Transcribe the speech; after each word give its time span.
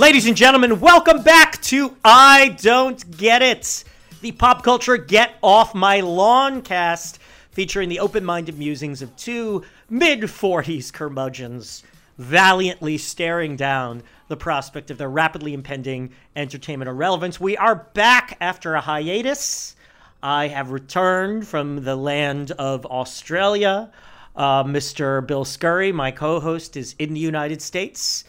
Ladies 0.00 0.26
and 0.26 0.34
gentlemen, 0.34 0.80
welcome 0.80 1.22
back 1.22 1.60
to 1.60 1.94
I 2.02 2.56
Don't 2.62 3.18
Get 3.18 3.42
It, 3.42 3.84
the 4.22 4.32
pop 4.32 4.62
culture 4.62 4.96
Get 4.96 5.34
Off 5.42 5.74
My 5.74 6.00
Lawn 6.00 6.62
cast, 6.62 7.18
featuring 7.50 7.90
the 7.90 8.00
open 8.00 8.24
minded 8.24 8.58
musings 8.58 9.02
of 9.02 9.14
two 9.16 9.62
mid 9.90 10.20
40s 10.20 10.90
curmudgeons 10.90 11.82
valiantly 12.16 12.96
staring 12.96 13.56
down 13.56 14.02
the 14.28 14.38
prospect 14.38 14.90
of 14.90 14.96
their 14.96 15.10
rapidly 15.10 15.52
impending 15.52 16.12
entertainment 16.34 16.88
irrelevance. 16.88 17.38
We 17.38 17.58
are 17.58 17.74
back 17.92 18.38
after 18.40 18.74
a 18.74 18.80
hiatus. 18.80 19.76
I 20.22 20.48
have 20.48 20.70
returned 20.70 21.46
from 21.46 21.84
the 21.84 21.94
land 21.94 22.52
of 22.52 22.86
Australia. 22.86 23.90
Uh, 24.34 24.64
Mr. 24.64 25.26
Bill 25.26 25.44
Scurry, 25.44 25.92
my 25.92 26.10
co 26.10 26.40
host, 26.40 26.78
is 26.78 26.94
in 26.98 27.12
the 27.12 27.20
United 27.20 27.60
States 27.60 28.24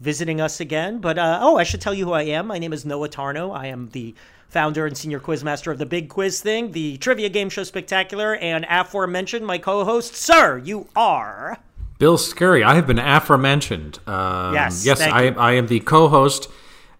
visiting 0.00 0.40
us 0.40 0.60
again. 0.60 0.98
But 0.98 1.18
uh, 1.18 1.38
oh, 1.42 1.56
I 1.56 1.62
should 1.64 1.80
tell 1.80 1.94
you 1.94 2.04
who 2.06 2.12
I 2.12 2.22
am. 2.22 2.46
My 2.48 2.58
name 2.58 2.72
is 2.72 2.84
Noah 2.84 3.08
Tarnow. 3.08 3.56
I 3.56 3.66
am 3.66 3.88
the 3.88 4.14
founder 4.48 4.86
and 4.86 4.96
senior 4.96 5.20
quizmaster 5.20 5.70
of 5.72 5.78
the 5.78 5.86
Big 5.86 6.08
Quiz 6.08 6.40
Thing, 6.40 6.72
the 6.72 6.96
trivia 6.98 7.28
game 7.28 7.48
show 7.50 7.64
Spectacular, 7.64 8.36
and 8.36 8.64
aforementioned 8.68 9.44
my 9.46 9.58
co-host, 9.58 10.14
sir. 10.14 10.58
You 10.58 10.86
are 10.94 11.58
Bill 11.98 12.16
Scurry. 12.18 12.62
I 12.62 12.74
have 12.74 12.86
been 12.86 12.98
aforementioned. 12.98 13.98
Um, 14.06 14.54
Yes, 14.54 14.84
yes, 14.86 15.00
I. 15.00 15.28
I 15.28 15.52
am 15.52 15.66
the 15.66 15.80
co-host 15.80 16.48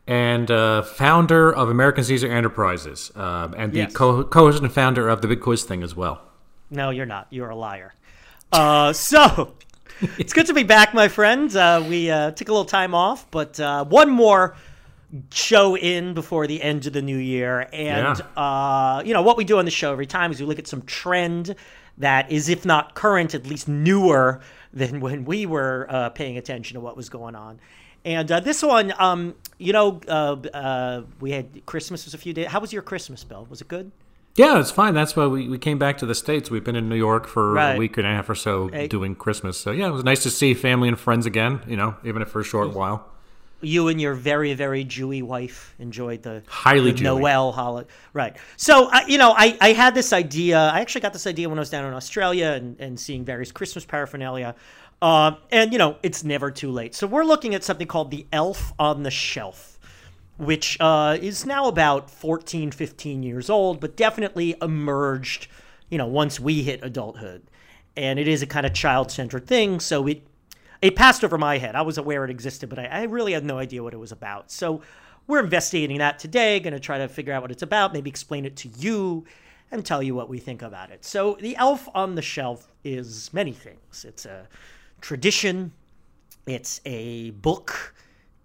and 0.09 0.51
uh, 0.51 0.83
founder 0.83 1.53
of 1.53 1.69
American 1.69 2.05
Caesar 2.05 2.31
Enterprises, 2.31 3.11
um, 3.17 3.55
and 3.57 3.73
the 3.73 3.79
Yes. 3.81 3.93
co- 3.93 4.25
co-host 4.25 4.63
and 4.63 4.73
founder 4.73 5.09
of 5.09 5.21
the 5.21 5.29
Big 5.29 5.41
Quiz 5.41 5.65
Thing 5.65 5.83
as 5.83 5.95
well. 5.97 6.23
no, 6.71 6.91
you're 6.91 7.07
not. 7.07 7.27
You're 7.31 7.51
a 7.51 7.57
liar. 7.57 7.95
Uh, 8.53 8.93
so 9.11 9.55
it's 10.19 10.33
good 10.33 10.47
to 10.47 10.55
be 10.55 10.63
back, 10.63 10.93
my 10.93 11.09
friends. 11.09 11.57
Uh, 11.57 11.85
we 11.89 12.11
uh, 12.11 12.31
took 12.33 12.49
a 12.49 12.53
little 12.53 12.65
time 12.65 12.95
off, 12.95 13.31
but 13.31 13.59
uh, 13.59 13.85
one 13.85 14.11
more 14.11 14.57
show 15.31 15.77
in 15.77 16.13
before 16.15 16.47
the 16.47 16.61
end 16.63 16.87
of 16.87 16.93
the 16.93 17.03
new 17.03 17.17
year. 17.17 17.69
And, 17.73 18.21
uh, 18.37 19.03
you 19.05 19.15
know, 19.15 19.23
what 19.23 19.37
we 19.37 19.45
do 19.45 19.59
on 19.59 19.65
the 19.65 19.71
show 19.71 19.93
every 19.93 20.07
time 20.07 20.33
is 20.33 20.41
we 20.41 20.47
look 20.47 20.59
at 20.59 20.67
some 20.67 20.83
trend 20.83 21.55
that 21.99 22.31
is, 22.31 22.49
if 22.49 22.67
not 22.67 22.95
current, 22.95 23.35
at 23.35 23.47
least 23.47 23.69
newer 23.69 24.41
than 24.73 25.01
when 25.01 25.25
we 25.25 25.47
were 25.47 25.87
uh, 25.89 26.11
paying 26.11 26.37
attention 26.37 26.75
to 26.75 26.81
what 26.81 26.97
was 26.97 27.09
going 27.09 27.35
on. 27.35 27.59
And 28.05 28.31
uh, 28.31 28.41
this 28.41 28.63
one, 28.63 28.93
um, 28.99 29.35
you 29.59 29.73
know, 29.73 30.01
uh, 30.07 30.37
uh, 30.55 31.03
we 31.21 31.33
had 31.33 31.65
Christmas 31.67 32.05
was 32.05 32.15
a 32.15 32.19
few 32.19 32.33
days. 32.33 32.47
How 32.47 32.61
was 32.61 32.73
your 32.73 32.83
Christmas, 32.83 33.25
Bill? 33.25 33.47
Was 33.51 33.61
it 33.61 33.69
good? 33.69 33.91
Yeah, 34.37 34.61
it's 34.61 34.71
fine. 34.71 34.93
That's 34.95 35.17
why 35.17 35.27
we, 35.27 35.49
we 35.49 35.59
came 35.59 35.79
back 35.79 35.99
to 35.99 36.07
the 36.07 36.15
States. 36.15 36.51
We've 36.51 36.63
been 36.65 36.77
in 36.77 36.89
New 36.91 36.97
York 36.97 37.27
for 37.27 37.53
Right. 37.55 37.73
a 37.75 37.79
week 37.79 37.97
and 37.97 38.07
a 38.07 38.11
half 38.11 38.29
or 38.29 38.35
so 38.35 38.69
Hey. 38.69 38.87
doing 38.87 39.15
Christmas. 39.15 39.59
So, 39.59 39.71
yeah, 39.71 39.87
it 39.89 39.93
was 39.93 40.05
nice 40.05 40.23
to 40.25 40.31
see 40.31 40.53
family 40.53 40.89
and 40.89 40.99
friends 40.99 41.25
again, 41.27 41.61
you 41.67 41.77
know, 41.77 41.97
even 42.05 42.21
if 42.23 42.29
for 42.29 42.41
a 42.41 42.45
short 42.45 42.75
while. 42.75 43.07
you 43.63 43.89
and 43.89 43.99
your 43.99 44.13
very 44.13 44.53
very 44.53 44.85
Jewy 44.85 45.23
wife 45.23 45.75
enjoyed 45.79 46.23
the 46.23 46.43
Highly 46.47 46.93
the 46.93 47.03
Noel 47.03 47.53
holiday, 47.53 47.89
right? 48.13 48.37
So 48.59 48.91
uh, 48.93 49.01
you 49.09 49.17
know, 49.17 49.33
I 49.35 49.57
I 49.63 49.73
had 49.73 49.95
this 49.95 50.13
idea. 50.13 50.59
I 50.59 50.81
actually 50.81 51.01
got 51.01 51.15
this 51.15 51.27
idea 51.27 51.49
when 51.49 51.59
I 51.59 51.63
was 51.63 51.71
down 51.71 51.87
in 51.87 51.95
Australia 51.95 52.49
and, 52.49 52.79
and 52.79 53.01
seeing 53.01 53.25
various 53.25 53.51
Christmas 53.53 53.87
paraphernalia. 53.87 54.55
Um, 55.01 55.39
and 55.51 55.73
you 55.73 55.79
know, 55.79 55.97
it's 56.03 56.23
never 56.23 56.51
too 56.51 56.71
late. 56.71 56.95
So 56.95 57.07
we're 57.07 57.25
looking 57.25 57.55
at 57.55 57.65
something 57.65 57.87
called 57.87 58.11
the 58.11 58.27
Elf 58.31 58.75
on 58.79 59.03
the 59.03 59.11
Shelf, 59.11 59.76
which 60.37 60.77
uh, 60.81 61.17
is 61.21 61.47
now 61.47 61.67
about 61.67 62.11
14, 62.11 62.71
15 62.71 63.23
years 63.23 63.49
old, 63.49 63.81
but 63.81 63.97
definitely 63.97 64.55
emerged, 64.61 65.49
you 65.89 65.99
know, 65.99 66.07
once 66.07 66.39
we 66.39 66.63
hit 66.63 66.81
adulthood. 66.83 67.43
And 67.97 68.19
it 68.19 68.29
is 68.29 68.43
a 68.43 68.47
kind 68.47 68.67
of 68.67 68.75
child-centered 68.75 69.47
thing, 69.47 69.81
so 69.81 70.07
it 70.07 70.27
it 70.83 70.95
passed 70.95 71.25
over 71.25 71.39
my 71.39 71.57
head. 71.57 71.75
I 71.75 71.81
was 71.81 71.97
aware 71.97 72.25
it 72.25 72.31
existed, 72.31 72.69
but 72.69 72.79
I, 72.79 72.85
I 72.85 73.03
really 73.05 73.33
had 73.33 73.45
no 73.45 73.59
idea 73.59 73.83
what 73.83 73.95
it 73.95 73.99
was 73.99 74.13
about. 74.13 74.51
So 74.51 74.83
we're 75.27 75.41
investigating 75.41 75.99
that 75.99 76.19
today, 76.19 76.61
going 76.61 76.75
to 76.75 76.81
try 76.81 76.99
to 76.99 77.09
figure 77.09 77.33
out 77.33 77.43
what 77.43 77.51
it's 77.51 77.63
about, 77.63 77.93
maybe 77.93 78.11
explain 78.11 78.45
it 78.45 78.57
to 78.57 78.69
you, 78.69 79.25
and 79.71 79.85
tell 79.85 80.03
you 80.03 80.15
what 80.15 80.29
we 80.29 80.39
think 80.39 80.63
about 80.63 80.91
it. 80.91 81.05
So 81.05 81.37
the 81.41 81.57
elf 81.57 81.89
on 81.95 82.15
the 82.15 82.23
shelf 82.23 82.73
is 82.85 83.33
many 83.33 83.53
things. 83.53 84.05
It's 84.07 84.27
a 84.27 84.47
tradition, 85.01 85.73
it's 86.47 86.81
a 86.85 87.31
book, 87.31 87.95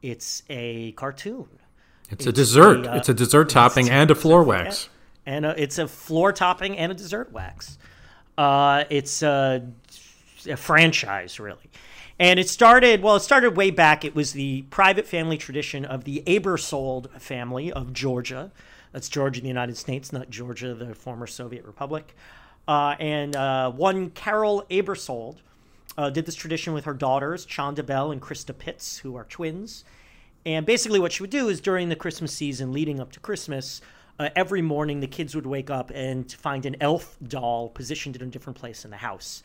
it's 0.02 0.44
a 0.50 0.94
cartoon, 0.94 1.48
It's, 2.12 2.28
a 2.28 2.32
dessert. 2.32 2.86
a, 2.86 2.94
uh, 2.94 2.98
it's 2.98 3.10
a 3.10 3.14
dessert 3.14 3.50
topping 3.50 3.90
and 3.90 4.12
a 4.12 4.16
floor 4.16 4.44
wax. 4.44 4.90
and 5.26 5.46
uh 5.46 5.54
it's 5.58 5.78
a 5.78 5.88
floor 5.88 6.32
topping 6.34 6.78
and 6.78 6.92
a 6.92 6.96
dessert 6.96 7.32
wax. 7.32 7.78
Uh, 8.38 8.86
it's 8.90 9.22
a, 9.22 9.68
a 10.50 10.58
franchise, 10.58 11.40
really. 11.40 11.70
And 12.20 12.40
it 12.40 12.50
started, 12.50 13.02
well, 13.02 13.16
it 13.16 13.22
started 13.22 13.58
way 13.58 13.72
back. 13.72 14.06
It 14.06 14.16
was 14.16 14.34
the 14.34 14.64
private 14.64 15.08
family 15.08 15.38
tradition 15.38 15.86
of 15.86 16.04
the 16.04 16.24
Aebersold 16.28 17.10
family 17.20 17.72
of 17.72 17.94
Georgia. 17.94 18.52
That's 18.92 19.10
Georgia 19.10 19.40
in 19.40 19.44
the 19.44 19.50
United 19.50 19.78
States, 19.78 20.12
not 20.14 20.30
Georgia, 20.30 20.74
the 20.74 20.94
former 20.94 21.26
Soviet 21.28 21.66
Republic. 21.66 22.16
Uh, 22.68 22.96
and 23.00 23.36
uh, 23.36 23.72
one 23.72 24.12
Carol 24.12 24.66
Aebersold 24.70 25.38
uh, 25.98 26.10
did 26.10 26.26
this 26.26 26.36
tradition 26.36 26.74
with 26.74 26.86
her 26.86 26.94
daughters, 26.94 27.46
Chanda 27.46 27.84
Bell 27.84 28.12
and 28.12 28.22
Christa 28.22 28.58
Pitts, 28.58 29.00
who 29.00 29.16
are 29.16 29.26
twins. 29.26 29.84
And 30.46 30.66
basically, 30.66 31.00
what 31.00 31.12
she 31.12 31.24
would 31.24 31.30
do 31.30 31.50
is 31.50 31.62
during 31.62 31.90
the 31.90 31.96
Christmas 31.96 32.34
season 32.34 32.72
leading 32.72 33.00
up 33.00 33.12
to 33.14 33.20
Christmas, 33.20 33.82
uh, 34.20 34.30
every 34.36 34.62
morning 34.62 35.00
the 35.00 35.08
kids 35.08 35.36
would 35.36 35.46
wake 35.46 35.70
up 35.70 35.92
and 35.94 36.32
find 36.32 36.66
an 36.66 36.76
elf 36.82 37.18
doll 37.28 37.70
positioned 37.70 38.16
in 38.16 38.22
a 38.24 38.26
different 38.26 38.58
place 38.58 38.86
in 38.86 38.92
the 38.92 38.98
house. 38.98 39.44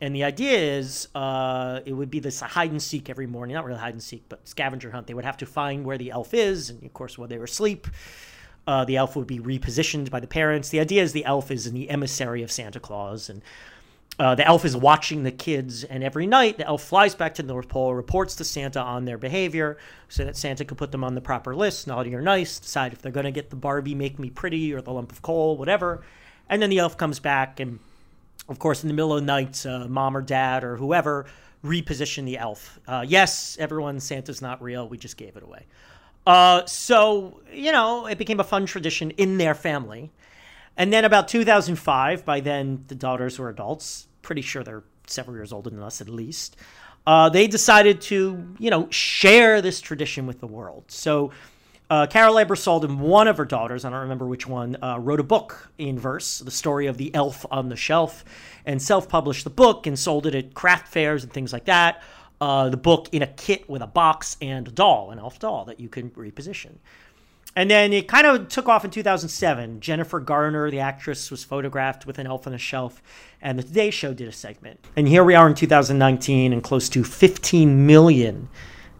And 0.00 0.14
the 0.14 0.24
idea 0.24 0.58
is 0.58 1.08
uh, 1.14 1.80
it 1.86 1.92
would 1.92 2.10
be 2.10 2.20
this 2.20 2.40
hide 2.40 2.70
and 2.70 2.82
seek 2.82 3.08
every 3.08 3.26
morning, 3.26 3.54
not 3.54 3.64
really 3.64 3.78
hide 3.78 3.94
and 3.94 4.02
seek, 4.02 4.24
but 4.28 4.46
scavenger 4.46 4.90
hunt. 4.90 5.06
They 5.06 5.14
would 5.14 5.24
have 5.24 5.38
to 5.38 5.46
find 5.46 5.84
where 5.84 5.96
the 5.96 6.10
elf 6.10 6.34
is, 6.34 6.70
and 6.70 6.82
of 6.84 6.92
course, 6.92 7.16
while 7.16 7.28
they 7.28 7.38
were 7.38 7.44
asleep, 7.44 7.86
uh, 8.66 8.84
the 8.84 8.96
elf 8.96 9.16
would 9.16 9.26
be 9.26 9.38
repositioned 9.38 10.10
by 10.10 10.20
the 10.20 10.26
parents. 10.26 10.68
The 10.68 10.80
idea 10.80 11.02
is 11.02 11.12
the 11.12 11.24
elf 11.24 11.50
is 11.50 11.70
the 11.72 11.88
emissary 11.88 12.42
of 12.42 12.52
Santa 12.52 12.78
Claus, 12.78 13.30
and 13.30 13.42
uh, 14.18 14.34
the 14.34 14.46
elf 14.46 14.64
is 14.64 14.76
watching 14.76 15.22
the 15.22 15.30
kids, 15.30 15.84
and 15.84 16.02
every 16.02 16.26
night 16.26 16.56
the 16.56 16.66
elf 16.66 16.82
flies 16.82 17.14
back 17.14 17.34
to 17.34 17.42
the 17.42 17.48
North 17.48 17.68
Pole, 17.68 17.94
reports 17.94 18.36
to 18.36 18.44
Santa 18.44 18.80
on 18.80 19.04
their 19.04 19.18
behavior, 19.18 19.76
so 20.08 20.24
that 20.24 20.36
Santa 20.36 20.64
could 20.64 20.78
put 20.78 20.90
them 20.90 21.04
on 21.04 21.14
the 21.14 21.20
proper 21.20 21.54
list, 21.54 21.86
naughty 21.86 22.14
or 22.14 22.22
nice, 22.22 22.58
decide 22.58 22.92
if 22.92 23.02
they're 23.02 23.12
going 23.12 23.24
to 23.24 23.30
get 23.30 23.50
the 23.50 23.56
Barbie 23.56 23.94
Make 23.94 24.18
Me 24.18 24.30
Pretty 24.30 24.72
or 24.72 24.80
the 24.80 24.92
lump 24.92 25.12
of 25.12 25.20
coal, 25.20 25.56
whatever. 25.58 26.02
And 26.48 26.62
then 26.62 26.70
the 26.70 26.78
elf 26.78 26.96
comes 26.96 27.18
back, 27.18 27.60
and 27.60 27.78
of 28.48 28.58
course, 28.58 28.82
in 28.82 28.88
the 28.88 28.94
middle 28.94 29.12
of 29.12 29.20
the 29.20 29.26
night, 29.26 29.66
uh, 29.66 29.86
mom 29.88 30.16
or 30.16 30.22
dad 30.22 30.64
or 30.64 30.76
whoever 30.76 31.26
reposition 31.64 32.24
the 32.24 32.38
elf. 32.38 32.78
Uh, 32.86 33.04
yes, 33.06 33.56
everyone, 33.60 34.00
Santa's 34.00 34.40
not 34.40 34.62
real. 34.62 34.88
We 34.88 34.96
just 34.98 35.16
gave 35.16 35.36
it 35.36 35.42
away. 35.42 35.66
Uh, 36.26 36.64
so, 36.66 37.40
you 37.52 37.70
know, 37.70 38.06
it 38.06 38.18
became 38.18 38.40
a 38.40 38.44
fun 38.44 38.66
tradition 38.66 39.10
in 39.12 39.38
their 39.38 39.54
family. 39.54 40.10
And 40.76 40.92
then 40.92 41.04
about 41.04 41.28
2005, 41.28 42.24
by 42.24 42.40
then 42.40 42.84
the 42.88 42.94
daughters 42.94 43.38
were 43.38 43.48
adults, 43.48 44.08
pretty 44.22 44.42
sure 44.42 44.62
they're 44.62 44.84
several 45.06 45.36
years 45.36 45.52
older 45.52 45.70
than 45.70 45.82
us 45.82 46.00
at 46.00 46.08
least. 46.08 46.56
Uh, 47.06 47.28
they 47.28 47.46
decided 47.46 48.00
to, 48.00 48.54
you 48.58 48.70
know, 48.70 48.88
share 48.90 49.62
this 49.62 49.80
tradition 49.80 50.26
with 50.26 50.40
the 50.40 50.46
world. 50.46 50.84
So 50.88 51.30
uh, 51.88 52.06
Carol 52.08 52.34
Aebersold 52.34 52.82
and 52.82 53.00
one 53.00 53.28
of 53.28 53.36
her 53.36 53.44
daughters, 53.44 53.84
I 53.84 53.90
don't 53.90 54.00
remember 54.00 54.26
which 54.26 54.46
one, 54.46 54.76
uh, 54.82 54.98
wrote 54.98 55.20
a 55.20 55.24
book 55.24 55.70
in 55.78 55.98
verse, 55.98 56.40
the 56.40 56.50
story 56.50 56.86
of 56.86 56.96
the 56.96 57.14
elf 57.14 57.46
on 57.50 57.68
the 57.68 57.76
shelf, 57.76 58.24
and 58.64 58.82
self-published 58.82 59.44
the 59.44 59.50
book 59.50 59.86
and 59.86 59.96
sold 59.96 60.26
it 60.26 60.34
at 60.34 60.52
craft 60.52 60.88
fairs 60.88 61.22
and 61.22 61.32
things 61.32 61.52
like 61.52 61.66
that. 61.66 62.02
Uh, 62.40 62.68
the 62.68 62.76
book 62.76 63.08
in 63.12 63.22
a 63.22 63.26
kit 63.28 63.68
with 63.70 63.82
a 63.82 63.86
box 63.86 64.36
and 64.42 64.66
a 64.66 64.70
doll, 64.70 65.12
an 65.12 65.18
elf 65.20 65.38
doll 65.38 65.64
that 65.66 65.78
you 65.78 65.88
can 65.88 66.10
reposition. 66.10 66.72
And 67.56 67.70
then 67.70 67.94
it 67.94 68.06
kind 68.06 68.26
of 68.26 68.48
took 68.48 68.68
off 68.68 68.84
in 68.84 68.90
2007. 68.90 69.80
Jennifer 69.80 70.20
Garner, 70.20 70.70
the 70.70 70.80
actress, 70.80 71.30
was 71.30 71.42
photographed 71.42 72.06
with 72.06 72.18
an 72.18 72.26
elf 72.26 72.46
on 72.46 72.52
a 72.52 72.58
shelf, 72.58 73.02
and 73.40 73.58
the 73.58 73.62
Today 73.62 73.90
Show 73.90 74.12
did 74.12 74.28
a 74.28 74.32
segment. 74.32 74.78
And 74.94 75.08
here 75.08 75.24
we 75.24 75.34
are 75.34 75.48
in 75.48 75.54
2019, 75.54 76.52
and 76.52 76.62
close 76.62 76.90
to 76.90 77.02
15 77.02 77.86
million 77.86 78.50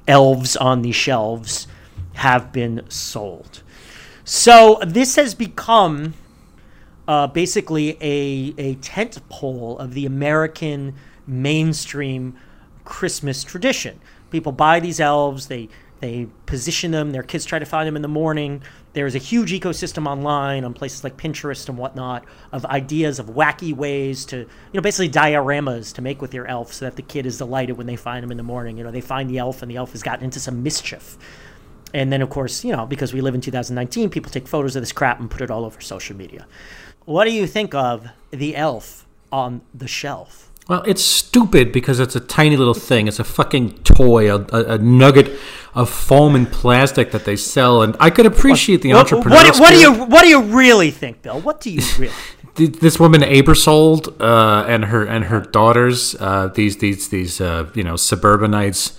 elves 0.08 0.56
on 0.56 0.80
these 0.80 0.96
shelves 0.96 1.68
have 2.14 2.50
been 2.50 2.82
sold. 2.88 3.62
So 4.24 4.80
this 4.86 5.16
has 5.16 5.34
become 5.34 6.14
uh, 7.06 7.26
basically 7.26 7.98
a, 8.00 8.54
a 8.56 8.74
tent 8.76 9.18
pole 9.28 9.78
of 9.78 9.92
the 9.92 10.06
American 10.06 10.94
mainstream 11.26 12.38
Christmas 12.86 13.44
tradition. 13.44 14.00
People 14.30 14.52
buy 14.52 14.80
these 14.80 14.98
elves, 14.98 15.48
they 15.48 15.68
they 16.00 16.28
position 16.44 16.90
them, 16.90 17.12
their 17.12 17.22
kids 17.22 17.44
try 17.44 17.58
to 17.58 17.64
find 17.64 17.86
them 17.86 17.96
in 17.96 18.02
the 18.02 18.08
morning. 18.08 18.62
There's 18.92 19.14
a 19.14 19.18
huge 19.18 19.52
ecosystem 19.52 20.06
online 20.06 20.64
on 20.64 20.74
places 20.74 21.04
like 21.04 21.16
Pinterest 21.16 21.68
and 21.68 21.78
whatnot 21.78 22.24
of 22.52 22.66
ideas 22.66 23.18
of 23.18 23.26
wacky 23.26 23.74
ways 23.74 24.24
to, 24.26 24.38
you 24.38 24.46
know, 24.74 24.82
basically 24.82 25.08
dioramas 25.08 25.94
to 25.94 26.02
make 26.02 26.20
with 26.20 26.34
your 26.34 26.46
elf 26.46 26.72
so 26.72 26.84
that 26.84 26.96
the 26.96 27.02
kid 27.02 27.24
is 27.24 27.38
delighted 27.38 27.78
when 27.78 27.86
they 27.86 27.96
find 27.96 28.24
him 28.24 28.30
in 28.30 28.36
the 28.36 28.42
morning. 28.42 28.76
You 28.76 28.84
know, 28.84 28.90
they 28.90 29.00
find 29.00 29.30
the 29.30 29.38
elf 29.38 29.62
and 29.62 29.70
the 29.70 29.76
elf 29.76 29.92
has 29.92 30.02
gotten 30.02 30.24
into 30.24 30.40
some 30.40 30.62
mischief. 30.62 31.16
And 31.94 32.12
then, 32.12 32.20
of 32.20 32.28
course, 32.28 32.64
you 32.64 32.76
know, 32.76 32.84
because 32.84 33.14
we 33.14 33.20
live 33.20 33.34
in 33.34 33.40
2019, 33.40 34.10
people 34.10 34.30
take 34.30 34.46
photos 34.46 34.76
of 34.76 34.82
this 34.82 34.92
crap 34.92 35.18
and 35.18 35.30
put 35.30 35.40
it 35.40 35.50
all 35.50 35.64
over 35.64 35.80
social 35.80 36.16
media. 36.16 36.46
What 37.06 37.24
do 37.24 37.32
you 37.32 37.46
think 37.46 37.74
of 37.74 38.08
the 38.30 38.56
elf 38.56 39.06
on 39.32 39.62
the 39.72 39.88
shelf? 39.88 40.52
Well, 40.68 40.82
it's 40.84 41.02
stupid 41.02 41.70
because 41.70 42.00
it's 42.00 42.16
a 42.16 42.20
tiny 42.20 42.56
little 42.56 42.74
thing. 42.74 43.06
It's 43.06 43.20
a 43.20 43.24
fucking 43.24 43.74
toy, 43.84 44.34
a, 44.34 44.40
a, 44.52 44.74
a 44.74 44.78
nugget 44.78 45.38
of 45.76 45.88
foam 45.88 46.34
and 46.34 46.50
plastic 46.50 47.12
that 47.12 47.24
they 47.24 47.36
sell. 47.36 47.82
And 47.82 47.96
I 48.00 48.10
could 48.10 48.26
appreciate 48.26 48.82
the 48.82 48.92
What, 48.92 49.12
entrepreneur. 49.12 49.36
what, 49.36 49.60
what 49.60 49.70
do 49.70 49.78
you 49.78 49.92
what 49.92 50.22
do 50.22 50.28
you 50.28 50.42
really 50.42 50.90
think, 50.90 51.22
Bill? 51.22 51.40
What 51.40 51.60
do 51.60 51.70
you 51.70 51.82
really? 51.98 52.12
this 52.56 52.98
woman 52.98 53.20
Aebersold 53.20 54.20
uh, 54.20 54.64
and 54.66 54.86
her 54.86 55.04
and 55.04 55.26
her 55.26 55.40
daughters, 55.40 56.16
uh, 56.18 56.48
these 56.48 56.78
these 56.78 57.10
these 57.10 57.40
uh, 57.40 57.68
you 57.74 57.84
know 57.84 57.96
suburbanites. 57.96 58.98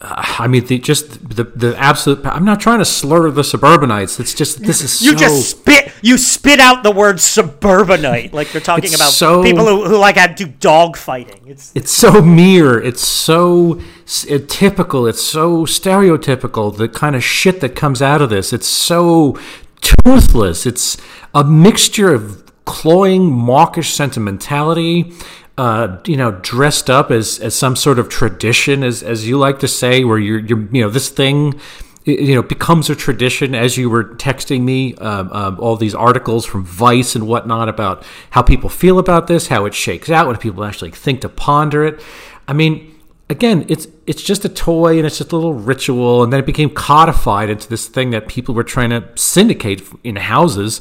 Uh, 0.00 0.24
I 0.38 0.46
mean, 0.46 0.66
the, 0.66 0.78
just 0.78 1.28
the 1.36 1.44
the 1.44 1.76
absolute. 1.78 2.24
I'm 2.26 2.44
not 2.44 2.60
trying 2.60 2.80
to 2.80 2.84
slur 2.84 3.30
the 3.30 3.42
suburbanites. 3.42 4.20
It's 4.20 4.34
just 4.34 4.62
this 4.62 4.82
is 4.82 5.00
You 5.00 5.12
so, 5.12 5.16
just 5.18 5.50
spit 5.50 5.92
you 6.02 6.18
spit 6.18 6.60
out 6.60 6.82
the 6.82 6.90
word 6.90 7.18
suburbanite 7.20 8.32
like 8.34 8.52
you're 8.52 8.60
talking 8.60 8.92
about 8.94 9.10
so- 9.10 9.42
people 9.42 9.64
who, 9.66 9.86
who 9.86 9.96
like 9.96 10.16
to 10.16 10.34
do 10.44 10.46
dog 10.46 10.96
fighting. 10.96 11.40
It's 11.46 11.72
It's 11.74 11.90
so 11.92 12.20
mere. 12.20 12.78
It's 12.78 13.06
so 13.06 13.80
s- 14.04 14.30
uh, 14.30 14.38
typical. 14.48 15.06
It's 15.06 15.22
so 15.22 15.64
stereotypical. 15.64 16.76
The 16.76 16.88
kind 16.88 17.16
of 17.16 17.24
shit 17.24 17.60
that 17.60 17.74
comes 17.74 18.02
out 18.02 18.20
of 18.20 18.28
this. 18.30 18.52
It's 18.52 18.68
so 18.68 19.38
toothless. 19.80 20.66
It's 20.66 20.96
a 21.34 21.44
mixture 21.44 22.12
of 22.12 22.42
cloying, 22.64 23.30
mawkish 23.32 23.94
sentimentality. 23.94 25.12
Uh, 25.58 25.98
you 26.04 26.18
know, 26.18 26.32
dressed 26.42 26.90
up 26.90 27.10
as, 27.10 27.38
as 27.38 27.54
some 27.54 27.74
sort 27.74 27.98
of 27.98 28.10
tradition, 28.10 28.82
as 28.82 29.02
as 29.02 29.26
you 29.26 29.38
like 29.38 29.58
to 29.58 29.68
say, 29.68 30.04
where 30.04 30.18
you're 30.18 30.38
you're 30.38 30.60
you 30.70 30.82
know 30.82 30.90
this 30.90 31.08
thing 31.08 31.58
you 32.06 32.34
know 32.36 32.42
becomes 32.42 32.88
a 32.88 32.94
tradition 32.94 33.54
as 33.54 33.76
you 33.76 33.90
were 33.90 34.04
texting 34.04 34.62
me 34.62 34.94
um, 34.96 35.30
um, 35.32 35.58
all 35.58 35.76
these 35.76 35.94
articles 35.94 36.46
from 36.46 36.64
vice 36.64 37.16
and 37.16 37.26
whatnot 37.26 37.68
about 37.68 38.04
how 38.30 38.42
people 38.42 38.70
feel 38.70 38.98
about 38.98 39.26
this 39.26 39.48
how 39.48 39.66
it 39.66 39.74
shakes 39.74 40.08
out 40.08 40.26
when 40.26 40.36
people 40.36 40.64
actually 40.64 40.90
think 40.90 41.20
to 41.20 41.28
ponder 41.28 41.84
it. 41.84 42.00
I 42.46 42.52
mean 42.52 42.94
again 43.28 43.66
it's 43.68 43.88
it's 44.06 44.22
just 44.22 44.44
a 44.44 44.48
toy 44.48 44.98
and 44.98 45.06
it's 45.06 45.18
just 45.18 45.32
a 45.32 45.36
little 45.36 45.54
ritual 45.54 46.22
and 46.22 46.32
then 46.32 46.38
it 46.38 46.46
became 46.46 46.70
codified 46.70 47.50
into 47.50 47.68
this 47.68 47.88
thing 47.88 48.10
that 48.10 48.28
people 48.28 48.54
were 48.54 48.64
trying 48.64 48.90
to 48.90 49.08
syndicate 49.16 49.82
in 50.04 50.14
houses 50.16 50.80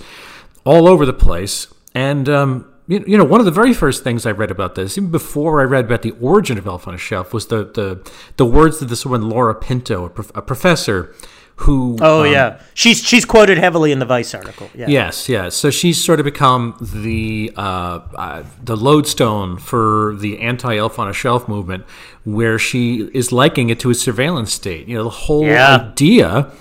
all 0.65 0.87
over 0.87 1.05
the 1.05 1.13
place. 1.13 1.67
And 1.93 2.27
um, 2.27 2.67
you, 2.87 3.17
know 3.17 3.23
one 3.23 3.39
of 3.39 3.45
the 3.45 3.51
very 3.51 3.73
first 3.73 4.03
things 4.03 4.25
I 4.25 4.31
read 4.31 4.51
about 4.51 4.75
this, 4.75 4.97
even 4.97 5.09
before 5.11 5.59
I 5.61 5.63
read 5.63 5.85
about 5.85 6.01
the 6.03 6.11
origin 6.21 6.57
of 6.57 6.67
Elf 6.67 6.87
on 6.87 6.93
a 6.93 6.97
Shelf, 6.97 7.33
was 7.33 7.47
the 7.47 7.65
the, 7.65 8.11
the 8.37 8.45
words 8.45 8.81
of 8.81 8.89
this 8.89 9.05
woman 9.05 9.29
Laura 9.29 9.55
Pinto, 9.55 10.05
a, 10.05 10.09
prof- 10.09 10.31
a 10.35 10.41
professor 10.41 11.13
who 11.59 11.97
oh 12.01 12.25
um, 12.25 12.31
yeah, 12.31 12.61
she's 12.73 13.01
she's 13.01 13.23
quoted 13.23 13.57
heavily 13.57 13.91
in 13.93 13.99
the 13.99 14.05
Vice 14.05 14.33
article. 14.33 14.69
Yeah. 14.75 14.87
Yes, 14.87 15.29
yes. 15.29 15.55
So 15.55 15.69
she's 15.69 16.03
sort 16.03 16.19
of 16.19 16.25
become 16.25 16.75
the 16.81 17.53
uh, 17.55 17.99
uh, 18.15 18.43
the 18.61 18.75
lodestone 18.75 19.57
for 19.57 20.15
the 20.19 20.39
anti 20.41 20.75
elf 20.77 20.99
on 20.99 21.07
a 21.07 21.13
shelf 21.13 21.47
movement, 21.47 21.85
where 22.25 22.59
she 22.59 23.09
is 23.13 23.31
likening 23.31 23.69
it 23.69 23.79
to 23.79 23.89
a 23.89 23.95
surveillance 23.95 24.51
state. 24.53 24.87
You 24.87 24.97
know, 24.97 25.03
the 25.05 25.09
whole 25.11 25.45
Yeah. 25.45 25.77
idea 25.91 26.51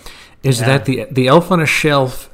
is 0.45 0.61
that 0.61 0.85
the 0.85 1.07
the 1.11 1.27
elf 1.27 1.51
on 1.51 1.61
a 1.61 1.67
shelf. 1.67 2.31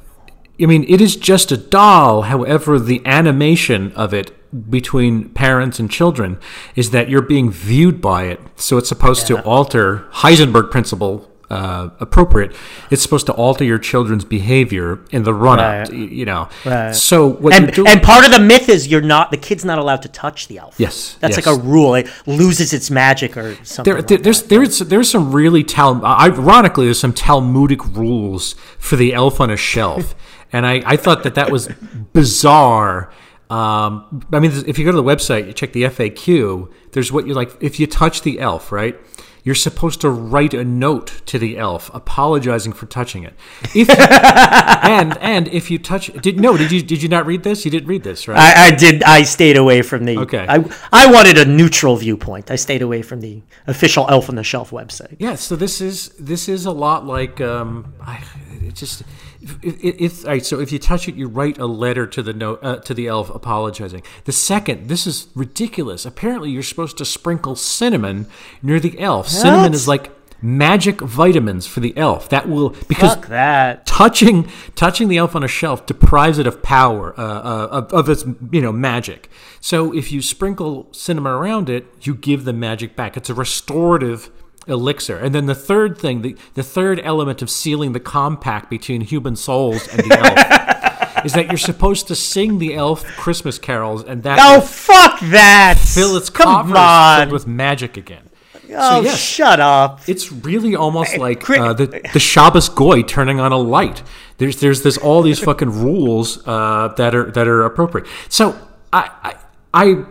I 0.61 0.65
mean, 0.65 0.85
it 0.87 1.01
is 1.01 1.15
just 1.15 1.51
a 1.51 1.57
doll. 1.57 2.23
However, 2.23 2.79
the 2.79 3.01
animation 3.05 3.91
of 3.93 4.13
it 4.13 4.31
between 4.69 5.29
parents 5.29 5.79
and 5.79 5.89
children 5.89 6.37
is 6.75 6.91
that 6.91 7.09
you're 7.09 7.21
being 7.21 7.49
viewed 7.51 8.01
by 8.01 8.25
it. 8.25 8.39
So 8.57 8.77
it's 8.77 8.89
supposed 8.89 9.25
to 9.27 9.41
alter 9.43 10.07
Heisenberg 10.11 10.71
principle. 10.71 11.27
Uh, 11.49 11.89
appropriate. 11.99 12.55
It's 12.91 13.01
supposed 13.01 13.25
to 13.25 13.33
alter 13.33 13.65
your 13.65 13.77
children's 13.77 14.23
behavior 14.23 15.01
in 15.11 15.23
the 15.23 15.33
run 15.33 15.59
up. 15.59 15.89
Right. 15.89 15.93
You 15.93 16.23
know. 16.23 16.47
Right. 16.63 16.95
So 16.95 17.27
what 17.27 17.53
And, 17.53 17.65
you 17.67 17.71
do? 17.73 17.85
and 17.85 18.01
part 18.01 18.23
of 18.23 18.31
the 18.31 18.39
myth 18.39 18.69
is 18.69 18.87
you're 18.87 19.01
not 19.01 19.31
the 19.31 19.37
kid's 19.37 19.65
not 19.65 19.77
allowed 19.77 20.01
to 20.03 20.07
touch 20.07 20.47
the 20.47 20.59
elf. 20.59 20.75
Yes, 20.77 21.17
that's 21.19 21.35
yes. 21.35 21.45
like 21.45 21.53
a 21.53 21.59
rule. 21.61 21.95
It 21.95 22.09
loses 22.25 22.71
its 22.71 22.89
magic 22.89 23.35
or 23.35 23.57
something. 23.65 23.83
there, 23.83 23.95
like 23.95 24.07
there, 24.07 24.17
that. 24.19 24.23
there's 24.23 24.43
there's 24.43 24.79
there's 24.79 25.09
some 25.11 25.33
really 25.33 25.61
tal- 25.65 26.05
ironically 26.05 26.85
there's 26.85 27.01
some 27.01 27.11
Talmudic 27.11 27.85
rules 27.97 28.53
for 28.79 28.95
the 28.95 29.13
elf 29.13 29.41
on 29.41 29.49
a 29.49 29.57
shelf, 29.57 30.15
and 30.53 30.65
I, 30.65 30.81
I 30.85 30.97
thought 30.97 31.23
that 31.23 31.35
that 31.35 31.51
was 31.51 31.69
bizarre. 32.13 33.11
Um, 33.49 34.25
I 34.31 34.39
mean, 34.39 34.51
if 34.65 34.79
you 34.79 34.85
go 34.85 34.91
to 34.91 34.97
the 34.97 35.03
website, 35.03 35.47
you 35.47 35.53
check 35.53 35.73
the 35.73 35.83
FAQ. 35.83 36.71
There's 36.93 37.11
what 37.11 37.27
you 37.27 37.33
like. 37.33 37.51
If 37.61 37.79
you 37.79 37.87
touch 37.87 38.21
the 38.21 38.39
elf, 38.39 38.71
right? 38.71 38.97
You're 39.43 39.55
supposed 39.55 40.01
to 40.01 40.09
write 40.09 40.53
a 40.53 40.63
note 40.63 41.23
to 41.25 41.39
the 41.39 41.57
elf 41.57 41.89
apologizing 41.95 42.73
for 42.73 42.85
touching 42.85 43.23
it. 43.23 43.33
If 43.63 43.75
you, 43.75 43.85
and 43.89 45.17
and 45.17 45.47
if 45.47 45.71
you 45.71 45.79
touch, 45.79 46.13
did 46.21 46.39
no? 46.39 46.55
Did 46.55 46.71
you 46.71 46.83
did 46.83 47.01
you 47.01 47.09
not 47.09 47.25
read 47.25 47.41
this? 47.41 47.65
You 47.65 47.71
didn't 47.71 47.87
read 47.87 48.03
this, 48.03 48.27
right? 48.27 48.37
I, 48.37 48.67
I 48.67 48.71
did. 48.71 49.03
I 49.03 49.23
stayed 49.23 49.57
away 49.57 49.81
from 49.81 50.05
the. 50.05 50.17
Okay. 50.19 50.45
I 50.47 50.63
I 50.93 51.11
wanted 51.11 51.39
a 51.39 51.45
neutral 51.45 51.97
viewpoint. 51.97 52.51
I 52.51 52.55
stayed 52.55 52.83
away 52.83 53.01
from 53.01 53.21
the 53.21 53.41
official 53.65 54.05
Elf 54.09 54.29
on 54.29 54.35
the 54.35 54.43
Shelf 54.43 54.69
website. 54.69 55.15
Yeah, 55.17 55.35
so 55.35 55.55
this 55.55 55.81
is 55.81 56.09
this 56.19 56.47
is 56.47 56.65
a 56.65 56.71
lot 56.71 57.07
like 57.07 57.41
um, 57.41 57.95
I, 57.99 58.23
it 58.61 58.75
just 58.75 59.01
it, 59.41 59.75
it, 59.83 59.95
it's 59.99 60.23
all 60.23 60.31
right. 60.31 60.45
So 60.45 60.59
if 60.59 60.71
you 60.71 60.79
touch 60.79 61.07
it, 61.07 61.15
you 61.15 61.27
write 61.27 61.57
a 61.57 61.65
letter 61.65 62.05
to 62.07 62.21
the 62.21 62.33
note 62.33 62.59
uh, 62.61 62.77
to 62.77 62.93
the 62.93 63.07
elf 63.07 63.29
apologizing. 63.29 64.03
The 64.25 64.31
second, 64.31 64.87
this 64.87 65.07
is 65.07 65.27
ridiculous. 65.35 66.05
Apparently, 66.05 66.51
you're 66.51 66.63
supposed 66.63 66.97
to 66.99 67.05
sprinkle 67.05 67.55
cinnamon 67.55 68.27
near 68.61 68.79
the 68.79 68.99
elf. 68.99 69.27
Cinnamon 69.27 69.73
is 69.73 69.87
like 69.87 70.11
magic 70.43 71.01
vitamins 71.01 71.67
for 71.67 71.79
the 71.79 71.95
elf. 71.97 72.29
That 72.29 72.49
will 72.49 72.69
because 72.87 73.15
Fuck 73.15 73.27
that. 73.27 73.85
touching 73.85 74.49
touching 74.75 75.07
the 75.07 75.17
elf 75.17 75.35
on 75.35 75.43
a 75.43 75.47
shelf 75.47 75.85
deprives 75.85 76.39
it 76.39 76.47
of 76.47 76.63
power 76.63 77.13
uh, 77.19 77.23
uh, 77.23 77.67
of, 77.71 77.93
of 77.93 78.09
its 78.09 78.25
you 78.51 78.61
know 78.61 78.71
magic 78.71 79.29
so 79.59 79.93
if 79.93 80.11
you 80.11 80.21
sprinkle 80.21 80.87
cinnamon 80.91 81.31
around 81.31 81.69
it 81.69 81.85
you 82.01 82.15
give 82.15 82.43
the 82.45 82.53
magic 82.53 82.95
back 82.95 83.15
it's 83.15 83.29
a 83.29 83.33
restorative 83.35 84.31
elixir 84.67 85.17
and 85.17 85.33
then 85.33 85.45
the 85.47 85.55
third 85.55 85.97
thing 85.97 86.21
the, 86.21 86.35
the 86.53 86.63
third 86.63 86.99
element 87.03 87.41
of 87.41 87.49
sealing 87.49 87.93
the 87.93 87.99
compact 87.99 88.69
between 88.69 89.01
human 89.01 89.35
souls 89.35 89.87
and 89.87 89.99
the 89.99 90.17
elf 90.17 91.25
is 91.25 91.33
that 91.33 91.47
you're 91.47 91.57
supposed 91.57 92.07
to 92.07 92.15
sing 92.15 92.59
the 92.59 92.75
elf 92.75 93.03
christmas 93.17 93.57
carols 93.57 94.03
and 94.03 94.23
that 94.23 94.37
Oh 94.41 94.61
fuck 94.61 95.19
that! 95.31 95.79
fill 95.79 96.15
its 96.15 96.29
Come 96.29 96.73
on. 96.73 97.29
with 97.31 97.47
magic 97.47 97.97
again 97.97 98.29
oh 98.75 99.01
yes. 99.01 99.19
shut 99.19 99.59
up! 99.59 100.01
it's 100.07 100.31
really 100.31 100.75
almost 100.75 101.17
like 101.17 101.49
uh, 101.49 101.73
the 101.73 102.09
the 102.13 102.19
Shabbos 102.19 102.69
goy 102.69 103.01
turning 103.03 103.39
on 103.39 103.51
a 103.51 103.57
light. 103.57 104.01
There's 104.37 104.59
there's 104.61 104.81
this 104.81 104.97
all 104.97 105.21
these 105.21 105.39
fucking 105.43 105.69
rules 105.69 106.45
uh, 106.47 106.93
that 106.97 107.13
are 107.13 107.29
that 107.31 107.47
are 107.47 107.63
appropriate. 107.63 108.07
So 108.29 108.57
I 108.93 109.09
I. 109.23 109.35
I 109.73 110.05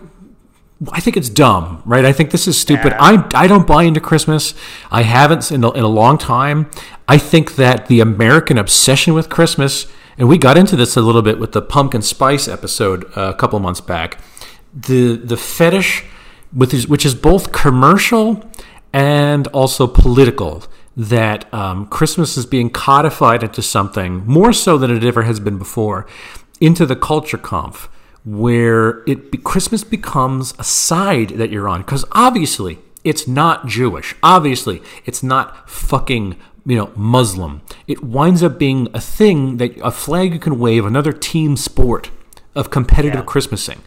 I 0.90 1.00
think 1.00 1.16
it's 1.18 1.28
dumb, 1.28 1.82
right? 1.84 2.06
I 2.06 2.12
think 2.12 2.30
this 2.30 2.49
is 2.49 2.58
stupid. 2.58 2.94
I, 2.99 3.28
I 3.34 3.46
don't 3.46 3.66
buy 3.66 3.82
into 3.82 4.00
Christmas. 4.00 4.54
I 4.90 5.02
haven't 5.02 5.50
in 5.52 5.62
a, 5.62 5.70
in 5.72 5.84
a 5.84 5.88
long 5.88 6.16
time. 6.16 6.70
I 7.06 7.18
think 7.18 7.56
that 7.56 7.87
the 7.87 8.00
American 8.00 8.56
obsession 8.56 9.12
with 9.12 9.28
Christmas, 9.28 9.87
and 10.16 10.26
we 10.26 10.38
got 10.38 10.56
into 10.56 10.76
this 10.76 10.96
a 10.96 11.02
little 11.02 11.20
bit 11.20 11.38
with 11.38 11.52
the 11.52 11.60
pumpkin 11.60 12.00
spice 12.00 12.49
episode 12.49 13.04
uh, 13.16 13.30
a 13.30 13.34
couple 13.34 13.58
months 13.60 13.82
back. 13.82 14.20
The 14.72 15.16
the 15.16 15.37
fetish 15.37 16.04
with 16.54 16.72
his, 16.72 16.88
which 16.88 17.04
is 17.04 17.14
both 17.14 17.52
commercial 17.52 18.49
and 18.92 19.46
also 19.49 19.87
political. 19.87 20.64
That 20.96 21.52
um, 21.54 21.87
Christmas 21.87 22.37
is 22.37 22.46
being 22.46 22.70
codified 22.70 23.42
into 23.42 23.62
something 23.62 24.26
more 24.26 24.52
so 24.52 24.76
than 24.76 24.90
it 24.90 25.04
ever 25.04 25.22
has 25.22 25.40
been 25.40 25.56
before, 25.56 26.06
into 26.60 26.84
the 26.84 26.96
culture 26.96 27.38
conf, 27.38 27.88
where 28.24 29.02
it 29.08 29.30
be, 29.30 29.38
Christmas 29.38 29.84
becomes 29.84 30.54
a 30.58 30.64
side 30.64 31.30
that 31.30 31.50
you're 31.50 31.68
on. 31.68 31.80
Because 31.82 32.04
obviously, 32.12 32.78
it's 33.04 33.26
not 33.26 33.66
Jewish. 33.66 34.14
Obviously, 34.22 34.82
it's 35.06 35.22
not 35.22 35.68
fucking 35.68 36.36
you 36.66 36.76
know 36.76 36.92
Muslim. 36.96 37.62
It 37.86 38.04
winds 38.04 38.42
up 38.42 38.58
being 38.58 38.88
a 38.92 39.00
thing 39.00 39.56
that 39.56 39.76
a 39.82 39.90
flag 39.90 40.34
you 40.34 40.38
can 40.38 40.58
wave, 40.58 40.84
another 40.84 41.12
team 41.12 41.56
sport 41.56 42.10
of 42.54 42.70
competitive 42.70 43.20
Yeah. 43.20 43.24
Christmasing 43.26 43.78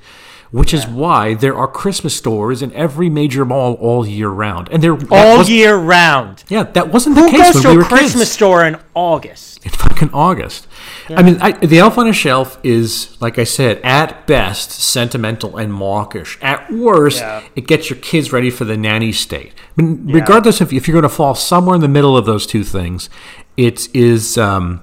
which 0.51 0.71
is 0.71 0.85
why 0.85 1.33
there 1.33 1.55
are 1.57 1.67
Christmas 1.67 2.15
stores 2.15 2.61
in 2.61 2.71
every 2.73 3.09
major 3.09 3.43
mall 3.43 3.73
all 3.81 4.05
year 4.05 4.29
round. 4.29 4.69
And 4.71 4.83
they're 4.83 4.95
All 5.09 5.39
was- 5.39 5.49
year 5.49 5.75
round. 5.75 6.43
yeah, 6.47 6.61
that 6.73 6.89
wasn't 6.93 7.15
the 7.15 7.23
Who 7.23 7.31
case 7.31 7.41
goes 7.41 7.53
when 7.55 7.63
to 7.63 7.69
we 7.69 7.73
a 7.73 7.77
were 7.79 7.83
Christmas 7.85 8.13
kids. 8.25 8.31
store 8.33 8.63
in 8.63 8.77
August? 8.93 9.65
In 9.65 9.71
fucking 9.71 10.11
August. 10.13 10.67
I 11.09 11.21
mean, 11.23 11.37
I, 11.41 11.51
the 11.51 11.79
Elf 11.79 11.97
on 11.97 12.07
a 12.07 12.13
Shelf 12.13 12.57
is, 12.63 13.17
like 13.19 13.37
I 13.39 13.43
said, 13.43 13.79
at 13.83 14.25
best 14.27 14.71
sentimental 14.71 15.57
and 15.57 15.73
mawkish. 15.73 16.37
At 16.41 16.71
worst, 16.71 17.19
Yeah. 17.19 17.41
it 17.55 17.67
gets 17.67 17.89
your 17.89 17.99
kids 17.99 18.31
ready 18.31 18.49
for 18.49 18.65
the 18.65 18.77
nanny 18.77 19.11
state. 19.11 19.53
I 19.77 19.81
mean, 19.81 20.11
regardless 20.11 20.61
of 20.61 20.71
if 20.71 20.87
you're 20.87 20.93
going 20.93 21.03
to 21.03 21.09
fall 21.09 21.35
somewhere 21.35 21.75
in 21.75 21.81
the 21.81 21.87
middle 21.87 22.15
of 22.17 22.25
those 22.25 22.45
two 22.45 22.63
things, 22.63 23.09
it 23.57 23.93
is 23.95 24.37
um, 24.37 24.81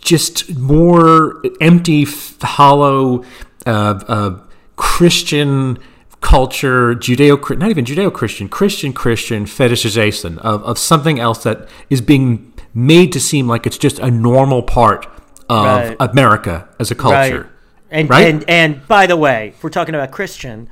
just 0.00 0.56
more 0.56 1.42
empty, 1.60 2.06
hollow, 2.40 3.24
uh, 3.66 4.00
uh, 4.08 4.38
Christian 4.76 5.78
culture, 6.20 6.94
Judeo, 6.94 7.58
not 7.58 7.70
even 7.70 7.84
Judeo 7.84 8.12
Christian, 8.12 8.48
Christian 8.48 8.92
Christian 8.92 9.44
fetishization 9.44 10.38
of, 10.38 10.62
of 10.64 10.78
something 10.78 11.18
else 11.18 11.42
that 11.42 11.68
is 11.90 12.00
being 12.00 12.52
made 12.74 13.12
to 13.12 13.20
seem 13.20 13.48
like 13.48 13.66
it's 13.66 13.76
just 13.76 13.98
a 13.98 14.10
normal 14.10 14.62
part 14.62 15.06
of 15.52 15.88
Right. 15.88 15.96
America 16.00 16.68
as 16.78 16.90
a 16.90 16.94
culture. 16.94 17.42
Right. 17.42 17.46
And, 17.90 18.08
Right? 18.10 18.26
and 18.26 18.44
and 18.48 18.88
by 18.88 19.06
the 19.06 19.16
way, 19.16 19.48
if 19.54 19.62
we're 19.62 19.70
talking 19.70 19.94
about 19.94 20.10
Christian, 20.10 20.68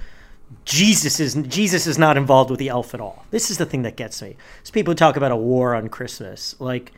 Jesus 0.64 1.20
is 1.20 1.34
Jesus 1.34 1.86
is 1.86 1.98
not 1.98 2.16
involved 2.16 2.50
with 2.50 2.58
the 2.58 2.68
elf 2.68 2.94
at 2.94 3.00
all. 3.00 3.24
This 3.30 3.50
is 3.50 3.58
the 3.58 3.66
thing 3.66 3.82
that 3.82 3.96
gets 3.96 4.22
me. 4.22 4.36
It's 4.60 4.70
people 4.70 4.92
who 4.92 4.96
talk 4.96 5.16
about 5.16 5.32
a 5.32 5.36
war 5.36 5.74
on 5.74 5.88
Christmas. 5.88 6.54
Like 6.58 6.92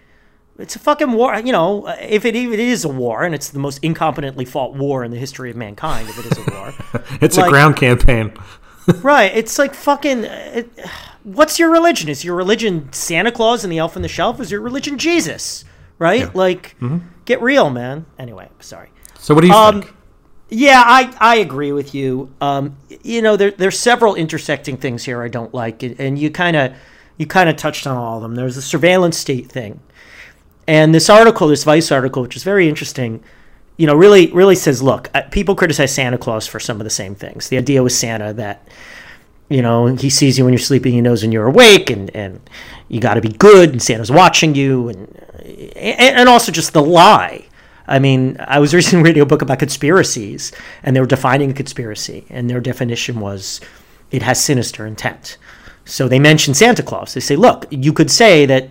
it's 0.58 0.76
a 0.76 0.78
fucking 0.78 1.12
war. 1.12 1.34
You 1.40 1.52
know, 1.52 1.88
if 2.00 2.24
it 2.24 2.36
even 2.36 2.60
is 2.60 2.84
a 2.84 2.88
war, 2.88 3.24
and 3.24 3.34
it's 3.34 3.48
the 3.50 3.58
most 3.58 3.80
incompetently 3.82 4.46
fought 4.46 4.74
war 4.74 5.02
in 5.02 5.10
the 5.10 5.16
history 5.18 5.50
of 5.50 5.56
mankind, 5.56 6.08
if 6.08 6.18
it 6.18 6.26
is 6.26 6.38
a 6.38 6.50
war, 6.52 6.74
it's 7.20 7.36
Like- 7.36 7.46
a 7.46 7.50
ground 7.50 7.76
campaign. 7.76 8.32
right? 9.02 9.30
It's 9.34 9.58
like 9.58 9.74
fucking. 9.74 10.24
It, 10.24 10.68
what's 11.22 11.58
your 11.58 11.70
religion? 11.70 12.08
Is 12.08 12.24
your 12.24 12.34
religion 12.36 12.92
Santa 12.92 13.30
Claus 13.32 13.64
and 13.64 13.72
the 13.72 13.78
Elf 13.78 13.96
on 13.96 14.02
the 14.02 14.08
Shelf? 14.08 14.40
Is 14.40 14.50
your 14.50 14.60
religion 14.60 14.98
Jesus? 14.98 15.64
Right? 15.98 16.34
Like, 16.34 16.74
mm-hmm. 16.80 16.98
Get 17.24 17.40
real, 17.42 17.70
man. 17.70 18.06
Anyway, 18.18 18.48
sorry. 18.60 18.90
So 19.18 19.34
what 19.34 19.42
do 19.42 19.48
you 19.48 19.54
Um, 19.54 19.82
think? 19.82 19.94
Yeah, 20.54 20.82
I, 20.84 21.14
I 21.18 21.36
agree 21.36 21.72
with 21.72 21.94
you. 21.94 22.30
Um, 22.40 22.76
you 23.02 23.22
know, 23.22 23.36
there 23.36 23.52
there's 23.52 23.78
several 23.78 24.14
intersecting 24.14 24.76
things 24.76 25.04
here 25.04 25.22
I 25.22 25.28
don't 25.28 25.54
like, 25.54 25.82
and, 25.82 25.98
and 25.98 26.18
you 26.18 26.30
kind 26.30 26.56
of 26.56 26.74
you 27.16 27.26
kind 27.26 27.48
of 27.48 27.56
touched 27.56 27.86
on 27.86 27.96
all 27.96 28.16
of 28.16 28.22
them. 28.22 28.34
There's 28.34 28.56
the 28.56 28.62
surveillance 28.62 29.16
state 29.16 29.50
thing, 29.50 29.80
and 30.66 30.94
this 30.94 31.08
article, 31.08 31.48
this 31.48 31.64
Vice 31.64 31.90
article, 31.90 32.20
which 32.22 32.36
is 32.36 32.44
very 32.44 32.68
interesting. 32.68 33.22
You 33.78 33.86
know, 33.86 33.94
really 33.94 34.30
really 34.32 34.54
says, 34.54 34.82
look, 34.82 35.08
uh, 35.14 35.22
people 35.30 35.54
criticize 35.54 35.94
Santa 35.94 36.18
Claus 36.18 36.46
for 36.46 36.60
some 36.60 36.80
of 36.80 36.84
the 36.84 36.90
same 36.90 37.14
things. 37.14 37.48
The 37.48 37.56
idea 37.56 37.82
with 37.82 37.92
Santa 37.92 38.34
that 38.34 38.68
you 39.48 39.62
know 39.62 39.86
he 39.86 40.10
sees 40.10 40.38
you 40.38 40.44
when 40.44 40.52
you're 40.52 40.58
sleeping, 40.58 40.92
he 40.92 41.00
knows 41.00 41.22
when 41.22 41.32
you're 41.32 41.46
awake, 41.46 41.90
and 41.90 42.14
and 42.14 42.40
you 42.88 43.00
got 43.00 43.14
to 43.14 43.20
be 43.20 43.30
good, 43.30 43.70
and 43.70 43.82
Santa's 43.82 44.10
watching 44.10 44.54
you, 44.54 44.88
and 44.88 45.76
and, 45.76 46.28
also 46.28 46.52
just 46.52 46.72
the 46.72 46.82
lie. 46.82 47.46
I 47.86 47.98
mean, 47.98 48.36
I 48.40 48.58
was 48.58 48.74
recently 48.74 49.04
reading 49.08 49.22
a 49.22 49.26
book 49.26 49.42
about 49.42 49.58
conspiracies, 49.58 50.52
and 50.82 50.94
they 50.94 51.00
were 51.00 51.06
defining 51.06 51.50
a 51.50 51.54
conspiracy, 51.54 52.26
and 52.30 52.48
their 52.48 52.60
definition 52.60 53.20
was 53.20 53.60
it 54.10 54.22
has 54.22 54.42
sinister 54.42 54.86
intent. 54.86 55.38
So 55.84 56.06
they 56.06 56.18
mention 56.18 56.54
Santa 56.54 56.82
Claus. 56.82 57.14
They 57.14 57.20
say, 57.20 57.34
look, 57.34 57.66
you 57.70 57.92
could 57.92 58.10
say 58.10 58.46
that 58.46 58.70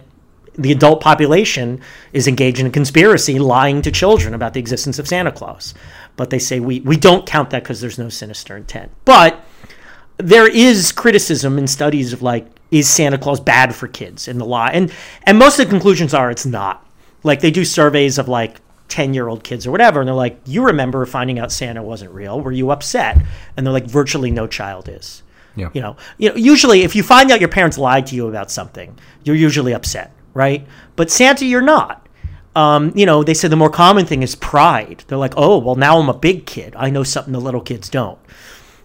the 0.56 0.72
adult 0.72 1.02
population 1.02 1.82
is 2.14 2.28
engaged 2.28 2.60
in 2.60 2.68
a 2.68 2.72
conspiracy 2.72 3.40
lying 3.40 3.82
to 3.82 3.92
children 3.92 4.34
about 4.34 4.54
the 4.54 4.60
existence 4.60 5.00
of 5.00 5.08
Santa 5.08 5.32
Claus. 5.32 5.74
But 6.16 6.30
they 6.30 6.40
say 6.40 6.60
we, 6.60 6.82
we 6.82 6.98
don't 6.98 7.26
count 7.26 7.50
that 7.52 7.64
because 7.64 7.82
there's 7.82 7.98
no 7.98 8.10
sinister 8.10 8.58
intent. 8.58 8.92
But 9.06 9.44
there 10.22 10.48
is 10.48 10.92
criticism 10.92 11.58
in 11.58 11.68
studies 11.68 12.14
of 12.14 12.22
like 12.22 12.46
is 12.72 12.90
Santa 12.90 13.18
Claus 13.18 13.40
bad 13.40 13.76
for 13.76 13.88
kids 13.88 14.28
in 14.28 14.38
the 14.38 14.46
law? 14.46 14.70
And 14.72 14.92
and 15.24 15.38
most 15.38 15.60
of 15.60 15.66
the 15.66 15.70
conclusions 15.70 16.14
are 16.14 16.32
it's 16.32 16.46
not. 16.46 16.86
Like 17.24 17.42
they 17.42 17.52
do 17.52 17.66
surveys 17.66 18.18
of 18.18 18.28
like 18.28 18.60
10 18.88 19.14
year 19.14 19.28
old 19.28 19.44
kids 19.44 19.68
or 19.68 19.72
whatever 19.72 20.02
and 20.02 20.08
they're 20.08 20.16
like 20.16 20.40
you 20.46 20.66
remember 20.66 21.06
finding 21.06 21.40
out 21.40 21.52
Santa 21.52 21.84
wasn't 21.84 22.12
real? 22.12 22.42
Were 22.42 22.52
you 22.52 22.72
upset? 22.72 23.18
And 23.56 23.66
they're 23.66 23.74
like 23.74 23.86
virtually 23.86 24.32
no 24.32 24.48
child 24.48 24.90
is. 24.90 25.24
Yeah. 25.54 25.70
you 25.74 25.82
know 25.82 25.98
you 26.18 26.30
know 26.30 26.36
usually 26.36 26.84
if 26.84 26.96
you 26.96 27.04
find 27.04 27.30
out 27.30 27.42
your 27.42 27.50
parents 27.50 27.78
lied 27.78 28.08
to 28.08 28.16
you 28.16 28.30
about 28.30 28.50
something 28.50 28.98
you're 29.26 29.36
usually 29.36 29.74
upset 29.74 30.14
right? 30.34 30.66
But 30.96 31.12
Santa 31.12 31.46
you're 31.46 31.62
not. 31.62 32.08
Um, 32.56 32.94
you 32.96 33.06
know 33.06 33.24
they 33.24 33.34
said 33.34 33.52
the 33.52 33.58
more 33.58 33.70
common 33.70 34.06
thing 34.06 34.24
is 34.24 34.36
pride. 34.36 35.04
They're 35.08 35.18
like 35.18 35.34
oh 35.36 35.58
well 35.58 35.76
now 35.76 36.00
I'm 36.00 36.10
a 36.10 36.14
big 36.14 36.46
kid. 36.46 36.74
I 36.78 36.90
know 36.90 37.04
something 37.04 37.34
the 37.34 37.42
little 37.42 37.62
kids 37.62 37.90
don't 37.90 38.20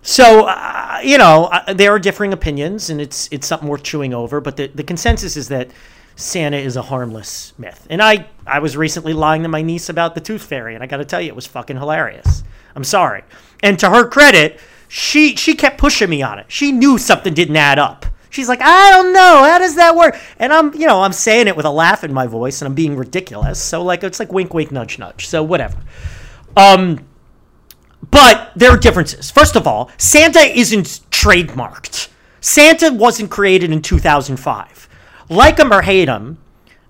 so 0.06 0.46
uh, 0.46 1.00
you 1.02 1.18
know 1.18 1.46
uh, 1.46 1.72
there 1.74 1.90
are 1.90 1.98
differing 1.98 2.32
opinions, 2.32 2.90
and 2.90 3.00
it's 3.00 3.28
it's 3.32 3.46
something 3.46 3.68
worth 3.68 3.82
chewing 3.82 4.14
over. 4.14 4.40
But 4.40 4.56
the, 4.56 4.68
the 4.68 4.84
consensus 4.84 5.36
is 5.36 5.48
that 5.48 5.70
Santa 6.14 6.56
is 6.56 6.76
a 6.76 6.82
harmless 6.82 7.52
myth. 7.58 7.86
And 7.90 8.00
I 8.00 8.28
I 8.46 8.60
was 8.60 8.76
recently 8.76 9.12
lying 9.12 9.42
to 9.42 9.48
my 9.48 9.62
niece 9.62 9.88
about 9.88 10.14
the 10.14 10.20
Tooth 10.20 10.42
Fairy, 10.42 10.74
and 10.74 10.82
I 10.82 10.86
got 10.86 10.98
to 10.98 11.04
tell 11.04 11.20
you, 11.20 11.28
it 11.28 11.36
was 11.36 11.46
fucking 11.46 11.76
hilarious. 11.76 12.44
I'm 12.74 12.84
sorry. 12.84 13.24
And 13.62 13.78
to 13.80 13.90
her 13.90 14.08
credit, 14.08 14.60
she 14.86 15.34
she 15.34 15.54
kept 15.54 15.76
pushing 15.76 16.08
me 16.08 16.22
on 16.22 16.38
it. 16.38 16.46
She 16.48 16.72
knew 16.72 16.98
something 16.98 17.34
didn't 17.34 17.56
add 17.56 17.78
up. 17.78 18.06
She's 18.30 18.48
like, 18.48 18.60
I 18.60 18.90
don't 18.90 19.12
know, 19.12 19.44
how 19.44 19.58
does 19.58 19.76
that 19.76 19.96
work? 19.96 20.18
And 20.38 20.52
I'm, 20.52 20.74
you 20.74 20.86
know, 20.86 21.00
I'm 21.00 21.12
saying 21.14 21.48
it 21.48 21.56
with 21.56 21.64
a 21.64 21.70
laugh 21.70 22.04
in 22.04 22.12
my 22.12 22.26
voice, 22.26 22.60
and 22.60 22.68
I'm 22.68 22.74
being 22.74 22.94
ridiculous. 22.94 23.62
So 23.62 23.82
like, 23.82 24.04
it's 24.04 24.20
like 24.20 24.30
wink, 24.30 24.52
wink, 24.52 24.70
nudge, 24.70 24.98
nudge. 24.98 25.26
So 25.26 25.42
whatever. 25.42 25.78
Um, 26.54 27.06
but 28.16 28.50
there 28.56 28.70
are 28.70 28.78
differences. 28.78 29.30
First 29.30 29.56
of 29.56 29.66
all, 29.66 29.90
Santa 29.98 30.40
isn't 30.40 31.02
trademarked. 31.10 32.08
Santa 32.40 32.90
wasn't 32.90 33.30
created 33.30 33.70
in 33.70 33.82
2005. 33.82 34.88
Like 35.28 35.58
him 35.58 35.70
or 35.70 35.82
hate 35.82 36.08
him, 36.08 36.38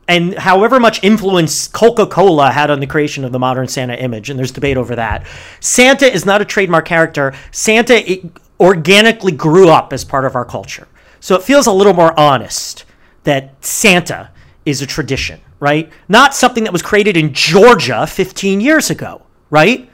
and 0.07 0.39
however 0.39 0.79
much 0.79 1.03
influence 1.03 1.67
Coca 1.67 2.07
Cola 2.07 2.53
had 2.53 2.71
on 2.71 2.79
the 2.79 2.87
creation 2.87 3.25
of 3.25 3.33
the 3.33 3.41
modern 3.41 3.67
Santa 3.67 4.01
image, 4.01 4.31
and 4.31 4.39
there's 4.39 4.53
debate 4.53 4.77
over 4.77 4.95
that, 4.95 5.27
Santa 5.59 6.07
is 6.07 6.25
not 6.25 6.41
a 6.43 6.45
trademark 6.45 6.85
character. 6.85 7.35
Santa 7.51 8.31
organically 8.61 9.33
grew 9.33 9.69
up 9.69 9.93
as 9.93 10.05
part 10.05 10.27
of 10.27 10.37
our 10.37 10.45
culture. 10.45 10.87
So 11.19 11.35
it 11.35 11.43
feels 11.43 11.67
a 11.67 11.73
little 11.73 11.95
more 11.95 12.17
honest 12.17 12.85
that 13.25 13.53
Santa 13.65 14.31
is 14.65 14.81
a 14.81 14.87
tradition, 14.87 15.41
right? 15.59 15.91
Not 16.09 16.37
something 16.37 16.63
that 16.63 16.73
was 16.73 16.83
created 16.83 17.17
in 17.17 17.35
Georgia 17.35 18.07
15 18.07 18.61
years 18.61 18.91
ago, 18.91 19.23
right? 19.51 19.91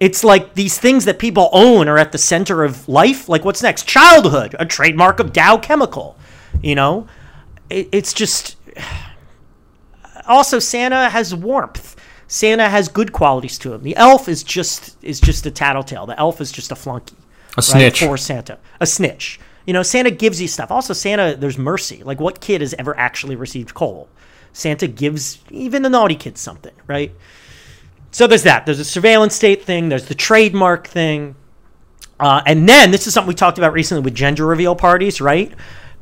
It's 0.00 0.22
like 0.22 0.54
these 0.54 0.78
things 0.78 1.04
that 1.06 1.18
people 1.18 1.48
own 1.52 1.88
are 1.88 1.98
at 1.98 2.12
the 2.12 2.18
center 2.18 2.62
of 2.62 2.88
life. 2.88 3.28
Like 3.28 3.44
what's 3.44 3.62
next? 3.62 3.86
Childhood, 3.86 4.54
a 4.58 4.66
trademark 4.66 5.18
of 5.20 5.32
Dow 5.32 5.56
Chemical. 5.56 6.16
You 6.62 6.74
know, 6.74 7.06
it, 7.70 7.88
it's 7.92 8.12
just. 8.12 8.56
Also, 10.26 10.58
Santa 10.58 11.08
has 11.08 11.34
warmth. 11.34 11.96
Santa 12.26 12.68
has 12.68 12.90
good 12.90 13.14
qualities 13.14 13.56
to 13.60 13.72
him. 13.72 13.82
The 13.82 13.96
elf 13.96 14.28
is 14.28 14.42
just 14.42 14.94
is 15.02 15.18
just 15.20 15.46
a 15.46 15.50
tattletale. 15.50 16.04
The 16.04 16.18
elf 16.20 16.42
is 16.42 16.52
just 16.52 16.70
a 16.70 16.76
flunky. 16.76 17.16
A 17.56 17.62
snitch. 17.62 18.00
for 18.00 18.18
Santa, 18.18 18.58
a 18.78 18.86
snitch. 18.86 19.40
You 19.66 19.72
know, 19.72 19.82
Santa 19.82 20.10
gives 20.10 20.40
you 20.40 20.46
stuff. 20.46 20.70
Also, 20.70 20.92
Santa, 20.92 21.34
there's 21.34 21.58
mercy. 21.58 22.02
Like, 22.04 22.20
what 22.20 22.40
kid 22.40 22.60
has 22.60 22.74
ever 22.74 22.96
actually 22.98 23.36
received 23.36 23.74
coal? 23.74 24.08
Santa 24.52 24.86
gives 24.86 25.38
even 25.50 25.82
the 25.82 25.90
naughty 25.90 26.14
kids 26.14 26.40
something, 26.40 26.74
right? 26.86 27.12
So 28.10 28.26
there's 28.26 28.42
that. 28.44 28.66
There's 28.66 28.80
a 28.80 28.84
surveillance 28.84 29.34
state 29.34 29.64
thing. 29.64 29.88
There's 29.88 30.06
the 30.06 30.14
trademark 30.14 30.86
thing. 30.86 31.36
Uh, 32.18 32.42
and 32.46 32.68
then 32.68 32.90
this 32.90 33.06
is 33.06 33.14
something 33.14 33.28
we 33.28 33.34
talked 33.34 33.58
about 33.58 33.72
recently 33.72 34.02
with 34.02 34.14
gender 34.14 34.46
reveal 34.46 34.74
parties, 34.74 35.20
right? 35.20 35.52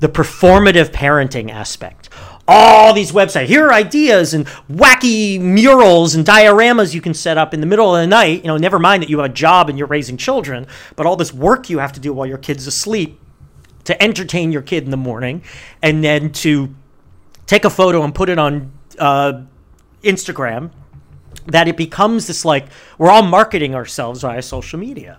The 0.01 0.09
performative 0.09 0.91
parenting 0.91 1.51
aspect. 1.51 2.09
All 2.49 2.95
these 2.95 3.11
websites. 3.13 3.47
Here 3.47 3.67
are 3.67 3.73
ideas 3.73 4.33
and 4.33 4.47
wacky 4.71 5.41
murals 5.41 6.15
and 6.15 6.25
dioramas 6.25 6.95
you 6.95 7.01
can 7.01 7.13
set 7.13 7.37
up 7.37 7.53
in 7.53 7.61
the 7.61 7.67
middle 7.67 7.95
of 7.95 8.01
the 8.01 8.07
night. 8.07 8.43
You 8.43 8.49
know, 8.49 8.57
never 8.57 8.79
mind 8.79 9.03
that 9.03 9.11
you 9.11 9.19
have 9.19 9.31
a 9.31 9.35
job 9.35 9.69
and 9.69 9.77
you're 9.77 9.89
raising 9.89 10.17
children, 10.17 10.67
but 10.95 11.07
all 11.07 11.17
this 11.17 11.35
work 11.35 11.69
you 11.69 11.79
have 11.79 11.93
to 11.95 12.01
do 12.01 12.13
while 12.13 12.27
your 12.27 12.39
kid's 12.39 12.67
asleep 12.67 13.21
to 13.85 14.01
entertain 14.03 14.53
your 14.53 14.63
kid 14.63 14.85
in 14.85 14.91
the 14.91 14.97
morning, 14.97 15.43
and 15.81 16.03
then 16.03 16.33
to 16.33 16.75
take 17.47 17.65
a 17.65 17.71
photo 17.71 18.03
and 18.03 18.15
put 18.15 18.29
it 18.29 18.39
on 18.39 18.73
uh, 18.99 19.43
Instagram. 20.03 20.71
That 21.47 21.69
it 21.69 21.77
becomes 21.77 22.27
this 22.27 22.45
like 22.45 22.67
we're 22.99 23.11
all 23.11 23.23
marketing 23.23 23.75
ourselves 23.75 24.23
via 24.23 24.43
social 24.43 24.79
media. 24.79 25.19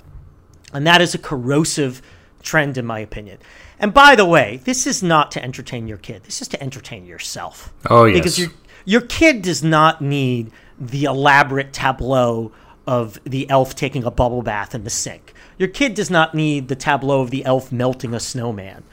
And 0.74 0.86
that 0.86 1.02
is 1.02 1.16
a 1.16 1.18
corrosive 1.18 2.02
trend, 2.42 2.78
in 2.78 2.86
my 2.86 3.00
opinion. 3.00 3.38
And 3.80 3.94
by 3.94 4.16
the 4.16 4.26
way, 4.26 4.62
this 4.64 4.88
is 4.88 5.04
not 5.04 5.32
to 5.32 5.44
entertain 5.44 5.88
your 5.88 5.98
kid. 5.98 6.24
This 6.24 6.42
is 6.42 6.48
to 6.50 6.62
entertain 6.62 7.06
yourself. 7.06 7.74
Oh, 7.90 8.06
yes. 8.06 8.18
Because 8.18 8.40
your 8.40 8.50
your 8.88 9.02
kid 9.02 9.42
does 9.42 9.62
not 9.62 10.02
need 10.02 10.50
the 10.80 11.04
elaborate 11.04 11.74
tableau 11.74 12.54
of 12.88 13.20
the 13.26 13.50
elf 13.50 13.76
taking 13.76 14.06
a 14.06 14.12
bubble 14.12 14.42
bath 14.42 14.74
in 14.74 14.86
the 14.86 14.90
sink. 14.90 15.34
Your 15.58 15.68
kid 15.68 15.94
does 15.94 16.10
not 16.10 16.34
need 16.34 16.70
the 16.70 16.76
tableau 16.76 17.20
of 17.20 17.30
the 17.30 17.44
elf 17.44 17.70
melting 17.70 18.14
a 18.14 18.20
snowman. 18.22 18.86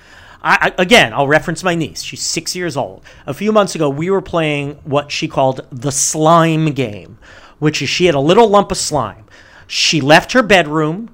I, 0.44 0.58
I, 0.60 0.82
again, 0.82 1.14
I'll 1.14 1.26
reference 1.26 1.64
my 1.64 1.74
niece. 1.74 2.02
She's 2.02 2.22
six 2.22 2.54
years 2.54 2.76
old. 2.76 3.02
A 3.26 3.32
few 3.32 3.50
months 3.50 3.74
ago, 3.74 3.88
we 3.88 4.10
were 4.10 4.20
playing 4.20 4.74
what 4.84 5.10
she 5.10 5.26
called 5.26 5.66
the 5.72 5.90
slime 5.90 6.72
game, 6.72 7.18
which 7.58 7.80
is 7.80 7.88
she 7.88 8.04
had 8.04 8.14
a 8.14 8.20
little 8.20 8.48
lump 8.48 8.70
of 8.70 8.76
slime. 8.76 9.24
She 9.66 10.02
left 10.02 10.32
her 10.32 10.42
bedroom 10.42 11.10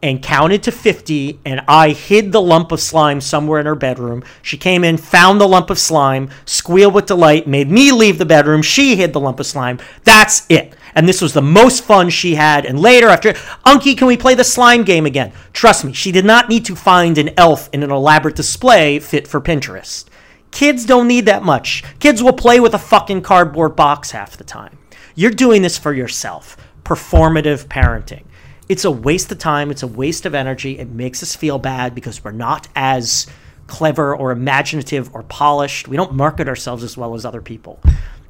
and 0.00 0.22
counted 0.22 0.62
to 0.64 0.72
50 0.72 1.40
and 1.44 1.62
I 1.68 1.90
hid 1.90 2.32
the 2.32 2.40
lump 2.40 2.72
of 2.72 2.80
slime 2.80 3.20
somewhere 3.20 3.60
in 3.60 3.66
her 3.66 3.74
bedroom. 3.74 4.24
She 4.42 4.56
came 4.56 4.84
in, 4.84 4.96
found 4.96 5.40
the 5.40 5.48
lump 5.48 5.70
of 5.70 5.78
slime, 5.78 6.30
squealed 6.44 6.94
with 6.94 7.06
delight, 7.06 7.46
made 7.46 7.70
me 7.70 7.92
leave 7.92 8.18
the 8.18 8.26
bedroom. 8.26 8.62
She 8.62 8.96
hid 8.96 9.12
the 9.12 9.20
lump 9.20 9.40
of 9.40 9.46
slime. 9.46 9.78
That's 10.04 10.44
it. 10.48 10.74
And 10.94 11.08
this 11.08 11.20
was 11.20 11.32
the 11.32 11.42
most 11.42 11.84
fun 11.84 12.10
she 12.10 12.34
had. 12.34 12.66
And 12.66 12.78
later, 12.78 13.08
after, 13.08 13.32
Unky, 13.64 13.96
can 13.96 14.06
we 14.06 14.16
play 14.16 14.34
the 14.34 14.44
slime 14.44 14.84
game 14.84 15.06
again? 15.06 15.32
Trust 15.52 15.84
me, 15.84 15.92
she 15.92 16.12
did 16.12 16.24
not 16.24 16.48
need 16.48 16.64
to 16.66 16.76
find 16.76 17.18
an 17.18 17.30
elf 17.36 17.68
in 17.72 17.82
an 17.82 17.90
elaborate 17.90 18.36
display 18.36 18.98
fit 18.98 19.26
for 19.26 19.40
Pinterest. 19.40 20.04
Kids 20.50 20.84
don't 20.84 21.08
need 21.08 21.26
that 21.26 21.42
much. 21.42 21.82
Kids 21.98 22.22
will 22.22 22.34
play 22.34 22.60
with 22.60 22.74
a 22.74 22.78
fucking 22.78 23.22
cardboard 23.22 23.74
box 23.74 24.10
half 24.10 24.36
the 24.36 24.44
time. 24.44 24.78
You're 25.14 25.30
doing 25.30 25.62
this 25.62 25.78
for 25.78 25.94
yourself. 25.94 26.56
Performative 26.84 27.66
parenting 27.66 28.24
it's 28.68 28.84
a 28.86 28.90
waste 28.90 29.30
of 29.30 29.38
time 29.38 29.70
it's 29.70 29.82
a 29.82 29.86
waste 29.86 30.24
of 30.24 30.34
energy 30.34 30.78
it 30.78 30.88
makes 30.88 31.22
us 31.22 31.36
feel 31.36 31.58
bad 31.58 31.94
because 31.94 32.24
we're 32.24 32.32
not 32.32 32.68
as 32.74 33.26
clever 33.66 34.16
or 34.16 34.30
imaginative 34.30 35.14
or 35.14 35.22
polished 35.24 35.88
we 35.88 35.96
don't 35.96 36.14
market 36.14 36.48
ourselves 36.48 36.82
as 36.82 36.96
well 36.96 37.14
as 37.14 37.24
other 37.24 37.42
people 37.42 37.80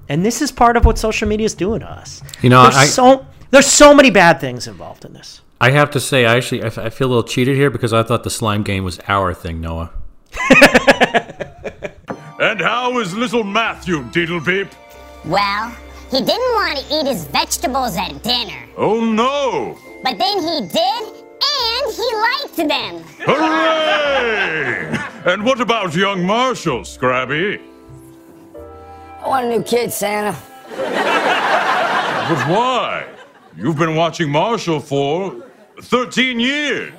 and 0.09 0.25
this 0.25 0.43
is 0.43 0.51
part 0.53 0.77
of 0.77 0.85
what 0.85 0.99
social 0.99 1.29
media 1.29 1.47
is 1.47 1.55
doing 1.55 1.81
to 1.81 1.87
us 1.91 2.23
You 2.43 2.51
know, 2.51 2.63
there's 2.63 2.77
I- 2.77 2.87
so 2.87 3.27
there's 3.51 3.67
so 3.67 3.95
many 3.95 4.11
bad 4.11 4.41
things 4.41 4.67
involved 4.67 5.05
in 5.05 5.13
this 5.13 5.41
I 5.61 5.71
have 5.71 5.91
to 5.93 6.01
say, 6.01 6.27
I 6.27 6.37
actually 6.39 6.63
I, 6.65 6.67
f- 6.67 6.79
I 6.79 6.91
feel 6.91 7.07
a 7.07 7.11
little 7.11 7.23
cheated 7.23 7.57
here 7.57 7.71
because 7.71 7.93
I 7.93 8.03
thought 8.03 8.25
the 8.25 8.31
slime 8.31 8.63
game 8.65 8.83
was 8.83 8.99
our 9.07 9.33
thing, 9.33 9.61
Noah. 9.61 9.91
And 12.41 12.61
how 12.61 12.99
is 12.99 13.15
little 13.15 13.45
Matthew, 13.45 14.03
Deedlepeep? 14.11 14.69
Well, 15.25 15.71
he 16.11 16.19
didn't 16.19 16.55
want 16.55 16.77
to 16.79 16.85
eat 16.97 17.07
his 17.07 17.25
vegetables 17.27 17.97
at 17.97 18.21
dinner, 18.25 18.65
Oh 18.77 19.01
no! 19.05 19.79
but 20.03 20.19
then 20.19 20.41
he 20.41 20.61
did, 20.67 21.03
and 21.41 21.95
he 21.95 22.09
liked 22.27 22.57
them. 22.57 23.05
Hooray! 23.25 24.99
and 25.33 25.45
what 25.45 25.61
about 25.61 25.95
young 25.95 26.27
Marshall, 26.27 26.85
Scrabby? 26.85 27.61
I 29.23 29.29
want 29.29 29.47
a 29.47 29.49
new 29.51 29.63
kid, 29.63 29.93
Santa. 29.93 30.37
But 30.69 32.49
why? 32.49 33.09
You've 33.57 33.79
been 33.79 33.95
watching 33.95 34.31
Marshall 34.31 34.81
for 34.81 35.45
13 35.81 36.41
years. 36.41 36.93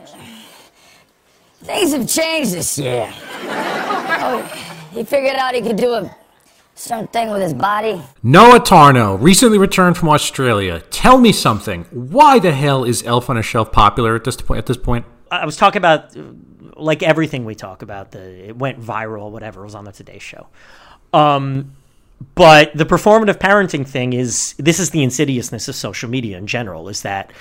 Things 1.63 1.91
have 1.91 2.07
changed 2.07 2.53
this 2.53 2.77
year. 2.77 3.11
Oh, 3.45 4.41
he 4.91 5.03
figured 5.03 5.35
out 5.35 5.53
he 5.53 5.61
could 5.61 5.75
do 5.75 5.93
a 5.93 6.15
certain 6.75 7.07
thing 7.07 7.29
with 7.29 7.41
his 7.41 7.53
body. 7.53 8.01
Noah 8.21 8.59
Tarnow, 8.59 9.21
recently 9.21 9.57
returned 9.57 9.97
from 9.97 10.07
Australia. 10.09 10.79
Tell 10.91 11.17
me 11.17 11.33
something. 11.33 11.83
Why 11.91 12.39
the 12.39 12.53
hell 12.53 12.85
is 12.85 13.03
Elf 13.03 13.29
on 13.29 13.37
a 13.37 13.43
Shelf 13.43 13.71
popular 13.71 14.15
at 14.15 14.23
this 14.23 14.37
point? 14.37 14.59
At 14.59 14.65
this 14.65 14.77
point, 14.77 15.05
I 15.29 15.45
was 15.45 15.57
talking 15.57 15.79
about 15.79 16.15
like 16.77 17.03
everything 17.03 17.43
we 17.43 17.55
talk 17.55 17.81
about. 17.81 18.11
The 18.11 18.49
it 18.49 18.57
went 18.57 18.79
viral, 18.79 19.29
whatever 19.31 19.61
it 19.61 19.65
was 19.65 19.75
on 19.75 19.83
the 19.83 19.91
Today 19.91 20.19
Show. 20.19 20.47
Um, 21.11 21.73
but 22.35 22.75
the 22.75 22.85
performative 22.85 23.37
parenting 23.37 23.87
thing 23.87 24.13
is 24.13 24.53
this 24.57 24.79
is 24.79 24.91
the 24.91 25.03
insidiousness 25.03 25.67
of 25.67 25.75
social 25.75 26.09
media 26.09 26.37
in 26.37 26.47
general. 26.47 26.89
Is 26.89 27.01
that 27.01 27.31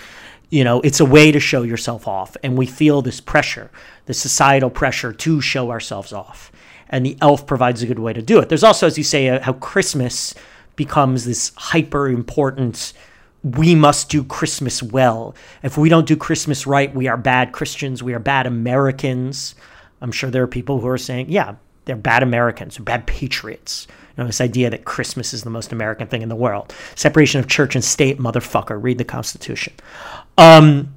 you 0.50 0.64
know 0.64 0.80
it's 0.82 1.00
a 1.00 1.04
way 1.04 1.32
to 1.32 1.40
show 1.40 1.62
yourself 1.62 2.08
off, 2.08 2.36
and 2.42 2.56
we 2.56 2.66
feel 2.66 3.02
this 3.02 3.20
pressure, 3.20 3.70
the 4.06 4.14
societal 4.14 4.70
pressure 4.70 5.12
to 5.12 5.40
show 5.40 5.70
ourselves 5.70 6.12
off, 6.12 6.52
and 6.88 7.04
the 7.04 7.16
elf 7.20 7.46
provides 7.46 7.82
a 7.82 7.86
good 7.86 7.98
way 7.98 8.12
to 8.12 8.22
do 8.22 8.38
it. 8.38 8.48
There's 8.48 8.64
also, 8.64 8.86
as 8.86 8.98
you 8.98 9.04
say, 9.04 9.28
uh, 9.28 9.40
how 9.40 9.54
Christmas 9.54 10.34
becomes 10.76 11.24
this 11.24 11.52
hyper 11.56 12.08
important 12.08 12.92
we 13.42 13.74
must 13.74 14.08
do 14.08 14.22
Christmas 14.22 14.82
well. 14.82 15.34
If 15.62 15.76
we 15.76 15.88
don't 15.88 16.06
do 16.06 16.16
Christmas 16.16 16.66
right, 16.66 16.94
we 16.94 17.08
are 17.08 17.16
bad 17.16 17.52
Christians. 17.52 18.02
We 18.02 18.14
are 18.14 18.20
bad 18.20 18.46
Americans. 18.46 19.54
I'm 20.00 20.12
sure 20.12 20.30
there 20.30 20.44
are 20.44 20.48
people 20.48 20.80
who 20.80 20.88
are 20.88 20.98
saying, 20.98 21.30
yeah, 21.30 21.56
they're 21.84 21.96
bad 21.96 22.22
Americans, 22.22 22.78
bad 22.78 23.06
patriots. 23.06 23.88
You 24.16 24.22
know, 24.22 24.26
this 24.26 24.40
idea 24.40 24.70
that 24.70 24.84
Christmas 24.84 25.32
is 25.32 25.42
the 25.42 25.50
most 25.50 25.72
American 25.72 26.06
thing 26.06 26.22
in 26.22 26.28
the 26.28 26.36
world. 26.36 26.74
Separation 26.94 27.40
of 27.40 27.48
church 27.48 27.74
and 27.74 27.84
state, 27.84 28.18
motherfucker. 28.18 28.82
Read 28.82 28.98
the 28.98 29.04
Constitution. 29.04 29.72
Um, 30.36 30.94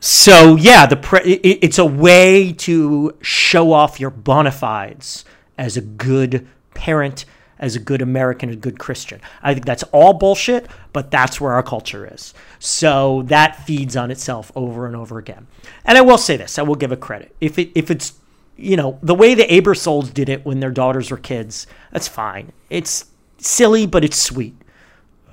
so 0.00 0.56
yeah, 0.56 0.86
the 0.86 0.96
pre- 0.96 1.20
it's 1.20 1.78
a 1.78 1.84
way 1.84 2.52
to 2.54 3.16
show 3.20 3.72
off 3.72 4.00
your 4.00 4.10
bona 4.10 4.50
fides 4.50 5.24
as 5.58 5.76
a 5.76 5.82
good 5.82 6.48
parent, 6.72 7.26
as 7.58 7.76
a 7.76 7.78
good 7.78 8.00
American, 8.00 8.48
a 8.48 8.56
good 8.56 8.78
Christian. 8.78 9.20
I 9.42 9.52
think 9.52 9.66
that's 9.66 9.82
all 9.92 10.14
bullshit, 10.14 10.66
but 10.94 11.10
that's 11.10 11.38
where 11.38 11.52
our 11.52 11.62
culture 11.62 12.08
is. 12.10 12.32
So 12.58 13.22
that 13.26 13.66
feeds 13.66 13.94
on 13.94 14.10
itself 14.10 14.50
over 14.56 14.86
and 14.86 14.96
over 14.96 15.18
again. 15.18 15.46
And 15.84 15.98
I 15.98 16.00
will 16.00 16.18
say 16.18 16.38
this: 16.38 16.58
I 16.58 16.62
will 16.62 16.76
give 16.76 16.92
it 16.92 17.00
credit. 17.00 17.36
If 17.40 17.58
it 17.58 17.70
if 17.74 17.90
it's 17.90 18.14
you 18.60 18.76
know 18.76 18.98
the 19.02 19.14
way 19.14 19.34
the 19.34 19.44
Aebersolds 19.44 20.12
did 20.12 20.28
it 20.28 20.44
when 20.44 20.60
their 20.60 20.70
daughters 20.70 21.10
were 21.10 21.16
kids, 21.16 21.66
that's 21.92 22.08
fine. 22.08 22.52
It's 22.68 23.06
silly, 23.38 23.86
but 23.86 24.04
it's 24.04 24.20
sweet 24.20 24.54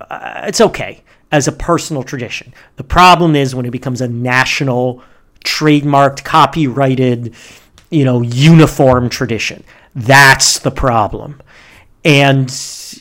uh, 0.00 0.42
it's 0.46 0.60
okay 0.60 1.02
as 1.30 1.48
a 1.48 1.52
personal 1.52 2.02
tradition. 2.02 2.52
The 2.76 2.84
problem 2.84 3.36
is 3.36 3.54
when 3.54 3.66
it 3.66 3.70
becomes 3.70 4.00
a 4.00 4.08
national, 4.08 5.02
trademarked, 5.44 6.24
copyrighted, 6.24 7.34
you 7.90 8.04
know, 8.04 8.22
uniform 8.22 9.08
tradition. 9.08 9.64
That's 9.94 10.58
the 10.58 10.70
problem. 10.70 11.42
And, 12.04 12.50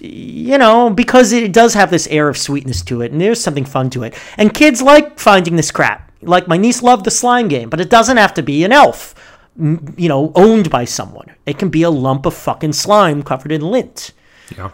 you 0.01 0.57
know, 0.57 0.89
because 0.89 1.31
it 1.31 1.53
does 1.53 1.73
have 1.75 1.91
this 1.91 2.07
air 2.07 2.27
of 2.27 2.37
sweetness 2.37 2.81
to 2.83 3.01
it, 3.01 3.11
and 3.11 3.21
there's 3.21 3.41
something 3.41 3.65
fun 3.65 3.89
to 3.91 4.03
it. 4.03 4.15
And 4.37 4.53
kids 4.53 4.81
like 4.81 5.19
finding 5.19 5.55
this 5.55 5.71
crap. 5.71 6.11
Like, 6.21 6.47
my 6.47 6.57
niece 6.57 6.81
loved 6.81 7.05
the 7.05 7.11
slime 7.11 7.47
game, 7.47 7.69
but 7.69 7.79
it 7.79 7.91
doesn't 7.91 8.17
have 8.17 8.33
to 8.33 8.43
be 8.43 8.63
an 8.63 8.71
elf, 8.71 9.13
you 9.57 10.07
know, 10.09 10.31
owned 10.35 10.69
by 10.69 10.85
someone. 10.85 11.35
It 11.45 11.57
can 11.57 11.69
be 11.69 11.83
a 11.83 11.89
lump 11.89 12.25
of 12.25 12.33
fucking 12.33 12.73
slime 12.73 13.23
covered 13.23 13.51
in 13.51 13.61
lint. 13.61 14.13
yeah. 14.55 14.71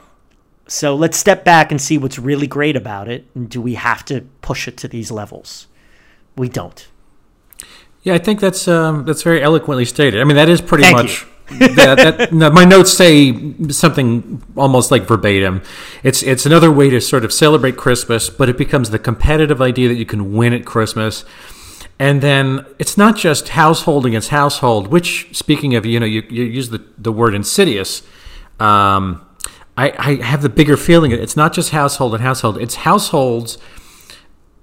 So 0.65 0.95
let's 0.95 1.17
step 1.17 1.43
back 1.43 1.71
and 1.71 1.81
see 1.81 1.97
what's 1.97 2.17
really 2.17 2.47
great 2.47 2.75
about 2.75 3.09
it. 3.09 3.25
And 3.35 3.49
do 3.49 3.61
we 3.61 3.75
have 3.75 4.05
to 4.05 4.21
push 4.41 4.67
it 4.67 4.77
to 4.77 4.87
these 4.87 5.11
levels? 5.11 5.67
We 6.37 6.47
don't. 6.47 6.87
Yeah, 8.03 8.13
I 8.13 8.17
think 8.17 8.39
that's 8.39 8.67
um, 8.67 9.05
that's 9.05 9.23
very 9.23 9.41
eloquently 9.41 9.85
stated. 9.85 10.19
I 10.19 10.23
mean, 10.23 10.35
that 10.35 10.49
is 10.49 10.61
pretty 10.61 10.83
Thank 10.83 10.95
much. 10.97 11.27
that, 11.49 11.97
that, 12.17 12.33
no, 12.33 12.49
my 12.49 12.63
notes 12.63 12.93
say 12.93 13.53
something 13.69 14.41
almost 14.55 14.91
like 14.91 15.03
verbatim. 15.03 15.61
It's 16.01 16.23
it's 16.23 16.45
another 16.45 16.71
way 16.71 16.89
to 16.89 17.01
sort 17.01 17.25
of 17.25 17.33
celebrate 17.33 17.77
Christmas, 17.77 18.29
but 18.29 18.49
it 18.49 18.57
becomes 18.57 18.89
the 18.89 18.99
competitive 18.99 19.61
idea 19.61 19.89
that 19.89 19.95
you 19.95 20.05
can 20.05 20.33
win 20.33 20.53
at 20.53 20.65
Christmas, 20.65 21.25
and 21.99 22.21
then 22.21 22.65
it's 22.79 22.97
not 22.97 23.17
just 23.17 23.49
household 23.49 24.05
against 24.05 24.29
household. 24.29 24.87
Which, 24.87 25.35
speaking 25.35 25.75
of, 25.75 25.85
you 25.85 25.99
know, 25.99 26.05
you, 26.05 26.23
you 26.29 26.43
use 26.43 26.69
the 26.69 26.83
the 26.97 27.11
word 27.11 27.33
insidious. 27.33 28.03
Um, 28.59 29.25
I, 29.75 29.93
I 29.97 30.23
have 30.23 30.41
the 30.41 30.49
bigger 30.49 30.77
feeling. 30.77 31.11
It's 31.11 31.35
not 31.35 31.53
just 31.53 31.71
household 31.71 32.13
and 32.13 32.21
household. 32.23 32.59
It's 32.59 32.75
households 32.75 33.57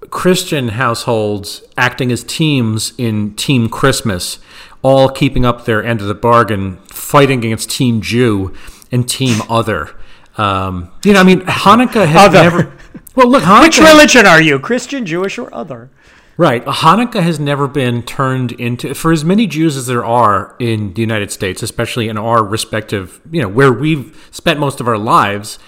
Christian 0.09 0.69
households 0.69 1.63
acting 1.77 2.11
as 2.11 2.23
teams 2.23 2.93
in 2.97 3.35
Team 3.35 3.69
Christmas, 3.69 4.39
all 4.81 5.09
keeping 5.09 5.45
up 5.45 5.65
their 5.65 5.83
end 5.83 6.01
of 6.01 6.07
the 6.07 6.15
bargain, 6.15 6.77
fighting 6.87 7.45
against 7.45 7.69
Team 7.69 8.01
Jew 8.01 8.53
and 8.91 9.07
Team 9.07 9.41
Other. 9.49 9.95
Um, 10.37 10.91
you 11.03 11.13
know, 11.13 11.19
I 11.19 11.23
mean, 11.23 11.41
Hanukkah 11.41 12.07
has 12.07 12.29
Other. 12.29 12.41
never. 12.43 12.77
Well, 13.15 13.29
look, 13.29 13.43
Hanukkah. 13.43 13.61
Which 13.63 13.79
religion 13.79 14.25
are 14.25 14.41
you? 14.41 14.59
Christian, 14.59 15.05
Jewish, 15.05 15.37
or 15.37 15.53
other? 15.53 15.89
Right. 16.37 16.63
Hanukkah 16.65 17.21
has 17.21 17.39
never 17.39 17.67
been 17.67 18.01
turned 18.03 18.51
into, 18.53 18.93
for 18.95 19.11
as 19.11 19.23
many 19.23 19.45
Jews 19.47 19.77
as 19.77 19.85
there 19.87 20.03
are 20.05 20.55
in 20.59 20.93
the 20.93 21.01
United 21.01 21.31
States, 21.31 21.61
especially 21.61 22.07
in 22.09 22.17
our 22.17 22.43
respective, 22.43 23.19
you 23.31 23.41
know, 23.41 23.47
where 23.49 23.71
we've 23.71 24.27
spent 24.31 24.59
most 24.59 24.79
of 24.79 24.87
our 24.87 24.97
lives, 24.97 25.59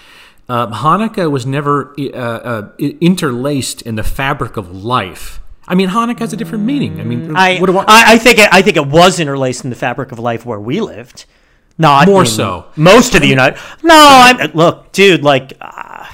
uh, 0.48 0.66
Hanukkah 0.68 1.30
was 1.30 1.46
never 1.46 1.94
uh, 1.98 2.16
uh, 2.16 2.70
interlaced 2.78 3.82
in 3.82 3.94
the 3.94 4.02
fabric 4.02 4.56
of 4.56 4.84
life. 4.84 5.40
I 5.66 5.74
mean, 5.74 5.88
Hanukkah 5.90 6.18
has 6.20 6.32
a 6.32 6.36
different 6.36 6.64
meaning. 6.64 7.00
I 7.00 7.04
mean, 7.04 7.34
I, 7.36 7.58
do 7.58 7.78
I- 7.78 7.84
I, 7.86 8.04
I 8.14 8.18
think 8.18 8.38
it, 8.38 8.48
I 8.52 8.60
think 8.60 8.76
it 8.76 8.86
was 8.86 9.20
interlaced 9.20 9.64
in 9.64 9.70
the 9.70 9.76
fabric 9.76 10.12
of 10.12 10.18
life 10.18 10.44
where 10.44 10.60
we 10.60 10.80
lived. 10.80 11.24
Not 11.78 12.06
More 12.06 12.24
so. 12.24 12.66
Most 12.76 13.14
of 13.14 13.20
the 13.22 13.26
United. 13.28 13.58
No, 13.82 13.94
I'm 13.96 14.52
look, 14.52 14.92
dude. 14.92 15.22
Like, 15.24 15.54
uh, 15.60 16.06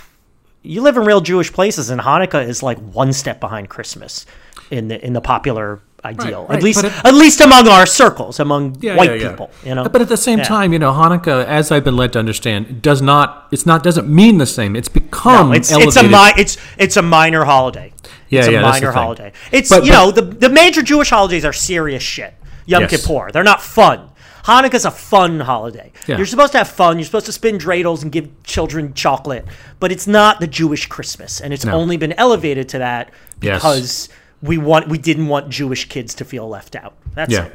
you 0.62 0.82
live 0.82 0.96
in 0.96 1.04
real 1.04 1.20
Jewish 1.20 1.52
places, 1.52 1.90
and 1.90 2.00
Hanukkah 2.00 2.46
is 2.46 2.62
like 2.62 2.78
one 2.78 3.12
step 3.12 3.40
behind 3.40 3.68
Christmas 3.68 4.26
in 4.70 4.88
the 4.88 5.04
in 5.04 5.12
the 5.14 5.20
popular 5.20 5.80
ideal. 6.04 6.46
right, 6.48 6.56
at 6.56 6.62
least, 6.62 6.82
it- 6.84 6.92
at 7.04 7.12
least 7.14 7.40
among 7.42 7.68
our 7.68 7.84
circles, 7.84 8.40
among 8.40 8.76
Yeah, 8.80 8.96
white 8.96 9.10
yeah, 9.10 9.16
yeah. 9.16 9.28
people. 9.30 9.50
You 9.64 9.74
know, 9.74 9.84
But 9.88 10.00
at 10.00 10.08
the 10.08 10.16
same 10.16 10.40
time, 10.40 10.72
you 10.72 10.78
know, 10.78 10.92
Hanukkah, 10.92 11.44
as 11.44 11.70
I've 11.70 11.84
been 11.84 11.96
led 11.96 12.12
to 12.14 12.18
understand, 12.18 12.80
does 12.80 13.02
not. 13.02 13.48
It's 13.50 13.66
not 13.66 13.82
doesn't 13.82 14.08
mean 14.08 14.38
the 14.38 14.46
same. 14.46 14.76
It's 14.76 14.88
become 14.88 15.48
No, 15.50 15.54
it's 15.54 15.70
it's 15.72 15.96
a 15.96 16.02
mi- 16.04 16.32
it's 16.36 16.56
it's 16.78 16.96
a 16.96 17.02
minor 17.02 17.44
holiday. 17.44 17.92
Yeah, 18.28 18.40
it's 18.40 18.48
a 18.48 18.60
minor 18.60 18.80
thing. 18.80 18.90
holiday. 18.92 19.32
It's 19.52 19.68
But- 19.70 19.84
you 19.84 19.92
but- 19.92 19.98
know 19.98 20.10
the 20.12 20.22
the 20.22 20.48
major 20.48 20.82
Jewish 20.82 21.10
holidays 21.10 21.44
are 21.44 21.52
serious 21.52 22.02
shit. 22.02 22.34
Yom 22.66 22.82
Yes. 22.82 22.90
Kippur, 23.04 23.30
they're 23.32 23.42
not 23.42 23.60
fun. 23.60 24.09
Hanukkah's 24.50 24.84
a 24.84 24.90
fun 24.90 25.40
holiday. 25.40 25.92
Yeah. 26.06 26.16
You're 26.16 26.26
supposed 26.26 26.52
to 26.52 26.58
have 26.58 26.68
fun. 26.68 26.98
You're 26.98 27.06
supposed 27.06 27.26
to 27.26 27.32
spin 27.32 27.56
dreidels 27.58 28.02
and 28.02 28.10
give 28.12 28.28
children 28.44 28.92
chocolate, 28.94 29.44
but 29.78 29.90
it's 29.92 30.06
not 30.06 30.40
the 30.40 30.46
Jewish 30.46 30.86
Christmas, 30.86 31.40
and 31.40 31.52
it's 31.54 31.64
No. 31.64 31.72
only 31.72 31.96
been 31.96 32.12
elevated 32.14 32.68
to 32.70 32.78
that 32.78 33.10
Yes. 33.40 33.58
because 33.62 34.08
we 34.42 34.56
want 34.58 34.88
we 34.88 34.96
didn't 34.98 35.28
want 35.28 35.50
Jewish 35.50 35.84
kids 35.88 36.14
to 36.14 36.24
feel 36.24 36.48
left 36.48 36.74
out. 36.74 36.94
That's 37.14 37.32
Yeah. 37.32 37.44
it. 37.46 37.52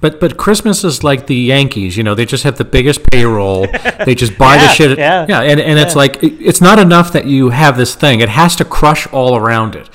But 0.00 0.20
but 0.20 0.36
Christmas 0.36 0.84
is 0.84 1.02
like 1.02 1.26
the 1.26 1.34
Yankees, 1.34 1.96
you 1.96 2.02
know, 2.02 2.14
they 2.14 2.26
just 2.26 2.44
have 2.44 2.56
the 2.58 2.64
biggest 2.64 3.00
payroll. 3.10 3.66
they 4.04 4.14
just 4.14 4.36
buy 4.38 4.58
the 4.58 4.68
shit. 4.76 4.98
yeah. 4.98 5.24
yeah 5.28 5.40
and, 5.40 5.58
and 5.60 5.78
it's 5.78 5.96
like 5.96 6.22
it- 6.22 6.34
it's 6.40 6.60
not 6.60 6.78
enough 6.78 7.12
that 7.12 7.24
you 7.26 7.50
have 7.50 7.76
this 7.76 7.94
thing. 7.94 8.20
It 8.20 8.28
has 8.28 8.54
to 8.56 8.64
crush 8.64 9.06
all 9.12 9.36
around 9.36 9.74
it. 9.74 9.88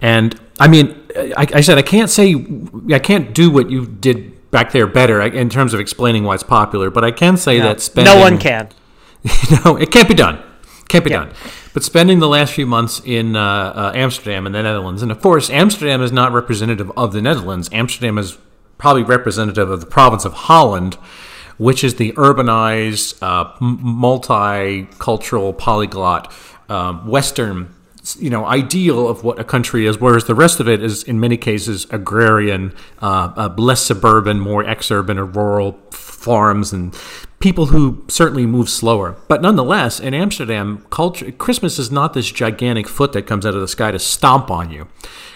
And 0.00 0.38
I 0.58 0.68
mean, 0.68 0.94
I, 1.36 1.46
I 1.54 1.60
said 1.60 1.76
I 1.78 1.82
can't 1.82 2.10
say 2.10 2.34
I 2.92 2.98
can't 2.98 3.34
do 3.34 3.50
what 3.50 3.70
you 3.70 3.86
did 3.86 4.32
back 4.54 4.70
there 4.70 4.86
better 4.86 5.20
in 5.20 5.50
terms 5.50 5.74
of 5.74 5.80
explaining 5.80 6.22
why 6.22 6.34
it's 6.34 6.44
popular, 6.44 6.88
but 6.88 7.02
I 7.02 7.10
can 7.10 7.36
say 7.36 7.58
that 7.58 7.80
spending 7.80 8.14
No 8.14 8.20
one 8.20 8.38
can. 8.38 8.68
no, 9.64 9.76
it 9.76 9.90
can't 9.90 10.06
be 10.06 10.14
done. 10.14 10.40
Can't 10.86 11.02
be 11.02 11.10
done. 11.10 11.32
But 11.72 11.82
spending 11.82 12.20
the 12.20 12.28
last 12.28 12.52
few 12.52 12.64
months 12.64 13.02
in 13.04 13.34
uh, 13.34 13.42
uh, 13.42 13.90
Amsterdam 13.96 14.46
in 14.46 14.52
the 14.52 14.62
Netherlands, 14.62 15.02
and 15.02 15.10
of 15.10 15.20
course, 15.20 15.50
Amsterdam 15.50 16.00
is 16.02 16.12
not 16.12 16.32
representative 16.32 16.92
of 16.96 17.12
the 17.12 17.20
Netherlands. 17.20 17.68
Amsterdam 17.72 18.16
is 18.16 18.38
probably 18.78 19.02
representative 19.02 19.68
of 19.68 19.80
the 19.80 19.86
province 19.86 20.24
of 20.24 20.34
Holland, 20.34 20.94
which 21.58 21.82
is 21.82 21.96
the 21.96 22.12
urbanized, 22.12 23.20
uh, 23.22 23.52
multicultural, 23.58 25.58
polyglot, 25.58 26.32
um, 26.68 27.08
Western 27.08 27.74
you 28.18 28.30
know 28.30 28.44
ideal 28.44 29.08
of 29.08 29.24
what 29.24 29.38
a 29.38 29.44
country 29.44 29.86
is, 29.86 29.98
whereas 29.98 30.24
the 30.24 30.34
rest 30.34 30.60
of 30.60 30.68
it 30.68 30.82
is 30.82 31.02
in 31.02 31.18
many 31.20 31.36
cases 31.36 31.86
agrarian, 31.90 32.74
uh, 33.00 33.32
uh, 33.36 33.54
less 33.56 33.82
suburban, 33.82 34.40
more 34.40 34.62
exurban 34.64 35.18
or 35.18 35.24
rural 35.24 35.72
farms 35.90 36.72
and 36.72 36.96
people 37.38 37.66
who 37.66 38.02
certainly 38.08 38.46
move 38.46 38.68
slower. 38.70 39.16
But 39.28 39.42
nonetheless, 39.42 40.00
in 40.00 40.14
Amsterdam, 40.14 40.86
culture 40.90 41.30
Christmas 41.32 41.78
is 41.78 41.90
not 41.90 42.14
this 42.14 42.30
gigantic 42.30 42.88
foot 42.88 43.12
that 43.12 43.26
comes 43.26 43.44
out 43.44 43.54
of 43.54 43.60
the 43.60 43.68
sky 43.68 43.90
to 43.90 43.98
stomp 43.98 44.50
on 44.50 44.70
you. 44.70 44.88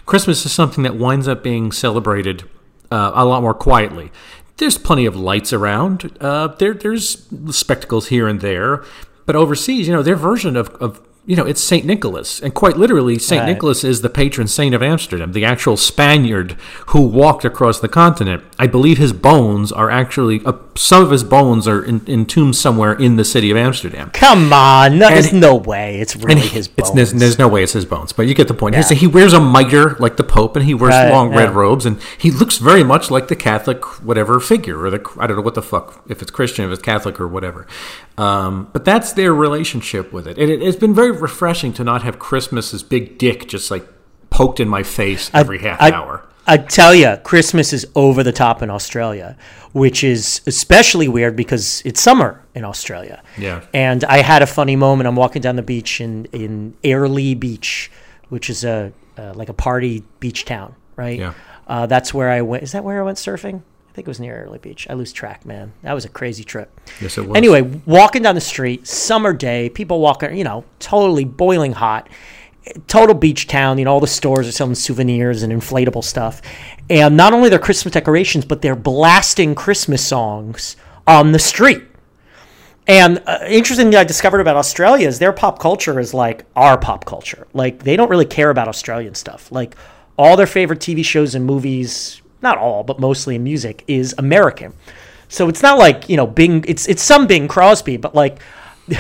Christmas 0.07 0.47
is 0.47 0.53
something 0.53 0.85
that 0.85 0.97
winds 0.97 1.29
up 1.29 1.43
being 1.43 1.71
celebrated 1.71 2.45
uh, 2.91 3.13
a 3.15 3.25
lot 3.25 3.43
more 3.43 3.55
quietly. 3.55 4.11
There's 4.57 4.79
plenty 4.79 5.07
of 5.07 5.15
lights 5.15 5.53
around. 5.53 6.17
Uh, 6.21 6.49
there, 6.49 6.75
there's 6.75 7.29
spectacles 7.51 8.09
here 8.09 8.27
and 8.27 8.41
there. 8.41 8.85
But 9.27 9.37
overseas, 9.37 9.87
you 9.87 9.93
know, 9.93 10.03
their 10.03 10.17
version 10.17 10.57
of, 10.57 10.71
of 10.81 11.07
you 11.29 11.37
know, 11.37 11.45
it's 11.45 11.63
St. 11.63 11.85
Nicholas. 11.85 12.41
And 12.41 12.55
quite 12.55 12.77
literally, 12.79 13.19
St. 13.19 13.41
Right. 13.43 13.47
Nicholas 13.53 13.85
is 13.85 14.01
the 14.01 14.09
patron 14.09 14.49
saint 14.49 14.75
of 14.75 14.83
Amsterdam, 14.83 15.33
the 15.33 15.45
actual 15.45 15.77
Spaniard 15.77 16.53
who 16.87 17.03
walked 17.03 17.45
across 17.45 17.79
the 17.81 17.89
continent. 17.89 18.43
I 18.59 18.67
believe 18.67 18.97
his 18.97 19.13
bones 19.13 19.71
are 19.71 19.91
actually, 19.91 20.41
uh, 20.47 20.55
some 20.75 21.03
of 21.05 21.11
his 21.11 21.23
bones 21.25 21.69
are 21.69 21.85
in, 21.85 22.01
entombed 22.09 22.57
somewhere 22.57 22.95
in 22.95 23.17
the 23.17 23.25
city 23.27 23.51
of 23.51 23.59
Amsterdam. 23.59 24.11
Come 24.15 24.53
on, 24.55 24.99
no, 24.99 25.09
there's 25.11 25.33
no 25.35 25.55
way 25.55 26.01
it's 26.01 26.17
really 26.17 26.41
his 26.41 26.69
It's, 26.79 26.89
bones. 26.89 26.95
there's, 26.97 27.13
there's 27.13 27.39
no 27.39 27.47
way 27.47 27.63
it's 27.63 27.75
his 27.75 27.85
bones, 27.85 28.13
but 28.15 28.27
you 28.27 28.33
get 28.35 28.49
the 28.49 28.55
point. 28.55 28.75
Yeah. 28.75 28.83
He- 28.89 28.95
He 28.95 29.07
wears 29.07 29.35
a 29.35 29.41
mitre 29.41 29.97
like 30.01 30.17
the 30.17 30.25
Pope, 30.25 30.57
and 30.57 30.65
he 30.65 30.73
wears 30.73 30.95
Right, 30.95 31.11
long 31.11 31.35
red 31.35 31.55
robes, 31.55 31.85
and 31.85 32.01
he 32.17 32.31
looks 32.31 32.57
very 32.57 32.83
much 32.83 33.11
like 33.11 33.29
the 33.29 33.37
Catholic 33.37 33.85
whatever 34.03 34.41
figure, 34.41 34.83
or 34.83 34.89
the 34.91 35.01
I 35.19 35.27
don't 35.27 35.37
know 35.37 35.43
what 35.43 35.55
the 35.55 35.63
fuck 35.63 36.03
if 36.09 36.23
it's 36.23 36.31
Christian, 36.31 36.65
if 36.65 36.71
it's 36.73 36.83
Catholic, 36.83 37.21
or 37.21 37.29
whatever. 37.29 37.67
Um, 38.17 38.69
but 38.73 38.85
that's 38.85 39.13
their 39.13 39.33
relationship 39.35 40.13
with 40.13 40.27
it, 40.27 40.39
and 40.39 40.51
it, 40.51 40.61
it's 40.63 40.77
been 40.77 40.95
very 40.95 41.13
refreshing 41.21 41.73
to 41.75 41.85
not 41.85 42.03
have 42.03 42.19
Christmas's 42.19 42.83
big 42.83 43.19
dick 43.19 43.49
just 43.49 43.71
like 43.71 43.87
poked 44.31 44.61
in 44.61 44.69
my 44.69 44.83
face 44.83 45.31
every 45.33 45.59
half 45.59 45.81
I, 45.81 45.91
hour. 45.91 46.25
I 46.47 46.57
tell 46.57 46.95
you, 46.95 47.17
Christmas 47.25 47.75
is 47.75 47.87
over 47.95 48.23
the 48.23 48.33
top 48.33 48.63
in 48.63 48.71
Australia, 48.71 49.37
which 49.73 50.03
is 50.03 50.41
especially 50.47 51.07
weird 51.07 51.37
because 51.37 51.83
it's 51.85 52.01
summer 52.01 52.43
in 52.55 52.65
Australia. 52.65 53.23
Yeah. 53.37 53.65
And 53.75 54.03
I 54.05 54.23
had 54.23 54.41
a 54.41 54.47
funny 54.47 54.75
moment. 54.75 55.09
I'm 55.09 55.17
walking 55.17 55.43
down 55.43 55.57
the 55.57 55.63
beach 55.63 56.01
in 56.01 56.25
in 56.27 56.75
Airlie 56.83 57.35
Beach, 57.35 57.91
which 58.31 58.49
is 58.49 58.65
a 58.65 58.93
uh, 59.19 59.35
like 59.35 59.51
a 59.51 59.55
party 59.55 60.05
beach 60.21 60.47
town, 60.47 60.75
right? 60.97 61.19
Yeah. 61.19 61.35
Uh, 61.67 61.85
that's 61.85 62.15
where 62.15 62.31
I 62.31 62.41
went. 62.41 62.63
Is 62.63 62.73
that 62.73 62.83
where 62.83 62.99
I 63.01 63.05
went 63.05 63.19
surfing? 63.19 63.63
I 63.99 64.01
think 64.01 64.07
it 64.07 64.11
was 64.11 64.21
near 64.21 64.37
Airlie 64.37 64.61
Beach. 64.61 64.87
I 64.89 64.93
lose 64.93 65.13
track, 65.13 65.45
man. 65.45 65.73
That 65.83 65.93
was 65.93 66.05
a 66.05 66.09
crazy 66.09 66.45
trip. 66.45 66.81
Yes, 67.01 67.19
it 67.19 67.27
was. 67.27 67.37
Anyway, 67.37 67.63
walking 67.85 68.23
down 68.23 68.37
the 68.37 68.41
street, 68.41 68.87
summer 68.87 69.33
day, 69.33 69.71
people 69.71 70.01
walking, 70.01 70.37
you 70.37 70.45
know, 70.45 70.65
totally 70.79 71.25
boiling 71.25 71.73
hot. 71.73 72.09
Total 72.87 73.13
beach 73.13 73.49
town, 73.49 73.77
you 73.77 73.87
know, 73.87 73.93
all 73.93 73.99
the 73.99 74.07
stores 74.07 74.47
are 74.47 74.53
selling 74.53 74.77
souvenirs 74.77 75.43
and 75.43 75.53
inflatable 75.53 76.05
stuff. 76.05 76.43
And 76.89 77.17
not 77.17 77.33
only 77.33 77.49
their 77.49 77.59
Christmas 77.59 77.93
decorations, 77.93 78.45
but 78.45 78.63
they're 78.63 78.77
blasting 78.77 79.57
Christmas 79.57 80.07
songs 80.07 80.77
on 81.05 81.33
the 81.33 81.41
street. 81.41 81.83
And 82.87 83.21
uh, 83.27 83.41
interesting 83.49 83.91
thing 83.91 83.97
I 83.97 84.05
discovered 84.05 84.39
about 84.39 84.55
Australia 84.55 85.09
is 85.09 85.19
their 85.19 85.33
pop 85.33 85.59
culture 85.59 85.99
is 85.99 86.15
like 86.15 86.45
our 86.55 86.79
pop 86.79 87.05
culture. 87.05 87.49
Like 87.53 87.83
they 87.83 87.97
don't 87.97 88.11
really 88.11 88.27
care 88.27 88.51
about 88.51 88.69
Australian 88.69 89.17
stuff. 89.17 89.51
Like 89.51 89.75
all 90.17 90.37
their 90.37 90.47
favorite 90.47 90.79
TV 90.79 91.05
shows 91.05 91.35
and 91.35 91.45
movies, 91.45 92.23
not 92.43 92.59
all, 92.59 92.85
but 92.85 92.99
mostly 93.01 93.35
in 93.37 93.45
music, 93.45 93.85
is 93.87 94.15
American. 94.19 94.75
So 95.29 95.49
it's 95.49 95.63
not 95.63 95.79
like 95.79 96.09
you 96.09 96.17
know 96.17 96.27
Bing. 96.27 96.65
It's 96.67 96.87
it's 96.89 97.03
some 97.03 97.27
Bing 97.27 97.49
Crosby, 97.49 97.97
but 97.97 98.15
like. 98.15 98.41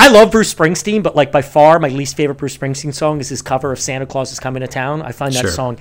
I 0.00 0.10
love 0.10 0.30
Bruce 0.30 0.54
Springsteen, 0.54 1.02
but 1.02 1.16
like 1.16 1.32
by 1.32 1.42
far 1.42 1.80
my 1.80 1.88
least 1.88 2.16
favorite 2.16 2.36
Bruce 2.38 2.56
Springsteen 2.56 2.94
song 2.94 3.18
is 3.18 3.28
his 3.30 3.42
cover 3.42 3.72
of 3.72 3.80
Santa 3.80 4.06
Claus 4.06 4.30
is 4.30 4.38
Coming 4.38 4.60
to 4.60 4.68
Town. 4.68 5.02
I 5.02 5.10
find 5.10 5.34
that 5.34 5.40
Sure. 5.40 5.50
song 5.50 5.78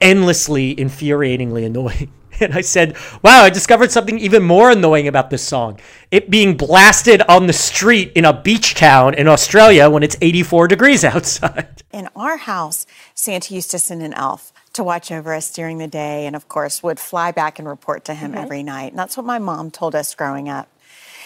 endlessly 0.00 0.74
infuriatingly 0.74 1.64
annoying. 1.66 2.12
And 2.40 2.54
I 2.54 2.62
said, 2.62 2.96
wow, 3.22 3.42
I 3.42 3.50
discovered 3.50 3.92
something 3.92 4.18
even 4.18 4.42
more 4.42 4.70
annoying 4.70 5.06
about 5.06 5.28
this 5.30 5.42
song. 5.46 5.78
It 6.10 6.28
being 6.30 6.56
blasted 6.56 7.22
on 7.28 7.46
the 7.46 7.52
street 7.52 8.10
in 8.16 8.24
a 8.24 8.32
beach 8.32 8.74
town 8.74 9.14
in 9.14 9.28
Australia 9.28 9.88
when 9.90 10.02
it's 10.02 10.16
84 10.20 10.66
degrees 10.66 11.04
outside. 11.14 11.82
In 11.92 12.08
our 12.16 12.38
house, 12.38 12.84
Santa 13.14 13.54
used 13.54 13.70
to 13.72 13.78
send 13.78 14.02
an 14.02 14.14
elf 14.14 14.50
to 14.72 14.84
watch 14.84 15.10
over 15.12 15.34
us 15.34 15.50
during 15.52 15.78
the 15.78 15.86
day 15.86 16.26
and, 16.26 16.34
of 16.34 16.48
course, 16.48 16.82
would 16.82 16.98
fly 16.98 17.30
back 17.30 17.58
and 17.58 17.68
report 17.68 18.04
to 18.06 18.14
him 18.14 18.32
mm-hmm. 18.32 18.40
every 18.40 18.62
night. 18.62 18.92
And 18.92 18.98
that's 18.98 19.16
what 19.16 19.26
my 19.26 19.38
mom 19.38 19.70
told 19.70 19.94
us 19.94 20.14
growing 20.14 20.48
up. 20.48 20.68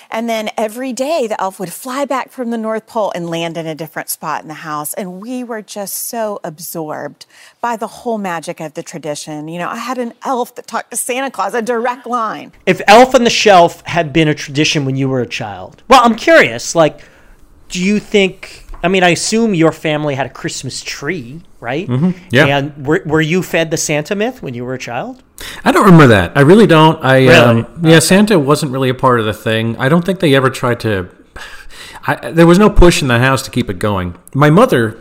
And 0.09 0.29
then 0.29 0.51
every 0.57 0.93
day, 0.93 1.27
the 1.27 1.41
elf 1.41 1.59
would 1.59 1.73
fly 1.73 2.05
back 2.05 2.31
from 2.31 2.51
the 2.51 2.59
North 2.59 2.87
Pole 2.87 3.11
and 3.15 3.29
land 3.29 3.57
in 3.57 3.67
a 3.67 3.75
different 3.75 4.09
spot 4.09 4.43
in 4.43 4.49
the 4.49 4.55
house. 4.55 4.95
And 4.95 5.21
we 5.21 5.43
were 5.43 5.63
just 5.63 5.95
so 5.95 6.39
absorbed 6.45 7.27
by 7.61 7.77
the 7.77 7.89
whole 7.89 8.19
magic 8.19 8.61
of 8.61 8.75
the 8.75 8.85
tradition. 8.85 9.49
You 9.49 9.59
know, 9.59 9.69
I 9.69 9.79
had 9.79 9.99
an 9.99 10.15
elf 10.25 10.55
that 10.55 10.69
talked 10.69 10.93
to 10.93 10.97
Santa 10.97 11.31
Claus, 11.31 11.55
a 11.55 11.63
direct 11.63 12.07
line. 12.07 12.53
If 12.67 12.81
Elf 12.87 13.17
on 13.17 13.25
the 13.25 13.31
Shelf 13.31 13.83
had 13.87 14.13
been 14.13 14.29
a 14.29 14.35
tradition 14.35 14.85
when 14.85 14.95
you 14.95 15.09
were 15.09 15.21
a 15.21 15.27
child, 15.27 15.83
well, 15.89 16.01
I'm 16.05 16.15
curious, 16.15 16.77
like, 16.77 17.01
do 17.69 17.83
you 17.83 17.99
think, 17.99 18.66
I 18.83 18.89
mean, 18.89 19.03
I 19.03 19.11
assume 19.11 19.55
your 19.55 19.73
family 19.73 20.15
had 20.15 20.27
a 20.27 20.31
Christmas 20.31 20.83
tree, 20.83 21.43
right? 21.61 21.89
Mm-hmm. 21.89 22.27
yeah. 22.31 22.47
And 22.47 22.87
were, 22.87 23.03
were 23.07 23.21
you 23.21 23.43
fed 23.43 23.71
the 23.71 23.77
Santa 23.77 24.15
myth 24.15 24.43
when 24.43 24.55
you 24.55 24.65
were 24.65 24.75
a 24.75 24.79
child? 24.79 25.23
I 25.65 25.73
don't 25.73 25.85
remember 25.85 26.07
that. 26.09 26.37
I 26.37 26.41
really 26.41 26.67
don't. 26.67 27.03
I 27.05 27.19
Really? 27.19 27.35
um, 27.35 27.81
yeah, 27.83 27.99
Santa 27.99 28.39
wasn't 28.39 28.73
really 28.73 28.89
a 28.89 28.95
part 28.95 29.21
of 29.21 29.27
the 29.27 29.35
thing. 29.35 29.77
I 29.79 29.89
don't 29.89 30.05
think 30.05 30.21
they 30.21 30.35
ever 30.35 30.51
tried 30.51 30.81
to. 30.81 31.09
I, 32.07 32.31
there 32.31 32.47
was 32.47 32.59
no 32.59 32.71
push 32.71 33.03
in 33.03 33.09
the 33.09 33.19
house 33.19 33.43
to 33.43 33.51
keep 33.51 33.69
it 33.69 33.79
going. 33.79 34.17
My 34.33 34.49
mother, 34.51 34.99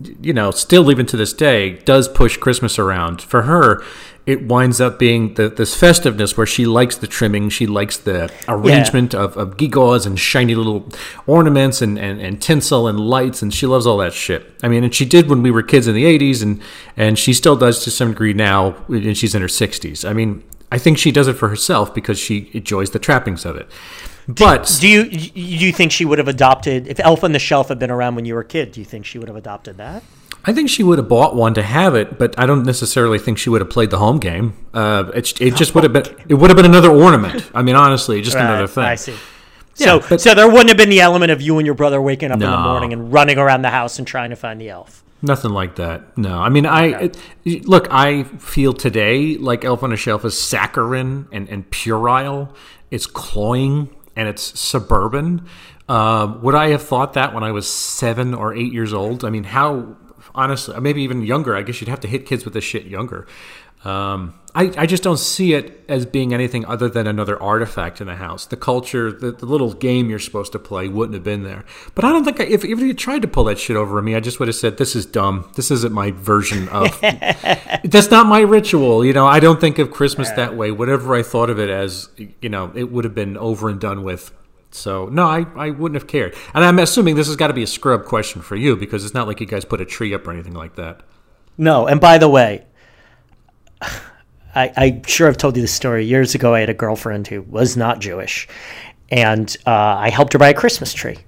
you 0.00 0.32
know, 0.32 0.50
still 0.50 0.90
even 0.90 1.06
to 1.06 1.16
this 1.16 1.32
day, 1.32 1.74
does 1.84 2.08
push 2.08 2.36
Christmas 2.36 2.78
around. 2.78 3.22
For 3.22 3.42
her, 3.42 3.82
it 4.24 4.46
winds 4.46 4.80
up 4.80 4.98
being 4.98 5.34
the, 5.34 5.48
this 5.48 5.74
festiveness 5.74 6.36
where 6.36 6.46
she 6.46 6.64
likes 6.64 6.96
the 6.96 7.08
trimming, 7.08 7.48
she 7.48 7.66
likes 7.66 7.96
the 7.98 8.32
arrangement 8.46 9.14
of, 9.14 9.36
of 9.36 9.56
gewgaws 9.56 10.06
and 10.06 10.18
shiny 10.18 10.54
little 10.54 10.88
ornaments 11.26 11.82
and, 11.82 11.98
and, 11.98 12.20
and 12.20 12.40
tinsel 12.40 12.86
and 12.86 13.00
lights, 13.00 13.42
and 13.42 13.52
she 13.52 13.66
loves 13.66 13.86
all 13.86 13.98
that 13.98 14.12
shit. 14.12 14.46
I 14.62 14.68
mean, 14.68 14.84
and 14.84 14.94
she 14.94 15.04
did 15.04 15.28
when 15.28 15.42
we 15.42 15.50
were 15.50 15.62
kids 15.62 15.88
in 15.88 15.94
the 15.94 16.04
80s, 16.04 16.42
and, 16.42 16.62
and 16.96 17.18
she 17.18 17.32
still 17.32 17.56
does 17.56 17.82
to 17.84 17.90
some 17.90 18.10
degree 18.10 18.32
now, 18.32 18.76
and 18.88 19.16
she's 19.16 19.34
in 19.34 19.42
her 19.42 19.48
60s. 19.48 20.08
I 20.08 20.12
mean, 20.12 20.44
I 20.70 20.78
think 20.78 20.98
she 20.98 21.10
does 21.10 21.26
it 21.26 21.34
for 21.34 21.48
herself 21.48 21.92
because 21.92 22.18
she 22.18 22.50
enjoys 22.52 22.90
the 22.90 22.98
trappings 22.98 23.44
of 23.44 23.56
it. 23.56 23.68
But 24.28 24.76
Do 24.80 24.88
you 24.88 25.04
do 25.10 25.30
you 25.40 25.72
think 25.72 25.92
she 25.92 26.04
would 26.04 26.18
have 26.18 26.28
adopted 26.28 26.86
if 26.88 27.00
Elf 27.00 27.24
on 27.24 27.32
the 27.32 27.38
Shelf 27.38 27.68
had 27.68 27.78
been 27.78 27.90
around 27.90 28.14
when 28.14 28.24
you 28.24 28.34
were 28.34 28.40
a 28.40 28.44
kid? 28.44 28.72
Do 28.72 28.80
you 28.80 28.86
think 28.86 29.04
she 29.04 29.18
would 29.18 29.28
have 29.28 29.36
adopted 29.36 29.76
that? 29.78 30.02
I 30.44 30.52
think 30.52 30.70
she 30.70 30.82
would 30.82 30.98
have 30.98 31.08
bought 31.08 31.36
one 31.36 31.54
to 31.54 31.62
have 31.62 31.94
it, 31.94 32.18
but 32.18 32.36
I 32.38 32.46
don't 32.46 32.64
necessarily 32.64 33.18
think 33.18 33.38
she 33.38 33.48
would 33.48 33.60
have 33.60 33.70
played 33.70 33.90
the 33.90 33.98
home 33.98 34.18
game. 34.18 34.54
Uh, 34.74 35.10
it, 35.14 35.40
it 35.40 35.54
just 35.54 35.74
would 35.74 35.84
have 35.84 35.92
been 35.92 36.04
it 36.28 36.34
would 36.34 36.50
have 36.50 36.56
been 36.56 36.66
another 36.66 36.90
ornament. 36.90 37.48
I 37.54 37.62
mean, 37.62 37.76
honestly, 37.76 38.20
just 38.22 38.36
another 38.36 38.66
thing. 38.66 38.84
I 38.84 38.94
see. 38.96 39.12
Yeah, 39.76 39.86
so, 40.00 40.08
but- 40.08 40.20
so 40.20 40.34
there 40.34 40.48
wouldn't 40.48 40.68
have 40.68 40.76
been 40.76 40.90
the 40.90 41.00
element 41.00 41.30
of 41.32 41.40
you 41.40 41.58
and 41.58 41.66
your 41.66 41.74
brother 41.74 42.00
waking 42.02 42.30
up 42.30 42.34
in 42.34 42.40
the 42.40 42.56
morning 42.58 42.92
and 42.92 43.12
running 43.12 43.38
around 43.38 43.62
the 43.62 43.70
house 43.70 43.98
and 43.98 44.06
trying 44.06 44.30
to 44.30 44.36
find 44.36 44.60
the 44.60 44.68
elf. 44.68 45.02
Nothing 45.22 45.52
like 45.52 45.76
that. 45.76 46.18
No, 46.18 46.38
I 46.40 46.48
mean, 46.48 46.66
I 46.66 47.10
it, 47.44 47.64
look. 47.68 47.86
I 47.90 48.24
feel 48.24 48.72
today 48.72 49.36
like 49.36 49.64
Elf 49.64 49.84
on 49.84 49.92
a 49.92 49.96
Shelf 49.96 50.24
is 50.24 50.36
saccharine 50.36 51.28
and, 51.30 51.48
and 51.48 51.70
puerile. 51.70 52.52
It's 52.90 53.06
cloying 53.06 53.88
and 54.16 54.28
it's 54.28 54.58
suburban. 54.58 55.46
Uh, 55.88 56.38
would 56.40 56.54
I 56.54 56.68
have 56.68 56.82
thought 56.82 57.14
that 57.14 57.34
when 57.34 57.44
I 57.44 57.52
was 57.52 57.68
seven 57.68 58.34
or 58.34 58.54
eight 58.54 58.72
years 58.72 58.92
old? 58.92 59.24
I 59.24 59.30
mean, 59.30 59.44
how 59.44 59.96
honestly, 60.34 60.78
maybe 60.80 61.02
even 61.02 61.22
younger. 61.22 61.56
I 61.56 61.62
guess 61.62 61.80
you'd 61.80 61.88
have 61.88 62.00
to 62.00 62.08
hit 62.08 62.26
kids 62.26 62.44
with 62.44 62.54
this 62.54 62.64
shit 62.64 62.86
younger. 62.86 63.26
Um, 63.84 64.38
I, 64.54 64.70
I 64.76 64.86
just 64.86 65.02
don't 65.02 65.18
see 65.18 65.54
it 65.54 65.82
as 65.88 66.04
being 66.04 66.34
anything 66.34 66.66
other 66.66 66.88
than 66.88 67.06
another 67.06 67.42
artifact 67.42 68.02
in 68.02 68.06
the 68.06 68.16
house. 68.16 68.44
The 68.44 68.56
culture, 68.56 69.10
the, 69.10 69.32
the 69.32 69.46
little 69.46 69.72
game 69.72 70.10
you're 70.10 70.18
supposed 70.18 70.52
to 70.52 70.58
play 70.58 70.88
wouldn't 70.88 71.14
have 71.14 71.24
been 71.24 71.42
there. 71.42 71.64
But 71.94 72.04
I 72.04 72.10
don't 72.10 72.22
think, 72.22 72.38
I, 72.38 72.44
if, 72.44 72.62
if 72.62 72.78
you 72.80 72.92
tried 72.92 73.22
to 73.22 73.28
pull 73.28 73.44
that 73.44 73.58
shit 73.58 73.76
over 73.76 74.02
me, 74.02 74.14
I 74.14 74.20
just 74.20 74.38
would 74.40 74.48
have 74.48 74.54
said, 74.54 74.76
this 74.76 74.94
is 74.94 75.06
dumb. 75.06 75.50
This 75.56 75.70
isn't 75.70 75.92
my 75.92 76.10
version 76.10 76.68
of, 76.68 77.00
that's 77.84 78.10
not 78.10 78.26
my 78.26 78.40
ritual. 78.40 79.04
You 79.04 79.14
know, 79.14 79.26
I 79.26 79.40
don't 79.40 79.60
think 79.60 79.78
of 79.78 79.90
Christmas 79.90 80.30
that 80.32 80.54
way. 80.54 80.70
Whatever 80.70 81.14
I 81.14 81.22
thought 81.22 81.48
of 81.48 81.58
it 81.58 81.70
as, 81.70 82.10
you 82.42 82.50
know, 82.50 82.70
it 82.74 82.92
would 82.92 83.04
have 83.04 83.14
been 83.14 83.38
over 83.38 83.70
and 83.70 83.80
done 83.80 84.02
with. 84.02 84.32
So, 84.70 85.06
no, 85.06 85.26
I, 85.26 85.46
I 85.56 85.70
wouldn't 85.70 86.00
have 86.00 86.08
cared. 86.08 86.34
And 86.54 86.62
I'm 86.62 86.78
assuming 86.78 87.14
this 87.16 87.26
has 87.26 87.36
got 87.36 87.48
to 87.48 87.54
be 87.54 87.62
a 87.62 87.66
scrub 87.66 88.04
question 88.04 88.42
for 88.42 88.56
you 88.56 88.76
because 88.76 89.04
it's 89.04 89.14
not 89.14 89.26
like 89.26 89.40
you 89.40 89.46
guys 89.46 89.64
put 89.64 89.80
a 89.80 89.86
tree 89.86 90.12
up 90.14 90.26
or 90.26 90.32
anything 90.32 90.54
like 90.54 90.76
that. 90.76 91.00
No, 91.56 91.86
and 91.86 92.00
by 92.00 92.18
the 92.18 92.28
way, 92.28 92.66
I, 94.54 94.72
I'm 94.76 95.02
sure 95.04 95.28
I've 95.28 95.38
told 95.38 95.56
you 95.56 95.62
this 95.62 95.72
story. 95.72 96.04
Years 96.04 96.34
ago, 96.34 96.54
I 96.54 96.60
had 96.60 96.70
a 96.70 96.74
girlfriend 96.74 97.26
who 97.26 97.42
was 97.42 97.76
not 97.76 98.00
Jewish, 98.00 98.48
and 99.10 99.54
uh, 99.66 99.70
I 99.70 100.10
helped 100.10 100.32
her 100.34 100.38
buy 100.38 100.50
a 100.50 100.54
Christmas 100.54 100.92
tree 100.92 101.18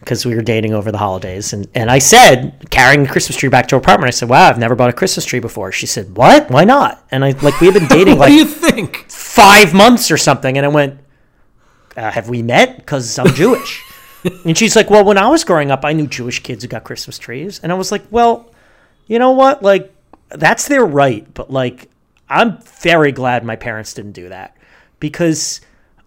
because 0.00 0.26
we 0.26 0.34
were 0.34 0.42
dating 0.42 0.74
over 0.74 0.92
the 0.92 0.98
holidays. 0.98 1.52
And, 1.52 1.66
and 1.74 1.90
I 1.90 1.98
said, 1.98 2.66
carrying 2.70 3.04
the 3.04 3.08
Christmas 3.08 3.36
tree 3.36 3.48
back 3.48 3.68
to 3.68 3.76
her 3.76 3.80
apartment, 3.80 4.08
I 4.08 4.10
said, 4.10 4.28
Wow, 4.28 4.48
I've 4.48 4.58
never 4.58 4.74
bought 4.74 4.90
a 4.90 4.92
Christmas 4.92 5.24
tree 5.24 5.40
before. 5.40 5.72
She 5.72 5.86
said, 5.86 6.16
What? 6.16 6.50
Why 6.50 6.64
not? 6.64 7.04
And 7.10 7.24
I, 7.24 7.30
like, 7.30 7.58
we 7.60 7.68
had 7.68 7.74
been 7.74 7.88
dating 7.88 8.18
what 8.18 8.28
do 8.28 8.34
you 8.34 8.44
like 8.44 8.54
think? 8.54 9.10
five 9.10 9.72
months 9.72 10.10
or 10.10 10.16
something. 10.16 10.56
And 10.56 10.66
I 10.66 10.68
went, 10.68 11.00
uh, 11.96 12.10
Have 12.10 12.28
we 12.28 12.42
met? 12.42 12.76
Because 12.76 13.18
I'm 13.18 13.34
Jewish. 13.34 13.82
and 14.44 14.56
she's 14.56 14.76
like, 14.76 14.90
well, 14.90 15.04
when 15.04 15.18
I 15.18 15.28
was 15.28 15.44
growing 15.44 15.70
up, 15.70 15.84
I 15.84 15.92
knew 15.92 16.06
Jewish 16.06 16.40
kids 16.40 16.64
who 16.64 16.68
got 16.68 16.84
Christmas 16.84 17.18
trees. 17.18 17.60
And 17.60 17.70
I 17.70 17.74
was 17.74 17.92
like, 17.92 18.02
well, 18.10 18.52
you 19.06 19.18
know 19.18 19.32
what? 19.32 19.62
Like, 19.62 19.94
that's 20.30 20.68
their 20.68 20.84
right. 20.84 21.26
But, 21.34 21.50
like, 21.50 21.90
I'm 22.28 22.58
very 22.80 23.12
glad 23.12 23.44
my 23.44 23.56
parents 23.56 23.92
didn't 23.94 24.12
do 24.12 24.28
that 24.28 24.56
because 25.00 25.60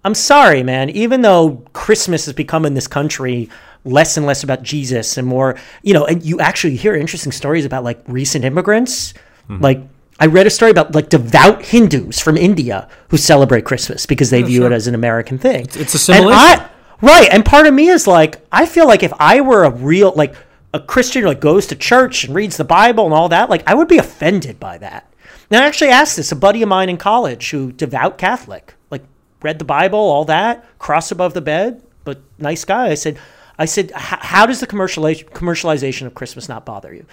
I'm 0.03 0.15
sorry, 0.15 0.63
man. 0.63 0.89
Even 0.89 1.21
though 1.21 1.63
Christmas 1.73 2.25
has 2.25 2.34
become 2.34 2.65
in 2.65 2.73
this 2.73 2.88
country 2.88 3.49
less 3.86 4.17
and 4.17 4.25
less 4.25 4.43
about 4.43 4.63
Jesus 4.63 5.17
and 5.17 5.27
more, 5.27 5.58
you 5.84 5.93
know, 5.93 6.06
and 6.06 6.23
you 6.23 6.39
actually 6.39 6.75
hear 6.75 6.95
interesting 6.95 7.32
stories 7.32 7.65
about 7.65 7.84
like 7.84 8.01
recent 8.08 8.43
immigrants. 8.45 9.13
Like, 9.49 9.82
I 10.19 10.25
read 10.25 10.45
a 10.47 10.49
story 10.49 10.71
about 10.71 10.93
like 10.95 11.10
devout 11.10 11.63
Hindus 11.63 12.19
from 12.19 12.36
India 12.36 12.89
who 13.10 13.17
celebrate 13.17 13.63
Christmas 13.65 14.06
because 14.06 14.30
they 14.30 14.41
view 14.41 14.65
it 14.65 14.71
as 14.73 14.88
an 14.88 14.95
American 14.95 15.38
thing. 15.38 15.62
it's 15.62 15.77
And 15.77 15.86
assimilation. 15.95 16.34
I- 16.34 16.69
right. 17.01 17.30
And 17.32 17.45
part 17.45 17.67
of 17.67 17.73
me 17.73 17.88
is 17.88 18.08
like, 18.08 18.41
I 18.51 18.65
feel 18.65 18.88
like 18.88 19.03
if 19.03 19.13
I 19.19 19.39
were 19.41 19.63
a 19.63 19.69
real, 19.69 20.12
like, 20.15 20.36
a 20.73 20.80
Christian 20.82 21.21
who 21.21 21.30
like 21.30 21.39
goes 21.39 21.67
to 21.67 21.75
church 21.75 22.25
and 22.25 22.36
reads 22.36 22.58
the 22.58 22.65
Bible 22.65 23.06
and 23.06 23.13
all 23.13 23.30
that, 23.30 23.49
like, 23.49 23.63
I 23.67 23.73
would 23.73 23.88
be 23.88 23.99
offended 23.99 24.60
by 24.60 24.77
that. 24.80 25.10
And 25.50 25.64
I 25.64 25.68
actually 25.68 25.90
asked 25.90 26.18
this 26.18 26.32
a 26.32 26.36
buddy 26.36 26.62
of 26.62 26.70
mine 26.70 26.90
in 26.90 26.98
college 26.98 27.52
who 27.52 27.72
devout 27.72 28.18
Catholic, 28.18 28.76
like, 28.92 29.04
read 29.42 29.60
the 29.60 29.66
Bible, 29.66 30.00
all 30.00 30.26
that, 30.26 30.66
cross 30.80 31.12
above 31.12 31.34
the 31.34 31.42
bed, 31.42 31.84
but 32.04 32.20
nice 32.38 32.66
guy. 32.66 32.88
I 32.88 32.96
said, 32.96 33.20
I 33.58 33.66
said, 33.66 33.92
how 33.92 34.46
does 34.46 34.60
the 34.60 34.68
commercialization 34.68 36.06
of 36.06 36.14
Christmas 36.14 36.48
not 36.48 36.66
bother 36.66 36.94
you? 36.94 37.06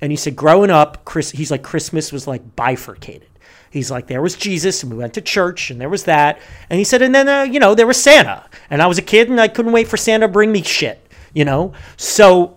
And 0.00 0.10
he 0.10 0.16
said, 0.16 0.34
growing 0.34 0.70
up, 0.70 1.04
Chris, 1.04 1.30
he's 1.30 1.50
like, 1.50 1.62
Christmas 1.62 2.10
was 2.10 2.26
like 2.26 2.56
bifurcated. 2.56 3.28
He's 3.70 3.90
like, 3.90 4.06
there 4.06 4.22
was 4.22 4.36
Jesus, 4.36 4.82
and 4.82 4.92
we 4.92 4.98
went 4.98 5.14
to 5.14 5.20
church, 5.20 5.70
and 5.70 5.80
there 5.80 5.88
was 5.88 6.04
that. 6.04 6.40
And 6.70 6.78
he 6.78 6.84
said, 6.84 7.02
and 7.02 7.12
then, 7.12 7.28
uh, 7.28 7.42
you 7.42 7.58
know, 7.58 7.74
there 7.74 7.88
was 7.88 8.00
Santa. 8.00 8.44
And 8.70 8.80
I 8.80 8.86
was 8.86 8.98
a 8.98 9.02
kid, 9.02 9.28
and 9.28 9.40
I 9.40 9.48
couldn't 9.48 9.72
wait 9.72 9.88
for 9.88 9.96
Santa 9.96 10.26
to 10.26 10.32
bring 10.32 10.52
me 10.52 10.62
shit, 10.62 11.04
you 11.32 11.44
know? 11.44 11.72
So, 11.96 12.56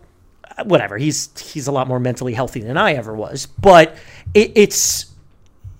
uh, 0.58 0.64
whatever. 0.66 0.98
He's 0.98 1.30
he's 1.40 1.68
a 1.68 1.72
lot 1.72 1.88
more 1.88 2.00
mentally 2.00 2.34
healthy 2.34 2.62
than 2.62 2.78
I 2.78 2.94
ever 2.94 3.16
was. 3.16 3.48
But 3.48 3.98
it, 4.36 4.52
it's, 4.56 5.07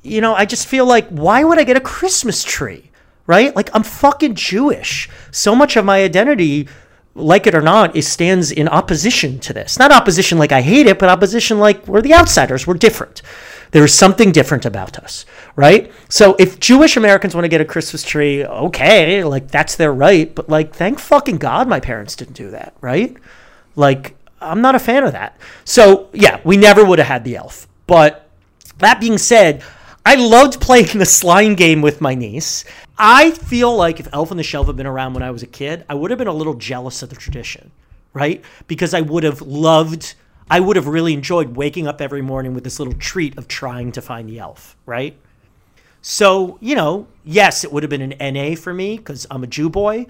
you 0.08 0.22
know, 0.22 0.34
I 0.34 0.46
just 0.46 0.68
feel 0.68 0.86
like, 0.86 1.08
why 1.10 1.44
would 1.44 1.60
I 1.60 1.64
get 1.64 1.78
a 1.78 1.82
Christmas 1.82 2.44
tree? 2.44 2.92
Right? 3.26 3.56
Like, 3.56 3.70
I'm 3.74 3.84
fucking 3.84 4.36
Jewish. 4.36 5.10
So 5.32 5.54
much 5.54 5.76
of 5.76 5.84
my 5.84 6.02
identity 6.04 6.68
like 7.18 7.48
it 7.48 7.56
or 7.56 7.62
not, 7.62 7.96
it 7.96 8.04
stands 8.04 8.52
in 8.52 8.68
opposition 8.68 9.40
to 9.40 9.54
this. 9.54 9.80
Not 9.80 9.92
opposition 9.92 10.38
like 10.38 10.52
I 10.52 10.62
hate 10.62 10.86
it, 10.86 11.00
but 11.00 11.10
opposition 11.10 11.60
like 11.60 11.88
we're 11.88 12.02
the 12.02 12.14
outsiders, 12.14 12.68
we're 12.68 12.76
different. 12.76 13.22
There 13.72 13.84
is 13.84 13.94
something 13.94 14.32
different 14.32 14.66
about 14.66 14.98
us, 15.00 15.26
right? 15.56 15.92
So 16.10 16.36
if 16.40 16.60
Jewish 16.60 16.96
Americans 16.96 17.36
want 17.36 17.44
to 17.44 17.50
get 17.50 17.60
a 17.60 17.66
Christmas 17.66 18.04
tree, 18.04 18.46
okay, 18.46 19.24
like 19.24 19.50
that's 19.50 19.76
their 19.76 19.92
right, 19.92 20.34
but 20.34 20.48
like 20.48 20.74
thank 20.74 21.00
fucking 21.00 21.38
God 21.38 21.68
my 21.68 21.80
parents 21.80 22.16
didn't 22.16 22.36
do 22.36 22.52
that, 22.52 22.76
right? 22.80 23.18
Like 23.76 24.16
I'm 24.40 24.62
not 24.62 24.76
a 24.76 24.80
fan 24.80 25.04
of 25.04 25.12
that. 25.14 25.38
So 25.66 26.10
yeah, 26.14 26.40
we 26.44 26.56
never 26.56 26.86
would 26.86 27.00
have 27.00 27.08
had 27.08 27.24
the 27.24 27.36
elf. 27.36 27.68
But 27.88 28.30
that 28.78 29.02
being 29.02 29.18
said, 29.18 29.64
I 30.08 30.16
loved 30.16 30.62
playing 30.62 31.00
the 31.00 31.06
slime 31.06 31.56
game 31.56 31.82
with 31.82 32.00
my 32.00 32.16
niece. 32.16 32.64
I 32.98 33.32
feel 33.32 33.76
like 33.76 34.00
if 34.00 34.08
Elf 34.14 34.32
on 34.32 34.38
the 34.38 34.44
Shelf 34.44 34.68
had 34.68 34.78
been 34.78 34.88
around 34.88 35.14
when 35.14 35.22
I 35.22 35.32
was 35.32 35.44
a 35.44 35.48
kid, 35.48 35.84
I 35.90 35.96
would 35.96 36.12
have 36.12 36.18
been 36.18 36.30
a 36.30 36.34
little 36.34 36.54
jealous 36.54 37.04
of 37.04 37.10
the 37.10 37.18
tradition, 37.18 37.72
right? 38.14 38.42
Because 38.68 38.94
I 38.94 39.02
would 39.02 39.26
have 39.26 39.42
loved, 39.42 40.16
I 40.50 40.62
would 40.62 40.78
have 40.78 40.88
really 40.88 41.14
enjoyed 41.14 41.58
waking 41.58 41.90
up 41.90 42.00
every 42.00 42.22
morning 42.22 42.54
with 42.54 42.64
this 42.64 42.80
little 42.80 42.94
treat 42.94 43.38
of 43.38 43.50
trying 43.50 43.92
to 43.92 44.02
find 44.02 44.30
the 44.30 44.40
elf, 44.40 44.78
right? 44.86 45.14
So, 46.02 46.58
you 46.62 46.76
know, 46.76 47.08
yes, 47.26 47.66
it 47.66 47.74
would 47.74 47.84
have 47.84 47.90
been 47.90 48.14
an 48.14 48.34
NA 48.34 48.56
for 48.56 48.74
me 48.74 48.96
because 48.96 49.28
I'm 49.30 49.44
a 49.44 49.48
Jew 49.48 49.70
boy, 49.70 50.06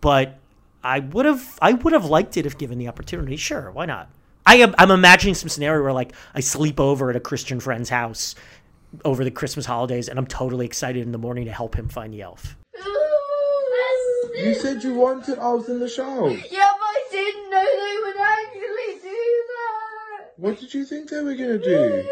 but 0.00 0.38
I 0.82 1.00
would 1.00 1.26
have, 1.26 1.58
I 1.60 1.74
would 1.74 1.92
have 1.92 2.06
liked 2.06 2.38
it 2.38 2.46
if 2.46 2.56
given 2.56 2.78
the 2.78 2.88
opportunity. 2.88 3.36
Sure, 3.36 3.70
why 3.70 3.84
not? 3.84 4.08
I 4.46 4.56
am, 4.56 4.74
I'm 4.78 4.90
imagining 4.90 5.34
some 5.34 5.50
scenario 5.50 5.82
where 5.82 5.92
like 5.92 6.14
I 6.34 6.40
sleep 6.40 6.80
over 6.80 7.10
at 7.10 7.16
a 7.16 7.20
Christian 7.20 7.60
friend's 7.60 7.90
house 7.90 8.34
over 9.04 9.24
the 9.24 9.30
Christmas 9.30 9.66
holidays, 9.66 10.08
and 10.08 10.18
I'm 10.18 10.26
totally 10.26 10.66
excited 10.66 11.02
in 11.02 11.12
the 11.12 11.18
morning 11.18 11.44
to 11.46 11.52
help 11.52 11.76
him 11.76 11.88
find 11.88 12.12
the 12.12 12.22
elf. 12.22 12.56
You 14.36 14.54
said 14.54 14.82
you 14.82 14.94
wanted 14.94 15.38
elves 15.38 15.68
in 15.68 15.78
the 15.78 15.88
show. 15.88 16.28
Yeah, 16.28 16.40
but 16.50 16.52
I 16.52 17.04
didn't 17.10 17.50
know 17.50 17.64
they 17.64 17.96
would 18.02 18.16
actually 18.16 19.10
do 19.10 19.44
that. 19.48 20.32
What 20.36 20.58
did 20.58 20.74
you 20.74 20.84
think 20.84 21.10
they 21.10 21.22
were 21.22 21.34
gonna 21.34 21.58
do? 21.58 22.04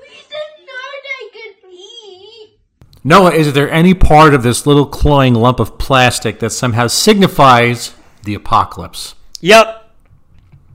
We 0.00 0.08
didn't 0.08 0.66
know 0.66 0.86
they 1.02 1.38
could 1.38 1.70
eat. 1.70 2.58
Noah, 3.04 3.32
is 3.32 3.52
there 3.52 3.70
any 3.70 3.94
part 3.94 4.32
of 4.32 4.42
this 4.42 4.66
little 4.66 4.86
cloying 4.86 5.34
lump 5.34 5.60
of 5.60 5.76
plastic 5.78 6.38
that 6.38 6.50
somehow 6.50 6.86
signifies 6.86 7.94
the 8.22 8.34
apocalypse? 8.34 9.16
Yep. 9.40 9.90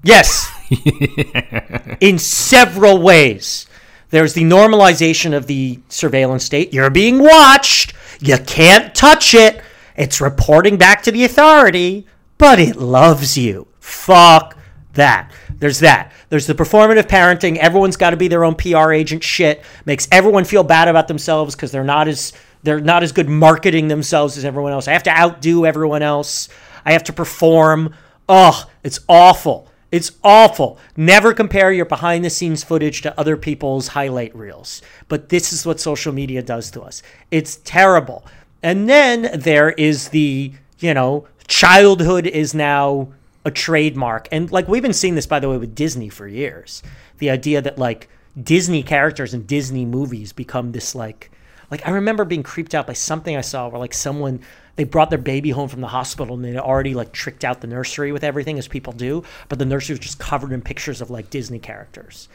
Yes. 0.03 0.51
In 1.99 2.19
several 2.19 3.01
ways. 3.01 3.65
There's 4.11 4.33
the 4.33 4.43
normalization 4.43 5.35
of 5.35 5.47
the 5.47 5.79
surveillance 5.89 6.45
state. 6.45 6.73
You're 6.73 6.89
being 6.89 7.19
watched. 7.19 7.93
You 8.19 8.37
can't 8.37 8.93
touch 8.93 9.33
it. 9.33 9.61
It's 9.95 10.21
reporting 10.21 10.77
back 10.77 11.03
to 11.03 11.11
the 11.11 11.23
authority, 11.23 12.05
but 12.37 12.59
it 12.59 12.75
loves 12.75 13.37
you. 13.37 13.67
Fuck 13.79 14.57
that. 14.93 15.31
There's 15.57 15.79
that. 15.79 16.11
There's 16.29 16.47
the 16.47 16.53
performative 16.53 17.07
parenting. 17.07 17.57
Everyone's 17.57 17.97
got 17.97 18.11
to 18.11 18.17
be 18.17 18.27
their 18.27 18.43
own 18.43 18.55
PR 18.55 18.91
agent 18.91 19.23
shit. 19.23 19.63
Makes 19.85 20.07
everyone 20.11 20.43
feel 20.43 20.63
bad 20.63 20.87
about 20.87 21.07
themselves 21.07 21.55
because 21.55 21.71
they're 21.71 21.83
not 21.83 22.07
as 22.07 22.33
they're 22.63 22.79
not 22.79 23.03
as 23.03 23.11
good 23.11 23.29
marketing 23.29 23.87
themselves 23.87 24.37
as 24.37 24.45
everyone 24.45 24.71
else. 24.71 24.87
I 24.87 24.93
have 24.93 25.03
to 25.03 25.09
outdo 25.09 25.65
everyone 25.65 26.03
else. 26.03 26.49
I 26.85 26.93
have 26.93 27.03
to 27.05 27.13
perform. 27.13 27.95
Ugh, 28.27 28.69
it's 28.83 28.99
awful. 29.07 29.70
It's 29.91 30.13
awful. 30.23 30.79
Never 30.95 31.33
compare 31.33 31.71
your 31.71 31.85
behind 31.85 32.23
the 32.23 32.29
scenes 32.29 32.63
footage 32.63 33.01
to 33.01 33.19
other 33.19 33.35
people's 33.35 33.89
highlight 33.89 34.33
reels. 34.35 34.81
But 35.09 35.29
this 35.29 35.51
is 35.51 35.65
what 35.65 35.79
social 35.79 36.13
media 36.13 36.41
does 36.41 36.71
to 36.71 36.81
us. 36.81 37.03
It's 37.29 37.57
terrible. 37.57 38.25
And 38.63 38.89
then 38.89 39.29
there 39.39 39.71
is 39.71 40.09
the, 40.09 40.53
you 40.79 40.93
know, 40.93 41.27
childhood 41.47 42.25
is 42.25 42.53
now 42.53 43.09
a 43.43 43.51
trademark. 43.51 44.27
And 44.31 44.51
like 44.51 44.67
we've 44.67 44.81
been 44.81 44.93
seeing 44.93 45.15
this 45.15 45.27
by 45.27 45.39
the 45.39 45.49
way 45.49 45.57
with 45.57 45.75
Disney 45.75 46.09
for 46.09 46.27
years. 46.27 46.81
The 47.17 47.29
idea 47.29 47.61
that 47.61 47.77
like 47.77 48.07
Disney 48.41 48.83
characters 48.83 49.33
in 49.33 49.45
Disney 49.45 49.85
movies 49.85 50.31
become 50.31 50.71
this 50.71 50.95
like 50.95 51.31
like 51.69 51.87
I 51.87 51.91
remember 51.91 52.25
being 52.25 52.43
creeped 52.43 52.75
out 52.75 52.87
by 52.87 52.93
something 52.93 53.35
I 53.35 53.41
saw 53.41 53.67
where 53.67 53.79
like 53.79 53.93
someone 53.93 54.41
they 54.75 54.83
brought 54.83 55.09
their 55.09 55.19
baby 55.19 55.49
home 55.51 55.69
from 55.69 55.81
the 55.81 55.87
hospital 55.87 56.35
and 56.35 56.43
they 56.43 56.51
had 56.51 56.59
already 56.59 56.93
like 56.93 57.11
tricked 57.11 57.43
out 57.43 57.61
the 57.61 57.67
nursery 57.67 58.11
with 58.11 58.23
everything 58.23 58.57
as 58.57 58.67
people 58.67 58.93
do, 58.93 59.23
but 59.49 59.59
the 59.59 59.65
nursery 59.65 59.93
was 59.93 59.99
just 59.99 60.19
covered 60.19 60.51
in 60.51 60.61
pictures 60.61 61.01
of 61.01 61.09
like 61.09 61.29
Disney 61.29 61.59
characters. 61.59 62.29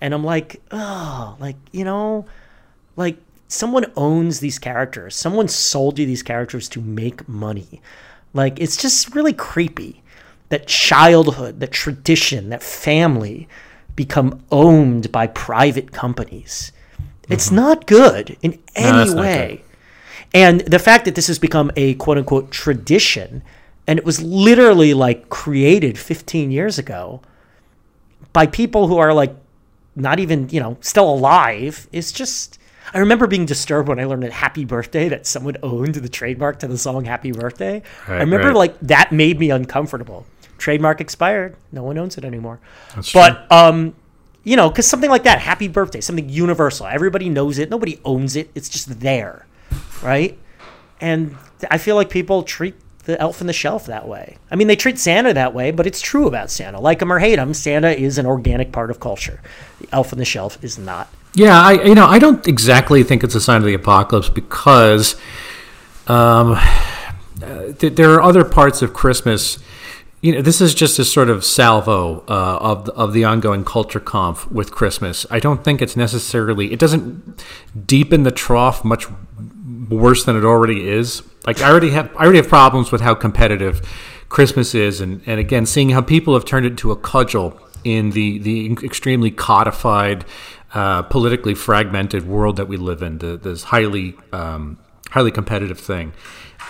And 0.00 0.14
I'm 0.14 0.24
like, 0.24 0.60
oh, 0.70 1.36
like, 1.40 1.56
you 1.72 1.84
know, 1.84 2.26
like 2.96 3.18
someone 3.48 3.86
owns 3.96 4.40
these 4.40 4.58
characters. 4.58 5.14
Someone 5.14 5.48
sold 5.48 5.98
you 5.98 6.06
these 6.06 6.22
characters 6.22 6.68
to 6.70 6.80
make 6.80 7.28
money. 7.28 7.82
Like 8.32 8.60
it's 8.60 8.76
just 8.76 9.14
really 9.14 9.32
creepy 9.32 10.02
that 10.48 10.66
childhood, 10.66 11.60
that 11.60 11.72
tradition, 11.72 12.50
that 12.50 12.62
family 12.62 13.48
become 13.96 14.42
owned 14.50 15.10
by 15.12 15.26
private 15.26 15.92
companies. 15.92 16.72
It's 17.28 17.50
not 17.50 17.86
good 17.86 18.36
in 18.42 18.58
any 18.74 19.10
not 19.10 19.16
way. 19.16 19.62
And 20.32 20.60
the 20.60 20.78
fact 20.78 21.04
that 21.06 21.14
this 21.14 21.26
has 21.26 21.38
become 21.38 21.70
a 21.76 21.94
quote 21.94 22.18
unquote 22.18 22.50
tradition, 22.50 23.42
and 23.86 23.98
it 23.98 24.04
was 24.04 24.22
literally 24.22 24.94
like 24.94 25.28
created 25.28 25.98
15 25.98 26.50
years 26.50 26.78
ago 26.78 27.20
by 28.32 28.46
people 28.46 28.86
who 28.86 28.98
are 28.98 29.12
like 29.12 29.34
not 29.96 30.20
even, 30.20 30.48
you 30.50 30.60
know, 30.60 30.76
still 30.80 31.12
alive, 31.12 31.88
is 31.92 32.12
just. 32.12 32.58
I 32.92 32.98
remember 32.98 33.28
being 33.28 33.46
disturbed 33.46 33.88
when 33.88 34.00
I 34.00 34.04
learned 34.04 34.24
that 34.24 34.32
Happy 34.32 34.64
Birthday 34.64 35.08
that 35.10 35.24
someone 35.24 35.56
owned 35.62 35.94
the 35.94 36.08
trademark 36.08 36.58
to 36.60 36.66
the 36.66 36.76
song 36.76 37.04
Happy 37.04 37.30
Birthday. 37.30 37.82
I 38.08 38.14
remember 38.14 38.48
right. 38.48 38.56
like 38.56 38.80
that 38.80 39.12
made 39.12 39.38
me 39.38 39.50
uncomfortable. 39.50 40.26
Trademark 40.58 41.00
expired. 41.00 41.56
No 41.70 41.84
one 41.84 41.98
owns 41.98 42.18
it 42.18 42.24
anymore. 42.24 42.58
That's 42.94 43.12
but 43.12 43.50
um, 43.52 43.94
you 44.44 44.56
know, 44.56 44.68
because 44.68 44.86
something 44.86 45.10
like 45.10 45.24
that, 45.24 45.38
Happy 45.38 45.68
Birthday, 45.68 46.00
something 46.00 46.28
universal. 46.28 46.86
Everybody 46.86 47.28
knows 47.28 47.58
it. 47.58 47.70
Nobody 47.70 48.00
owns 48.04 48.36
it. 48.36 48.50
It's 48.54 48.68
just 48.68 49.00
there, 49.00 49.46
right? 50.02 50.38
And 51.00 51.36
I 51.70 51.78
feel 51.78 51.96
like 51.96 52.10
people 52.10 52.42
treat 52.42 52.74
the 53.04 53.20
elf 53.20 53.40
on 53.40 53.46
the 53.46 53.52
shelf 53.52 53.86
that 53.86 54.06
way. 54.06 54.36
I 54.50 54.56
mean, 54.56 54.68
they 54.68 54.76
treat 54.76 54.98
Santa 54.98 55.32
that 55.34 55.54
way, 55.54 55.70
but 55.70 55.86
it's 55.86 56.00
true 56.00 56.26
about 56.26 56.50
Santa. 56.50 56.80
Like 56.80 57.02
him 57.02 57.12
or 57.12 57.18
hate 57.18 57.38
him, 57.38 57.54
Santa 57.54 57.90
is 57.90 58.18
an 58.18 58.26
organic 58.26 58.72
part 58.72 58.90
of 58.90 59.00
culture. 59.00 59.40
The 59.80 59.88
elf 59.92 60.12
on 60.12 60.18
the 60.18 60.24
shelf 60.24 60.62
is 60.62 60.78
not. 60.78 61.08
Yeah, 61.34 61.60
I 61.60 61.72
you 61.84 61.94
know 61.94 62.06
I 62.06 62.18
don't 62.18 62.46
exactly 62.48 63.02
think 63.02 63.22
it's 63.22 63.34
a 63.34 63.40
sign 63.40 63.58
of 63.58 63.64
the 63.64 63.74
apocalypse 63.74 64.28
because 64.28 65.16
um, 66.08 66.58
th- 67.78 67.94
there 67.94 68.12
are 68.14 68.22
other 68.22 68.44
parts 68.44 68.82
of 68.82 68.92
Christmas. 68.92 69.58
You 70.22 70.34
know, 70.34 70.42
this 70.42 70.60
is 70.60 70.74
just 70.74 70.98
a 70.98 71.04
sort 71.04 71.30
of 71.30 71.44
salvo 71.44 72.20
uh, 72.28 72.58
of 72.60 72.84
the, 72.84 72.92
of 72.92 73.12
the 73.14 73.24
ongoing 73.24 73.64
culture 73.64 74.00
conf 74.00 74.50
with 74.50 74.70
Christmas. 74.70 75.24
I 75.30 75.40
don't 75.40 75.64
think 75.64 75.80
it's 75.80 75.96
necessarily. 75.96 76.72
It 76.72 76.78
doesn't 76.78 77.42
deepen 77.86 78.24
the 78.24 78.30
trough 78.30 78.84
much 78.84 79.06
worse 79.88 80.24
than 80.24 80.36
it 80.36 80.44
already 80.44 80.88
is. 80.88 81.22
Like 81.46 81.62
I 81.62 81.70
already 81.70 81.90
have 81.90 82.14
I 82.16 82.24
already 82.24 82.38
have 82.38 82.48
problems 82.48 82.92
with 82.92 83.00
how 83.00 83.14
competitive 83.14 83.80
Christmas 84.28 84.74
is, 84.74 85.00
and, 85.00 85.22
and 85.26 85.40
again, 85.40 85.64
seeing 85.64 85.90
how 85.90 86.02
people 86.02 86.34
have 86.34 86.44
turned 86.44 86.66
it 86.66 86.70
into 86.70 86.92
a 86.92 86.96
cudgel 86.96 87.58
in 87.82 88.10
the, 88.10 88.38
the 88.38 88.72
extremely 88.84 89.30
codified, 89.30 90.24
uh, 90.74 91.02
politically 91.02 91.54
fragmented 91.54 92.28
world 92.28 92.56
that 92.56 92.68
we 92.68 92.76
live 92.76 93.02
in, 93.02 93.18
the, 93.18 93.36
this 93.38 93.64
highly 93.64 94.14
um, 94.32 94.78
highly 95.10 95.30
competitive 95.30 95.80
thing. 95.80 96.12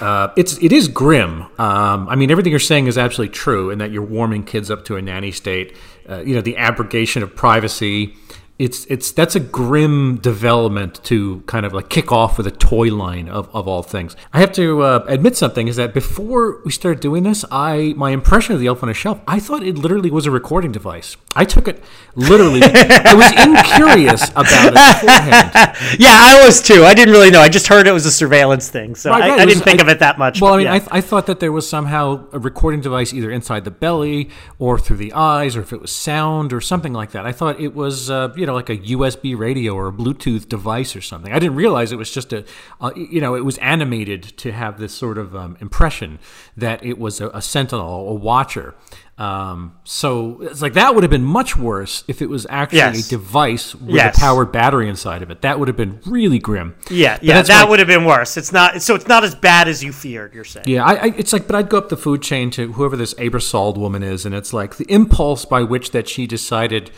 Uh, 0.00 0.32
it's 0.36 0.56
it 0.62 0.72
is 0.72 0.88
grim. 0.88 1.42
Um, 1.58 2.08
I 2.08 2.16
mean, 2.16 2.30
everything 2.30 2.50
you're 2.50 2.58
saying 2.58 2.86
is 2.86 2.96
absolutely 2.96 3.34
true, 3.34 3.70
in 3.70 3.78
that 3.78 3.90
you're 3.90 4.02
warming 4.02 4.44
kids 4.44 4.70
up 4.70 4.84
to 4.86 4.96
a 4.96 5.02
nanny 5.02 5.30
state. 5.30 5.76
Uh, 6.08 6.20
you 6.20 6.34
know, 6.34 6.40
the 6.40 6.56
abrogation 6.56 7.22
of 7.22 7.36
privacy. 7.36 8.14
It's 8.60 8.84
it's 8.90 9.10
that's 9.10 9.34
a 9.34 9.40
grim 9.40 10.18
development 10.18 11.02
to 11.04 11.40
kind 11.46 11.64
of 11.64 11.72
like 11.72 11.88
kick 11.88 12.12
off 12.12 12.36
with 12.36 12.46
a 12.46 12.50
toy 12.50 12.88
line 12.94 13.26
of, 13.26 13.48
of 13.54 13.66
all 13.66 13.82
things. 13.82 14.14
I 14.34 14.40
have 14.40 14.52
to 14.52 14.82
uh, 14.82 15.04
admit 15.08 15.34
something 15.34 15.66
is 15.66 15.76
that 15.76 15.94
before 15.94 16.60
we 16.66 16.70
started 16.70 17.00
doing 17.00 17.22
this, 17.22 17.42
I 17.50 17.94
my 17.96 18.10
impression 18.10 18.54
of 18.54 18.60
the 18.60 18.66
Elf 18.66 18.82
on 18.82 18.90
a 18.90 18.94
Shelf, 18.94 19.18
I 19.26 19.40
thought 19.40 19.62
it 19.62 19.78
literally 19.78 20.10
was 20.10 20.26
a 20.26 20.30
recording 20.30 20.72
device. 20.72 21.16
I 21.34 21.46
took 21.46 21.68
it 21.68 21.82
literally. 22.14 22.60
I 22.64 23.14
was 23.14 23.30
incurious 23.46 24.28
about 24.30 24.46
it 24.46 24.74
beforehand. 24.74 25.52
yeah, 25.98 26.10
I 26.12 26.42
was 26.44 26.60
too. 26.60 26.84
I 26.84 26.92
didn't 26.92 27.14
really 27.14 27.30
know. 27.30 27.40
I 27.40 27.48
just 27.48 27.66
heard 27.68 27.86
it 27.86 27.92
was 27.92 28.04
a 28.04 28.10
surveillance 28.12 28.68
thing, 28.68 28.94
so 28.94 29.10
Right, 29.10 29.22
I, 29.22 29.28
right, 29.30 29.40
I 29.40 29.44
was- 29.46 29.54
didn't 29.54 29.64
think 29.64 29.80
of 29.80 29.88
it 29.88 30.00
that 30.00 30.18
much. 30.18 30.40
Well, 30.42 30.50
but 30.50 30.54
I 30.54 30.58
mean, 30.58 30.66
yeah. 30.66 30.74
I, 30.74 30.78
th- 30.80 30.88
I 30.92 31.00
thought 31.00 31.26
that 31.26 31.40
there 31.40 31.52
was 31.52 31.66
somehow 31.66 32.26
a 32.32 32.38
recording 32.38 32.82
device 32.82 33.14
either 33.14 33.30
inside 33.30 33.64
the 33.64 33.70
belly 33.70 34.28
or 34.58 34.78
through 34.78 34.98
the 34.98 35.14
eyes, 35.14 35.56
or 35.56 35.60
if 35.62 35.72
it 35.72 35.80
was 35.80 35.92
sound 35.92 36.52
or 36.52 36.60
something 36.60 36.92
like 36.92 37.12
that. 37.12 37.24
I 37.24 37.32
thought 37.32 37.58
it 37.58 37.74
was, 37.74 38.10
uh, 38.10 38.34
you 38.36 38.44
know, 38.44 38.49
like 38.54 38.68
a 38.70 38.76
USB 38.78 39.36
radio 39.38 39.74
or 39.74 39.88
a 39.88 39.92
Bluetooth 39.92 40.48
device 40.48 40.94
or 40.96 41.00
something. 41.00 41.32
I 41.32 41.38
didn't 41.38 41.56
realize 41.56 41.92
it 41.92 41.96
was 41.96 42.10
just 42.10 42.32
a, 42.32 42.44
uh, 42.80 42.90
you 42.96 43.20
know, 43.20 43.34
it 43.34 43.44
was 43.44 43.58
animated 43.58 44.22
to 44.38 44.52
have 44.52 44.78
this 44.78 44.92
sort 44.92 45.18
of 45.18 45.34
um, 45.36 45.56
impression 45.60 46.18
that 46.56 46.84
it 46.84 46.98
was 46.98 47.20
a, 47.20 47.28
a 47.30 47.42
sentinel, 47.42 48.08
a 48.08 48.14
watcher. 48.14 48.74
Um, 49.18 49.76
so 49.84 50.38
it's 50.40 50.62
like 50.62 50.72
that 50.72 50.94
would 50.94 51.04
have 51.04 51.10
been 51.10 51.24
much 51.24 51.54
worse 51.54 52.04
if 52.08 52.22
it 52.22 52.30
was 52.30 52.46
actually 52.48 52.78
Yes. 52.78 53.06
a 53.06 53.10
device 53.10 53.74
with 53.74 53.94
Yes. 53.94 54.16
a 54.16 54.20
powered 54.20 54.50
battery 54.50 54.88
inside 54.88 55.22
of 55.22 55.30
it. 55.30 55.42
That 55.42 55.58
would 55.58 55.68
have 55.68 55.76
been 55.76 56.00
really 56.06 56.38
grim. 56.38 56.74
yeah, 56.90 57.16
But 57.18 57.22
yeah, 57.24 57.42
that 57.42 57.68
would 57.68 57.80
have 57.80 57.88
been 57.88 58.06
worse. 58.06 58.38
It's 58.38 58.50
not. 58.50 58.80
So 58.80 58.94
it's 58.94 59.08
not 59.08 59.22
as 59.22 59.34
bad 59.34 59.68
as 59.68 59.84
you 59.84 59.92
feared. 59.92 60.32
You're 60.34 60.44
saying. 60.44 60.64
Yeah, 60.68 60.86
I, 60.86 60.92
I, 60.94 61.06
it's 61.18 61.34
like, 61.34 61.46
but 61.46 61.54
I'd 61.54 61.68
go 61.68 61.76
up 61.76 61.90
the 61.90 61.98
food 61.98 62.22
chain 62.22 62.50
to 62.52 62.72
whoever 62.72 62.96
this 62.96 63.12
Aebersold 63.14 63.76
woman 63.76 64.02
is, 64.02 64.24
and 64.24 64.34
it's 64.34 64.54
like 64.54 64.76
the 64.78 64.86
impulse 64.90 65.44
by 65.44 65.64
which 65.64 65.90
that 65.90 66.08
she 66.08 66.26
decided 66.26 66.90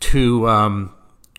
to 0.00 0.48
um, 0.50 0.92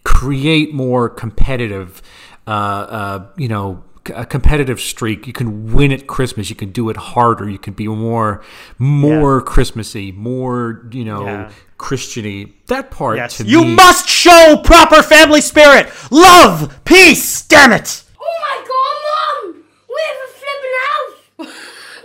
create 0.04 0.74
more 0.74 1.10
competitive, 1.10 2.02
uh, 2.48 2.50
uh, 2.50 3.28
you 3.38 3.48
know, 3.48 3.84
a 4.16 4.26
competitive 4.26 4.80
streak. 4.82 5.28
You 5.28 5.34
can 5.34 5.74
win 5.74 5.92
at 5.92 6.08
Christmas. 6.08 6.50
You 6.50 6.56
can 6.56 6.72
do 6.72 6.90
it 6.90 6.98
harder. 6.98 7.48
You 7.50 7.60
can 7.60 7.74
be 7.74 7.88
more, 7.88 8.42
more 8.80 9.42
Christmassy, 9.42 10.12
more, 10.12 10.88
you 10.92 11.06
know, 11.06 11.26
Yeah. 11.26 11.52
Christiany. 11.78 12.52
That 12.68 12.90
part 12.92 13.18
Yes. 13.18 13.38
to 13.38 13.44
You 13.44 13.64
me, 13.64 13.76
must 13.76 14.08
show 14.10 14.58
proper 14.64 15.02
family 15.04 15.42
spirit, 15.42 15.92
love, 16.12 16.74
peace. 16.86 17.42
Damn 17.44 17.74
it. 17.74 18.04
Oh 18.20 18.26
my 18.42 18.58
god, 18.68 19.54
Mom! 19.54 19.64
We 19.90 20.02
have 20.08 20.18
a 20.26 20.32
flipping 20.40 20.78
house! 20.86 21.56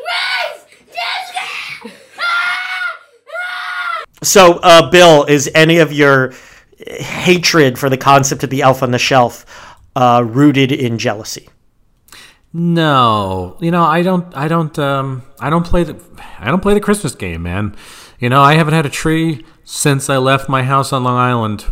Where's 0.06 0.64
Disney? 0.86 1.92
Ah! 2.18 2.22
Ah! 3.30 4.02
So, 4.22 4.54
uh, 4.62 4.90
Bill, 4.90 5.24
is 5.24 5.50
any 5.54 5.78
of 5.78 5.92
your 5.92 6.32
hatred 6.78 7.78
for 7.78 7.88
the 7.88 7.96
concept 7.96 8.44
of 8.44 8.50
the 8.50 8.62
elf 8.62 8.82
on 8.82 8.90
the 8.90 8.98
shelf 8.98 9.46
uh, 9.94 10.22
rooted 10.26 10.72
in 10.72 10.98
jealousy? 10.98 11.48
No, 12.52 13.56
you 13.60 13.70
know, 13.70 13.84
I 13.84 14.02
don't, 14.02 14.34
I 14.36 14.48
don't, 14.48 14.78
um, 14.78 15.22
I 15.40 15.50
don't 15.50 15.66
play 15.66 15.84
the, 15.84 16.00
I 16.38 16.46
don't 16.46 16.62
play 16.62 16.74
the 16.74 16.80
Christmas 16.80 17.14
game, 17.14 17.42
man. 17.42 17.76
You 18.18 18.30
know, 18.30 18.40
I 18.40 18.54
haven't 18.54 18.72
had 18.72 18.86
a 18.86 18.90
tree 18.90 19.44
since 19.64 20.08
I 20.08 20.16
left 20.16 20.48
my 20.48 20.62
house 20.62 20.92
on 20.92 21.04
Long 21.04 21.18
Island 21.18 21.66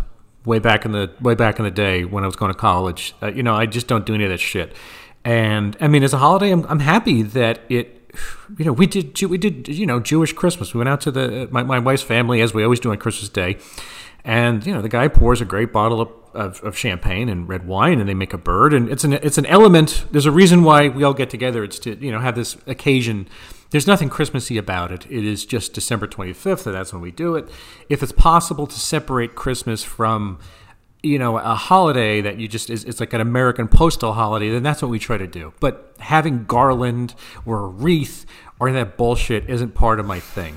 way 0.44 0.58
back 0.58 0.84
in 0.84 0.92
the 0.92 1.10
way 1.20 1.34
back 1.34 1.58
in 1.58 1.64
the 1.64 1.70
day 1.70 2.04
when 2.04 2.22
I 2.22 2.26
was 2.26 2.36
going 2.36 2.52
to 2.52 2.58
college. 2.58 3.14
Uh, 3.22 3.28
you 3.28 3.42
know, 3.42 3.54
I 3.54 3.66
just 3.66 3.86
don't 3.86 4.04
do 4.04 4.14
any 4.14 4.24
of 4.24 4.30
that 4.30 4.40
shit. 4.40 4.74
And 5.24 5.76
I 5.80 5.88
mean, 5.88 6.02
as 6.02 6.12
a 6.12 6.18
holiday, 6.18 6.50
I'm, 6.50 6.66
I'm 6.66 6.80
happy 6.80 7.22
that 7.22 7.60
it. 7.68 8.00
You 8.58 8.66
know, 8.66 8.72
we 8.72 8.86
did 8.86 9.20
we 9.22 9.38
did 9.38 9.66
you 9.68 9.86
know 9.86 9.98
Jewish 9.98 10.32
Christmas. 10.32 10.72
We 10.72 10.78
went 10.78 10.88
out 10.88 11.00
to 11.02 11.10
the 11.10 11.48
my, 11.50 11.62
my 11.62 11.78
wife's 11.78 12.02
family 12.02 12.40
as 12.42 12.54
we 12.54 12.62
always 12.62 12.78
do 12.78 12.92
on 12.92 12.98
Christmas 12.98 13.28
Day, 13.28 13.56
and 14.24 14.66
you 14.66 14.72
know 14.72 14.80
the 14.80 14.88
guy 14.88 15.08
pours 15.08 15.40
a 15.40 15.44
great 15.44 15.72
bottle 15.72 16.00
of, 16.00 16.08
of, 16.32 16.64
of 16.64 16.78
champagne 16.78 17.28
and 17.28 17.48
red 17.48 17.66
wine, 17.66 18.00
and 18.00 18.08
they 18.08 18.14
make 18.14 18.32
a 18.32 18.38
bird, 18.38 18.72
and 18.72 18.88
it's 18.88 19.04
an 19.04 19.12
it's 19.14 19.38
an 19.38 19.46
element. 19.46 20.06
There's 20.10 20.26
a 20.26 20.32
reason 20.32 20.64
why 20.64 20.88
we 20.88 21.04
all 21.04 21.14
get 21.14 21.30
together. 21.30 21.62
It's 21.62 21.78
to 21.80 21.96
you 21.96 22.10
know 22.10 22.20
have 22.20 22.34
this 22.34 22.56
occasion. 22.66 23.28
There's 23.70 23.86
nothing 23.86 24.08
Christmassy 24.08 24.56
about 24.56 24.92
it. 24.92 25.04
It 25.10 25.24
is 25.24 25.44
just 25.44 25.72
December 25.72 26.06
25th, 26.06 26.66
and 26.66 26.74
that's 26.74 26.92
when 26.92 27.02
we 27.02 27.10
do 27.10 27.34
it. 27.34 27.48
If 27.88 28.02
it's 28.02 28.12
possible 28.12 28.66
to 28.68 28.78
separate 28.78 29.34
Christmas 29.34 29.82
from 29.82 30.38
you 31.02 31.18
know 31.18 31.36
a 31.36 31.54
holiday 31.54 32.22
that 32.22 32.38
you 32.38 32.48
just 32.48 32.70
is 32.70 32.84
it's 32.84 33.00
like 33.00 33.12
an 33.12 33.20
American 33.20 33.68
postal 33.68 34.14
holiday, 34.14 34.50
then 34.50 34.62
that's 34.62 34.80
what 34.80 34.90
we 34.90 34.98
try 34.98 35.18
to 35.18 35.26
do. 35.26 35.52
But 35.60 35.94
having 35.98 36.44
garland 36.44 37.14
or 37.44 37.64
a 37.64 37.66
wreath 37.66 38.24
or 38.60 38.70
that 38.72 38.96
bullshit 38.96 39.48
isn't 39.50 39.74
part 39.74 39.98
of 40.00 40.06
my 40.06 40.20
thing. 40.20 40.54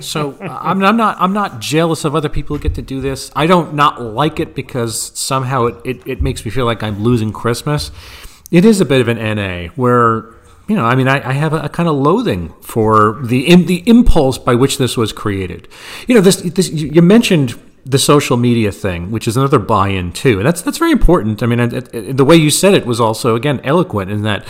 So 0.00 0.32
uh, 0.40 0.58
I'm, 0.60 0.82
I'm 0.84 0.96
not 0.96 1.16
I'm 1.20 1.32
not 1.32 1.60
jealous 1.60 2.04
of 2.04 2.14
other 2.14 2.28
people 2.28 2.56
who 2.56 2.62
get 2.62 2.74
to 2.74 2.82
do 2.82 3.00
this. 3.00 3.30
I 3.34 3.46
don't 3.46 3.74
not 3.74 4.00
like 4.02 4.38
it 4.40 4.54
because 4.54 5.18
somehow 5.18 5.64
it, 5.66 5.76
it, 5.84 6.06
it 6.06 6.22
makes 6.22 6.44
me 6.44 6.50
feel 6.50 6.66
like 6.66 6.82
I'm 6.82 7.02
losing 7.02 7.32
Christmas. 7.32 7.90
It 8.50 8.64
is 8.64 8.80
a 8.80 8.84
bit 8.84 9.00
of 9.00 9.08
an 9.08 9.16
NA 9.18 9.68
where 9.76 10.34
you 10.68 10.76
know, 10.76 10.84
I 10.84 10.96
mean, 10.96 11.08
I, 11.08 11.26
I 11.26 11.32
have 11.32 11.54
a, 11.54 11.60
a 11.60 11.68
kind 11.70 11.88
of 11.88 11.96
loathing 11.96 12.52
for 12.60 13.18
the 13.24 13.54
the 13.64 13.82
impulse 13.88 14.36
by 14.36 14.54
which 14.54 14.76
this 14.76 14.98
was 14.98 15.12
created. 15.14 15.66
You 16.06 16.14
know, 16.14 16.20
this 16.20 16.36
this 16.36 16.68
you 16.70 17.00
mentioned 17.00 17.58
the 17.86 17.98
social 17.98 18.36
media 18.36 18.70
thing, 18.70 19.10
which 19.10 19.26
is 19.26 19.38
another 19.38 19.58
buy-in 19.58 20.12
too, 20.12 20.36
and 20.38 20.46
that's 20.46 20.60
that's 20.60 20.76
very 20.76 20.92
important. 20.92 21.42
I 21.42 21.46
mean, 21.46 21.60
it, 21.60 21.94
it- 21.94 22.16
the 22.18 22.24
way 22.24 22.36
you 22.36 22.50
said 22.50 22.74
it 22.74 22.84
was 22.84 23.00
also 23.00 23.34
again 23.34 23.60
eloquent 23.64 24.10
in 24.10 24.22
that 24.24 24.44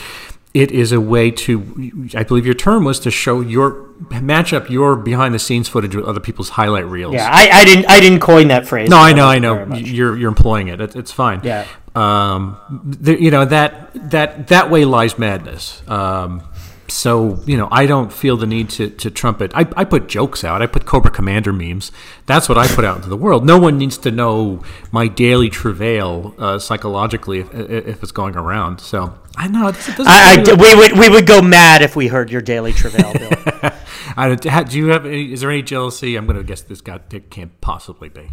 it 0.54 0.70
is 0.70 0.92
a 0.92 1.00
way 1.00 1.30
to, 1.30 2.10
I 2.14 2.22
believe 2.22 2.46
your 2.46 2.54
term 2.54 2.84
was 2.84 2.98
to 3.00 3.10
show 3.10 3.40
your 3.40 3.88
match 4.22 4.52
up 4.52 4.70
your 4.70 4.96
behind-the-scenes 4.96 5.68
footage 5.68 5.94
with 5.94 6.04
other 6.06 6.20
people's 6.20 6.50
highlight 6.50 6.86
reels. 6.86 7.14
Yeah, 7.14 7.28
I, 7.30 7.50
I 7.50 7.64
didn't 7.64 7.86
I 7.90 8.00
didn't 8.00 8.20
coin 8.20 8.48
that 8.48 8.66
phrase. 8.66 8.88
No, 8.88 8.98
I 8.98 9.12
know, 9.12 9.26
I 9.26 9.38
know. 9.38 9.66
You're 9.74 10.16
you're 10.16 10.28
employing 10.28 10.68
it. 10.68 10.80
it 10.80 10.96
it's 10.96 11.12
fine. 11.12 11.40
Yeah. 11.44 11.66
Um, 11.94 12.56
the, 12.84 13.20
you 13.20 13.30
know 13.30 13.44
that 13.44 13.90
that 14.10 14.48
that 14.48 14.70
way 14.70 14.84
lies 14.84 15.18
madness. 15.18 15.82
Um, 15.88 16.42
so 16.86 17.40
you 17.44 17.56
know, 17.56 17.68
I 17.70 17.86
don't 17.86 18.12
feel 18.12 18.36
the 18.36 18.46
need 18.46 18.70
to 18.70 18.88
to 18.88 19.10
trumpet. 19.10 19.50
I, 19.54 19.68
I 19.76 19.84
put 19.84 20.08
jokes 20.08 20.44
out. 20.44 20.62
I 20.62 20.66
put 20.66 20.86
Cobra 20.86 21.10
Commander 21.10 21.52
memes. 21.52 21.92
That's 22.26 22.48
what 22.48 22.56
I 22.56 22.68
put 22.68 22.84
out 22.84 22.96
into 22.96 23.08
the 23.08 23.16
world. 23.16 23.44
No 23.44 23.58
one 23.58 23.76
needs 23.76 23.98
to 23.98 24.10
know 24.10 24.62
my 24.92 25.08
daily 25.08 25.50
travail 25.50 26.34
uh, 26.38 26.58
psychologically 26.58 27.40
if, 27.40 27.52
if 27.52 28.02
it's 28.02 28.12
going 28.12 28.36
around. 28.36 28.80
So 28.80 29.18
I 29.38 29.46
know. 29.46 29.68
It 29.68 29.74
doesn't 29.74 30.06
I, 30.08 30.42
I 30.46 30.54
we 30.54 30.74
would 30.74 30.98
we 30.98 31.08
would 31.08 31.26
go 31.26 31.40
mad 31.40 31.82
if 31.82 31.94
we 31.94 32.08
heard 32.08 32.30
your 32.30 32.40
daily 32.42 32.72
travail, 32.72 33.12
Bill. 33.12 33.30
I 34.16 34.34
do 34.34 34.78
you 34.78 34.88
have? 34.88 35.06
Any, 35.06 35.32
is 35.32 35.42
there 35.42 35.50
any 35.50 35.62
jealousy? 35.62 36.16
I'm 36.16 36.26
going 36.26 36.36
to 36.38 36.42
guess 36.44 36.62
this 36.62 36.80
guy 36.80 36.98
it 37.12 37.30
can't 37.30 37.58
possibly 37.60 38.08
be. 38.08 38.28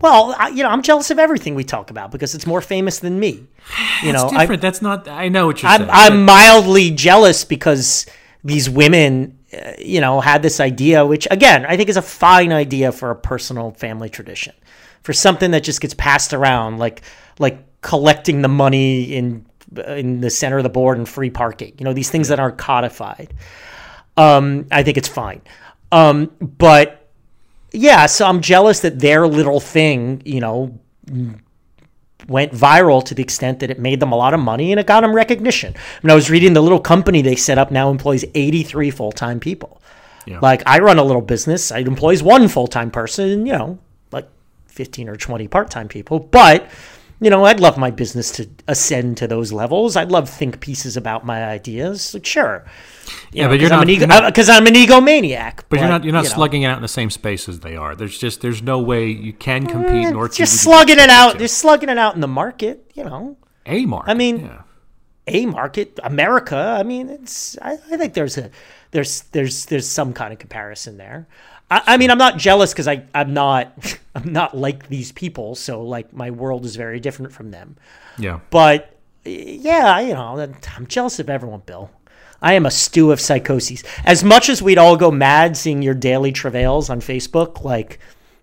well, 0.00 0.34
I, 0.38 0.48
you 0.48 0.62
know, 0.62 0.68
I'm 0.68 0.82
jealous 0.82 1.10
of 1.10 1.18
everything 1.18 1.56
we 1.56 1.64
talk 1.64 1.90
about 1.90 2.12
because 2.12 2.36
it's 2.36 2.46
more 2.46 2.60
famous 2.60 3.00
than 3.00 3.18
me. 3.18 3.46
You 4.02 4.12
know, 4.12 4.24
It's 4.26 4.34
I, 4.34 4.40
different. 4.40 4.60
That's 4.62 4.82
not. 4.82 5.08
I 5.08 5.28
know 5.28 5.46
what 5.46 5.62
you're 5.62 5.70
I'm, 5.70 5.80
saying. 5.80 5.90
I'm 5.92 6.24
mildly 6.24 6.90
jealous 6.90 7.44
because 7.44 8.06
these 8.44 8.68
women, 8.68 9.38
uh, 9.52 9.72
you 9.78 10.00
know, 10.00 10.20
had 10.20 10.42
this 10.42 10.60
idea, 10.60 11.06
which 11.06 11.26
again, 11.30 11.64
I 11.64 11.76
think 11.76 11.88
is 11.88 11.96
a 11.96 12.02
fine 12.02 12.52
idea 12.52 12.92
for 12.92 13.10
a 13.10 13.16
personal 13.16 13.70
family 13.70 14.10
tradition, 14.10 14.54
for 15.02 15.14
something 15.14 15.52
that 15.52 15.64
just 15.64 15.80
gets 15.80 15.94
passed 15.94 16.34
around, 16.34 16.78
like 16.78 17.00
like 17.38 17.80
collecting 17.80 18.42
the 18.42 18.48
money 18.48 19.14
in 19.14 19.46
in 19.86 20.20
the 20.20 20.30
center 20.30 20.58
of 20.58 20.62
the 20.62 20.68
board 20.68 20.98
and 20.98 21.08
free 21.08 21.30
parking. 21.30 21.74
You 21.78 21.84
know, 21.84 21.92
these 21.92 22.10
things 22.10 22.28
that 22.28 22.40
aren't 22.40 22.58
codified. 22.58 23.34
Um, 24.16 24.66
I 24.70 24.82
think 24.82 24.96
it's 24.96 25.08
fine. 25.08 25.42
Um, 25.90 26.30
but 26.40 27.10
yeah, 27.72 28.06
so 28.06 28.26
I'm 28.26 28.40
jealous 28.40 28.80
that 28.80 28.98
their 28.98 29.26
little 29.26 29.60
thing, 29.60 30.22
you 30.24 30.40
know, 30.40 30.78
went 32.28 32.52
viral 32.52 33.04
to 33.04 33.14
the 33.14 33.22
extent 33.22 33.60
that 33.60 33.70
it 33.70 33.78
made 33.78 34.00
them 34.00 34.12
a 34.12 34.16
lot 34.16 34.34
of 34.34 34.40
money 34.40 34.72
and 34.72 34.80
it 34.80 34.86
got 34.86 35.02
them 35.02 35.14
recognition. 35.14 35.74
When 36.00 36.10
I 36.10 36.14
was 36.14 36.30
reading 36.30 36.52
the 36.54 36.62
little 36.62 36.80
company 36.80 37.22
they 37.22 37.36
set 37.36 37.58
up 37.58 37.70
now 37.70 37.90
employs 37.90 38.24
83 38.34 38.90
full-time 38.90 39.40
people. 39.40 39.80
Yeah. 40.26 40.38
Like 40.40 40.62
I 40.66 40.78
run 40.78 40.98
a 40.98 41.04
little 41.04 41.20
business, 41.20 41.70
it 41.70 41.86
employs 41.86 42.22
one 42.22 42.48
full-time 42.48 42.90
person, 42.90 43.28
and, 43.28 43.46
you 43.46 43.52
know, 43.52 43.78
like 44.10 44.28
15 44.68 45.08
or 45.08 45.16
20 45.16 45.48
part-time 45.48 45.88
people, 45.88 46.18
but 46.18 46.70
you 47.20 47.30
know, 47.30 47.44
I'd 47.44 47.60
love 47.60 47.78
my 47.78 47.90
business 47.90 48.30
to 48.32 48.48
ascend 48.68 49.16
to 49.18 49.26
those 49.26 49.52
levels. 49.52 49.96
I'd 49.96 50.10
love 50.10 50.28
think 50.28 50.60
pieces 50.60 50.96
about 50.96 51.24
my 51.24 51.44
ideas. 51.44 52.12
Like, 52.14 52.26
sure. 52.26 52.64
You 53.06 53.12
Yeah, 53.32 53.42
know, 53.44 53.48
but 53.50 53.60
you're 53.60 53.70
not- 53.70 53.82
an 53.82 53.90
ego 53.90 54.00
you're 54.00 54.08
not- 54.08 54.24
uh, 54.24 54.30
because 54.30 54.48
I'm 54.48 54.66
an 54.66 54.74
egomaniac. 54.74 55.60
But 55.68 55.78
you're 55.80 55.88
not 55.88 56.04
you're 56.04 56.12
not 56.12 56.24
you 56.24 56.30
know, 56.30 56.34
slugging 56.34 56.62
it 56.62 56.66
out 56.66 56.76
in 56.76 56.82
the 56.82 56.88
same 56.88 57.10
space 57.10 57.48
as 57.48 57.60
they 57.60 57.76
are. 57.76 57.94
There's 57.94 58.18
just 58.18 58.40
there's 58.40 58.62
no 58.62 58.78
way 58.80 59.06
you 59.08 59.32
can 59.32 59.66
mm, 59.66 59.70
compete 59.70 60.12
nor 60.12 60.28
Just 60.28 60.62
slugging 60.62 60.98
it 60.98 61.10
out. 61.10 61.38
Just 61.38 61.58
slugging 61.58 61.88
it 61.88 61.98
out 61.98 62.14
in 62.14 62.20
the 62.20 62.28
market. 62.28 62.90
You 62.94 63.04
know. 63.04 63.36
a 63.66 63.86
market. 63.86 64.10
I 64.10 64.14
mean- 64.14 64.40
yeah. 64.46 64.62
a 65.26 65.46
market, 65.46 65.98
America. 66.02 66.76
I 66.78 66.82
mean, 66.82 67.08
it's 67.08 67.56
I, 67.62 67.72
I 67.90 67.96
think 67.96 68.14
there's 68.14 68.36
a 68.38 68.50
there's 68.90 69.22
there's 69.32 69.66
there's 69.66 69.88
some 69.88 70.12
kind 70.12 70.32
of 70.32 70.38
comparison 70.38 70.98
there. 70.98 71.26
I, 71.70 71.82
I 71.86 71.96
mean, 71.96 72.10
I'm 72.10 72.18
not 72.18 72.36
jealous 72.38 72.72
because 72.72 72.88
I 72.88 73.04
I'm 73.14 73.32
not 73.34 73.98
I'm 74.14 74.32
not 74.32 74.56
like 74.56 74.88
these 74.88 75.12
people. 75.12 75.54
So 75.54 75.82
like 75.82 76.12
my 76.12 76.30
world 76.30 76.64
is 76.64 76.76
very 76.76 77.00
different 77.00 77.32
from 77.32 77.50
them. 77.50 77.76
Yeah. 78.18 78.40
But 78.50 78.96
yeah, 79.24 80.00
you 80.00 80.14
know, 80.14 80.38
I'm 80.76 80.86
jealous 80.86 81.18
of 81.18 81.30
everyone, 81.30 81.62
Bill. 81.64 81.90
I 82.42 82.52
am 82.54 82.66
a 82.66 82.70
stew 82.70 83.10
of 83.10 83.20
psychoses. 83.20 83.82
As 84.04 84.22
much 84.22 84.50
as 84.50 84.60
we'd 84.60 84.76
all 84.76 84.96
go 84.96 85.10
mad 85.10 85.56
seeing 85.56 85.80
your 85.80 85.94
daily 85.94 86.30
travails 86.30 86.90
on 86.90 87.00
Facebook, 87.00 87.64
like 87.64 87.98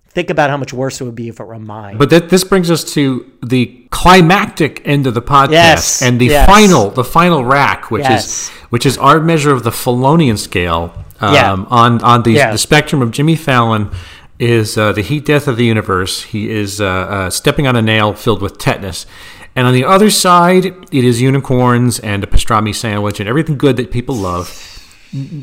think 0.09 0.31
about 0.31 0.49
how 0.49 0.57
much 0.57 0.73
worse 0.73 0.99
it 0.99 1.03
would 1.03 1.13
be 1.15 1.29
if 1.29 1.39
it 1.39 1.43
were 1.45 1.59
mine. 1.59 1.97
But 1.97 2.09
th- 2.09 2.23
this 2.29 2.43
brings 2.43 2.71
us 2.71 2.83
to 2.95 3.31
the 3.45 3.85
climactic 3.91 4.81
end 4.85 5.05
of 5.05 5.13
the 5.13 5.21
podcast 5.21 5.51
Yes, 5.51 6.01
and 6.01 6.19
the 6.19 6.25
yes. 6.25 6.47
final, 6.47 6.89
the 6.89 7.03
final 7.03 7.45
rack, 7.45 7.91
which 7.91 8.01
Yes. 8.03 8.25
is 8.25 8.49
which 8.71 8.85
is 8.87 8.97
our 8.97 9.19
measure 9.19 9.51
of 9.51 9.61
the 9.63 9.69
Fallonian 9.69 10.37
scale. 10.37 10.91
Um, 11.21 11.33
Yeah. 11.33 11.53
On 11.69 12.01
on 12.03 12.23
the, 12.23 12.31
Yeah. 12.31 12.51
the 12.51 12.57
spectrum 12.57 13.01
of 13.01 13.11
Jimmy 13.11 13.35
Fallon 13.35 13.89
is 14.39 14.77
uh, 14.77 14.91
the 14.91 15.01
heat 15.03 15.23
death 15.25 15.47
of 15.47 15.55
the 15.55 15.65
universe. 15.65 16.23
He 16.23 16.49
is 16.49 16.81
uh, 16.81 16.85
uh, 16.85 17.29
stepping 17.29 17.67
on 17.67 17.75
a 17.75 17.81
nail 17.81 18.13
filled 18.13 18.41
with 18.41 18.57
tetanus. 18.57 19.05
And 19.55 19.67
on 19.67 19.73
the 19.73 19.83
other 19.85 20.09
side, 20.09 20.65
it 20.65 21.03
is 21.03 21.21
unicorns 21.21 21.99
and 21.99 22.23
a 22.23 22.27
pastrami 22.27 22.73
sandwich 22.73 23.19
and 23.19 23.27
everything 23.29 23.57
good 23.57 23.75
that 23.77 23.91
people 23.91 24.15
love. 24.15 24.67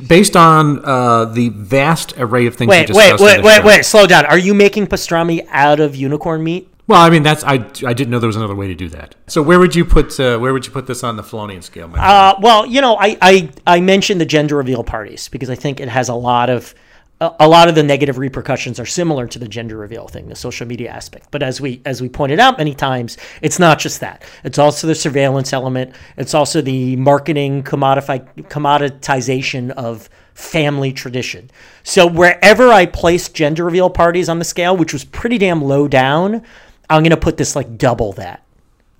Based 0.08 0.34
on 0.34 0.82
uh, 0.82 1.26
the 1.26 1.50
vast 1.50 2.14
array 2.16 2.46
of 2.46 2.54
things 2.56 2.70
wait, 2.70 2.86
discussed 2.86 3.22
wait, 3.22 3.38
wait, 3.38 3.44
wait, 3.44 3.56
show. 3.56 3.66
wait. 3.66 3.84
Slow 3.84 4.06
down. 4.06 4.24
Are 4.24 4.38
you 4.38 4.54
making 4.54 4.86
pastrami 4.86 5.46
out 5.50 5.78
of 5.78 5.94
unicorn 5.94 6.42
meat? 6.42 6.68
Well, 6.88 7.00
I 7.00 7.10
mean, 7.10 7.22
that's 7.22 7.44
I, 7.44 7.54
I 7.86 7.92
didn't 7.92 8.08
know 8.08 8.18
there 8.18 8.28
was 8.28 8.36
another 8.36 8.56
way 8.56 8.66
to 8.66 8.74
do 8.74 8.88
that. 8.88 9.14
So 9.26 9.42
where 9.42 9.60
would 9.60 9.76
you 9.76 9.84
put 9.84 10.18
uh, 10.18 10.38
where 10.38 10.54
would 10.54 10.66
you 10.66 10.72
put 10.72 10.86
this 10.86 11.04
on 11.04 11.16
the 11.16 11.22
Fallonian 11.22 11.62
scale? 11.62 11.92
Uh, 11.94 12.34
well, 12.40 12.64
you 12.64 12.80
know, 12.80 12.96
I, 12.98 13.16
I 13.20 13.50
I 13.66 13.80
mentioned 13.80 14.20
the 14.20 14.26
gender 14.26 14.56
reveal 14.56 14.82
parties 14.82 15.28
because 15.28 15.50
I 15.50 15.54
think 15.54 15.80
it 15.80 15.88
has 15.88 16.08
a 16.08 16.14
lot 16.14 16.48
of 16.48 16.74
a, 17.20 17.48
lot 17.48 17.68
of 17.68 17.74
the 17.74 17.82
negative 17.82 18.16
repercussions 18.16 18.78
are 18.78 18.86
similar 18.86 19.26
to 19.26 19.38
the 19.40 19.48
gender 19.48 19.76
reveal 19.76 20.06
thing, 20.06 20.28
the 20.28 20.36
social 20.36 20.66
media 20.66 20.90
aspect. 20.90 21.28
But 21.30 21.42
as 21.42 21.60
we 21.60 21.82
as 21.84 22.00
we 22.00 22.08
pointed 22.08 22.38
out 22.38 22.58
many 22.58 22.74
times, 22.74 23.18
it's 23.42 23.58
not 23.58 23.78
just 23.78 24.00
that. 24.00 24.22
It's 24.44 24.58
also 24.58 24.86
the 24.86 24.94
surveillance 24.94 25.52
element. 25.52 25.94
It's 26.16 26.32
also 26.32 26.62
the 26.62 26.96
marketing 26.96 27.64
commodify 27.64 28.26
commoditization 28.48 29.72
of 29.72 30.08
family 30.34 30.92
tradition. 30.92 31.50
So 31.82 32.06
wherever 32.06 32.68
I 32.68 32.86
placed 32.86 33.34
gender 33.34 33.64
reveal 33.64 33.90
parties 33.90 34.28
on 34.28 34.38
the 34.38 34.44
scale, 34.44 34.76
which 34.76 34.92
was 34.92 35.04
pretty 35.04 35.38
damn 35.38 35.60
low 35.60 35.88
down, 35.88 36.44
I'm 36.90 37.02
going 37.02 37.10
to 37.10 37.16
put 37.16 37.36
this 37.36 37.54
like 37.56 37.76
double 37.78 38.12
that. 38.14 38.44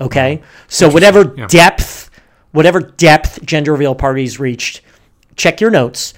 Okay? 0.00 0.42
So 0.68 0.88
whatever 0.88 1.34
Yeah. 1.36 1.46
depth, 1.48 2.10
whatever 2.52 2.80
depth 2.80 3.44
gender 3.44 3.72
reveal 3.72 3.94
parties 3.94 4.38
reached, 4.38 4.82
check 5.36 5.60
your 5.60 5.70
notes, 5.70 6.14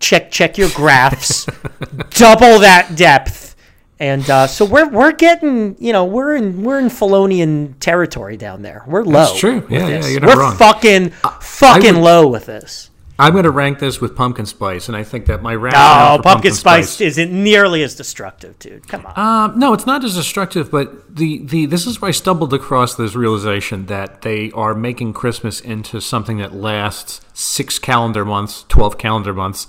check 0.00 0.30
check 0.30 0.56
your 0.58 0.70
graphs, 0.70 1.44
double 2.10 2.58
that 2.60 2.92
depth. 2.96 3.54
And 4.00 4.28
uh, 4.28 4.46
so 4.48 4.64
we're 4.64 4.88
we're 4.88 5.12
getting, 5.12 5.76
you 5.78 5.92
know, 5.92 6.04
we're 6.04 6.34
in 6.34 6.64
we're 6.64 6.78
in 6.80 6.86
Fallonian 6.88 7.74
territory 7.78 8.36
down 8.36 8.62
there. 8.62 8.82
We're 8.86 9.04
low. 9.04 9.12
That's 9.26 9.38
true. 9.38 9.64
Yeah, 9.70 9.86
yeah, 9.88 10.06
you're 10.08 10.20
not 10.20 10.28
we're 10.36 10.40
wrong. 10.42 10.56
fucking 10.56 11.10
fucking 11.40 11.94
would- 11.96 12.02
low 12.02 12.26
with 12.26 12.46
this. 12.46 12.90
I'm 13.22 13.32
going 13.32 13.44
to 13.44 13.50
rank 13.50 13.78
this 13.78 14.00
with 14.00 14.16
pumpkin 14.16 14.46
spice, 14.46 14.88
and 14.88 14.96
I 14.96 15.04
think 15.04 15.26
that 15.26 15.42
my 15.42 15.54
rank. 15.54 15.74
No, 15.74 15.78
rationale 15.78 16.16
for 16.16 16.22
pumpkin, 16.24 16.52
spice, 16.54 17.00
isn't 17.00 17.32
nearly 17.32 17.82
as 17.84 17.94
destructive, 17.94 18.58
dude. 18.58 18.88
Come 18.88 19.06
on. 19.06 19.18
Um, 19.52 19.58
no, 19.58 19.72
it's 19.74 19.86
not 19.86 20.02
as 20.04 20.16
destructive, 20.16 20.70
but 20.72 21.14
the, 21.14 21.38
the 21.44 21.66
this 21.66 21.86
is 21.86 22.00
where 22.00 22.08
I 22.08 22.12
stumbled 22.12 22.52
across 22.52 22.96
this 22.96 23.14
realization 23.14 23.86
that 23.86 24.22
they 24.22 24.50
are 24.52 24.74
making 24.74 25.12
Christmas 25.12 25.60
into 25.60 26.00
something 26.00 26.38
that 26.38 26.52
lasts 26.52 27.20
six 27.32 27.78
calendar 27.78 28.24
months, 28.24 28.64
twelve 28.68 28.98
calendar 28.98 29.32
months, 29.32 29.68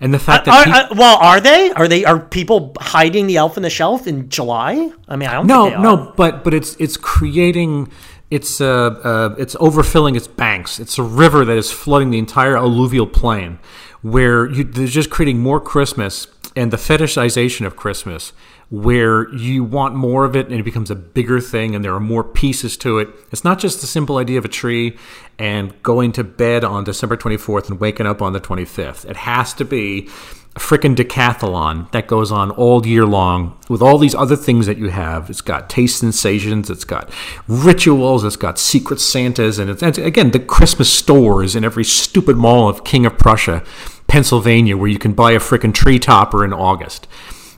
and 0.00 0.14
the 0.14 0.18
fact 0.18 0.46
that 0.46 0.66
Are- 0.66 0.74
are- 0.74 0.96
well, 0.96 1.18
are 1.18 1.40
they? 1.40 1.72
Are 1.72 1.86
they? 1.86 2.04
Are 2.06 2.18
people 2.18 2.74
hiding 2.80 3.26
the 3.26 3.36
elf 3.36 3.58
in 3.58 3.62
the 3.62 3.70
shelf 3.70 4.06
in 4.06 4.30
July? 4.30 4.90
I 5.08 5.16
mean, 5.16 5.28
I 5.28 5.34
don't. 5.34 5.46
no, 5.46 5.78
no, 5.78 6.12
but 6.16 6.42
but 6.42 6.54
it's 6.54 6.74
it's 6.76 6.96
creating. 6.96 7.90
It's 8.30 8.60
uh, 8.60 8.86
uh, 9.04 9.34
it's 9.38 9.54
overfilling 9.56 10.16
its 10.16 10.26
banks. 10.26 10.80
It's 10.80 10.98
a 10.98 11.02
river 11.02 11.44
that 11.44 11.56
is 11.56 11.70
flooding 11.70 12.10
the 12.10 12.18
entire 12.18 12.56
alluvial 12.56 13.06
plain, 13.06 13.58
where 14.02 14.50
you, 14.50 14.64
they're 14.64 14.86
just 14.86 15.10
creating 15.10 15.40
more 15.40 15.60
Christmas 15.60 16.26
and 16.56 16.72
the 16.72 16.76
fetishization 16.76 17.66
of 17.66 17.76
Christmas, 17.76 18.32
where 18.70 19.32
you 19.34 19.64
want 19.64 19.94
more 19.94 20.24
of 20.24 20.36
it 20.36 20.46
and 20.46 20.58
it 20.58 20.62
becomes 20.62 20.90
a 20.90 20.94
bigger 20.94 21.40
thing 21.40 21.74
and 21.74 21.84
there 21.84 21.94
are 21.94 22.00
more 22.00 22.24
pieces 22.24 22.76
to 22.78 22.98
it. 22.98 23.08
It's 23.30 23.44
not 23.44 23.58
just 23.58 23.80
the 23.80 23.86
simple 23.86 24.16
idea 24.18 24.38
of 24.38 24.44
a 24.44 24.48
tree 24.48 24.96
and 25.38 25.80
going 25.82 26.12
to 26.12 26.24
bed 26.24 26.64
on 26.64 26.84
December 26.84 27.16
24th 27.16 27.70
and 27.70 27.80
waking 27.80 28.06
up 28.06 28.22
on 28.22 28.32
the 28.32 28.40
25th. 28.40 29.08
It 29.08 29.16
has 29.16 29.52
to 29.54 29.64
be 29.64 30.08
freaking 30.54 30.94
decathlon 30.94 31.90
that 31.90 32.06
goes 32.06 32.30
on 32.30 32.50
all 32.52 32.86
year 32.86 33.04
long 33.04 33.58
with 33.68 33.82
all 33.82 33.98
these 33.98 34.14
other 34.14 34.36
things 34.36 34.66
that 34.66 34.78
you 34.78 34.88
have. 34.88 35.28
It's 35.28 35.40
got 35.40 35.68
taste 35.68 35.98
sensations, 35.98 36.70
it's 36.70 36.84
got 36.84 37.10
rituals, 37.48 38.22
it's 38.24 38.36
got 38.36 38.58
secret 38.58 39.00
Santas, 39.00 39.58
and 39.58 39.68
it's 39.68 39.82
again 39.82 40.30
the 40.30 40.38
Christmas 40.38 40.92
stores 40.92 41.56
in 41.56 41.64
every 41.64 41.84
stupid 41.84 42.36
mall 42.36 42.68
of 42.68 42.84
King 42.84 43.04
of 43.04 43.18
Prussia, 43.18 43.64
Pennsylvania, 44.06 44.76
where 44.76 44.88
you 44.88 44.98
can 44.98 45.12
buy 45.12 45.32
a 45.32 45.40
freaking 45.40 45.74
tree 45.74 45.98
topper 45.98 46.44
in 46.44 46.52
August. 46.52 47.08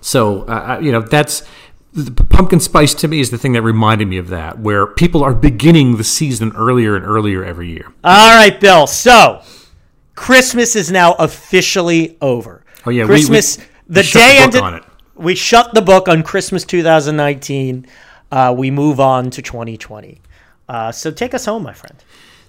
So 0.00 0.42
uh, 0.42 0.78
you 0.82 0.92
know 0.92 1.00
that's. 1.02 1.42
The 1.92 2.10
pumpkin 2.24 2.60
spice 2.60 2.92
to 2.92 3.08
me 3.08 3.20
is 3.20 3.30
the 3.30 3.38
thing 3.38 3.52
that 3.52 3.62
reminded 3.62 4.06
me 4.06 4.18
of 4.18 4.28
that, 4.28 4.58
where 4.58 4.86
people 4.86 5.24
are 5.24 5.34
beginning 5.34 5.96
the 5.96 6.04
season 6.04 6.52
earlier 6.54 6.94
and 6.94 7.02
earlier 7.02 7.42
every 7.42 7.70
year. 7.70 7.90
All 8.04 8.36
right, 8.36 8.60
Bill. 8.60 8.86
So 8.86 9.40
Christmas 10.14 10.76
is 10.76 10.92
now 10.92 11.14
officially 11.14 12.18
over. 12.20 12.65
Oh, 12.86 12.90
yeah, 12.90 13.04
we- 13.04 13.08
we- 13.08 13.14
Christmas. 13.26 13.58
we 13.58 13.64
the 13.88 14.02
shut 14.02 14.22
day 14.22 14.28
the 14.28 14.34
book 14.36 14.44
ended. 14.44 14.62
on 14.62 14.74
it. 14.74 14.82
We 15.14 15.34
shut 15.34 15.74
the 15.74 15.82
book 15.82 16.08
on 16.08 16.22
Christmas 16.22 16.64
2019. 16.64 17.86
Uh, 18.30 18.54
we 18.56 18.70
move 18.70 19.00
on 19.00 19.30
to 19.30 19.40
2020. 19.42 20.20
Uh, 20.68 20.92
so 20.92 21.10
take 21.10 21.32
us 21.34 21.46
home, 21.46 21.62
my 21.62 21.72
friend. 21.72 21.96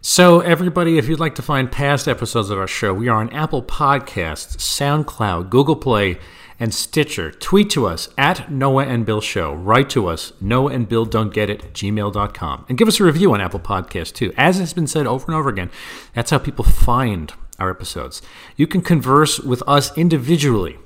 So, 0.02 0.40
everybody, 0.42 0.98
if 0.98 1.08
you'd 1.10 1.20
like 1.20 1.36
to 1.36 1.42
find 1.42 1.72
past 1.72 2.08
episodes 2.08 2.50
of 2.50 2.58
our 2.58 2.68
show, 2.68 2.94
we 2.94 3.08
are 3.10 3.20
on 3.20 3.30
Apple 3.32 3.62
Podcasts, 3.64 4.56
SoundCloud, 4.58 5.50
Google 5.50 5.76
Play, 5.76 6.18
and 6.60 6.74
Stitcher. 6.74 7.32
Tweet 7.32 7.70
to 7.72 7.86
us 7.88 8.10
at 8.18 8.50
Noah 8.52 8.86
and 8.86 9.06
Bill 9.06 9.22
Show. 9.22 9.54
Write 9.54 9.90
to 9.92 10.08
us, 10.08 10.34
Noah 10.40 10.72
and 10.72 10.88
Bill 10.88 11.06
Don't 11.06 11.34
Get 11.34 11.50
It, 11.50 11.74
gmail.com. 11.74 12.66
And 12.70 12.78
give 12.78 12.88
us 12.88 13.00
a 13.00 13.04
review 13.04 13.34
on 13.34 13.42
Apple 13.42 13.60
Podcasts, 13.60 14.14
too. 14.14 14.34
As 14.38 14.58
has 14.60 14.74
been 14.74 14.88
said 14.88 15.08
over 15.08 15.26
and 15.28 15.36
over 15.36 15.50
again, 15.50 15.70
that's 16.14 16.32
how 16.32 16.38
people 16.38 16.64
find 16.66 17.34
our 17.60 17.70
episodes. 17.70 18.22
You 18.56 18.68
can 18.68 18.82
converse 18.82 19.40
with 19.40 19.64
us 19.68 19.96
individually 19.98 20.78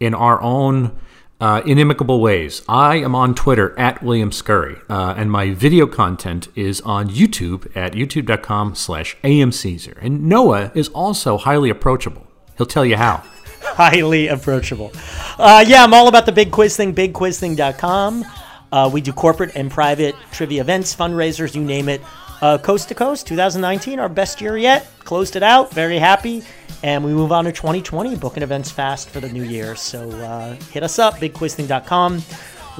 in 0.00 0.14
our 0.14 0.40
own 0.42 0.98
uh, 1.40 1.62
inimicable 1.62 2.20
ways. 2.20 2.62
I 2.68 2.96
am 2.96 3.14
on 3.14 3.34
Twitter 3.34 3.78
at 3.78 4.02
William 4.02 4.32
Scurry, 4.32 4.76
uh, 4.88 5.14
and 5.16 5.30
my 5.30 5.52
video 5.52 5.86
content 5.86 6.48
is 6.56 6.80
on 6.80 7.08
YouTube 7.08 7.74
at 7.76 7.92
youtube.com 7.92 8.74
slash 8.74 9.16
amcaesar. 9.22 9.96
And 10.00 10.24
Noah 10.24 10.72
is 10.74 10.88
also 10.88 11.38
highly 11.38 11.70
approachable. 11.70 12.26
He'll 12.56 12.66
tell 12.66 12.84
you 12.84 12.96
how. 12.96 13.22
highly 13.62 14.28
approachable. 14.28 14.92
Uh, 15.38 15.64
yeah, 15.66 15.84
I'm 15.84 15.94
all 15.94 16.08
about 16.08 16.26
the 16.26 16.32
big 16.32 16.50
quiz 16.50 16.76
thing, 16.76 16.94
bigquizthing.com. 16.94 18.24
Uh, 18.70 18.90
we 18.92 19.00
do 19.00 19.12
corporate 19.12 19.52
and 19.54 19.70
private 19.70 20.14
trivia 20.32 20.60
events, 20.60 20.94
fundraisers, 20.94 21.54
you 21.54 21.62
name 21.62 21.88
it. 21.88 22.02
Uh, 22.40 22.56
coast 22.58 22.88
to 22.88 22.94
coast, 22.94 23.26
2019, 23.26 23.98
our 23.98 24.08
best 24.08 24.40
year 24.40 24.56
yet. 24.56 24.88
Closed 25.00 25.34
it 25.36 25.42
out, 25.42 25.72
very 25.72 25.98
happy. 25.98 26.42
And 26.84 27.04
we 27.04 27.12
move 27.12 27.32
on 27.32 27.44
to 27.44 27.52
2020, 27.52 28.14
booking 28.16 28.42
events 28.44 28.70
fast 28.70 29.10
for 29.10 29.18
the 29.18 29.28
new 29.28 29.42
year. 29.42 29.74
So 29.74 30.08
uh, 30.10 30.54
hit 30.70 30.84
us 30.84 30.98
up, 31.00 31.14
bigquizthing.com. 31.16 32.22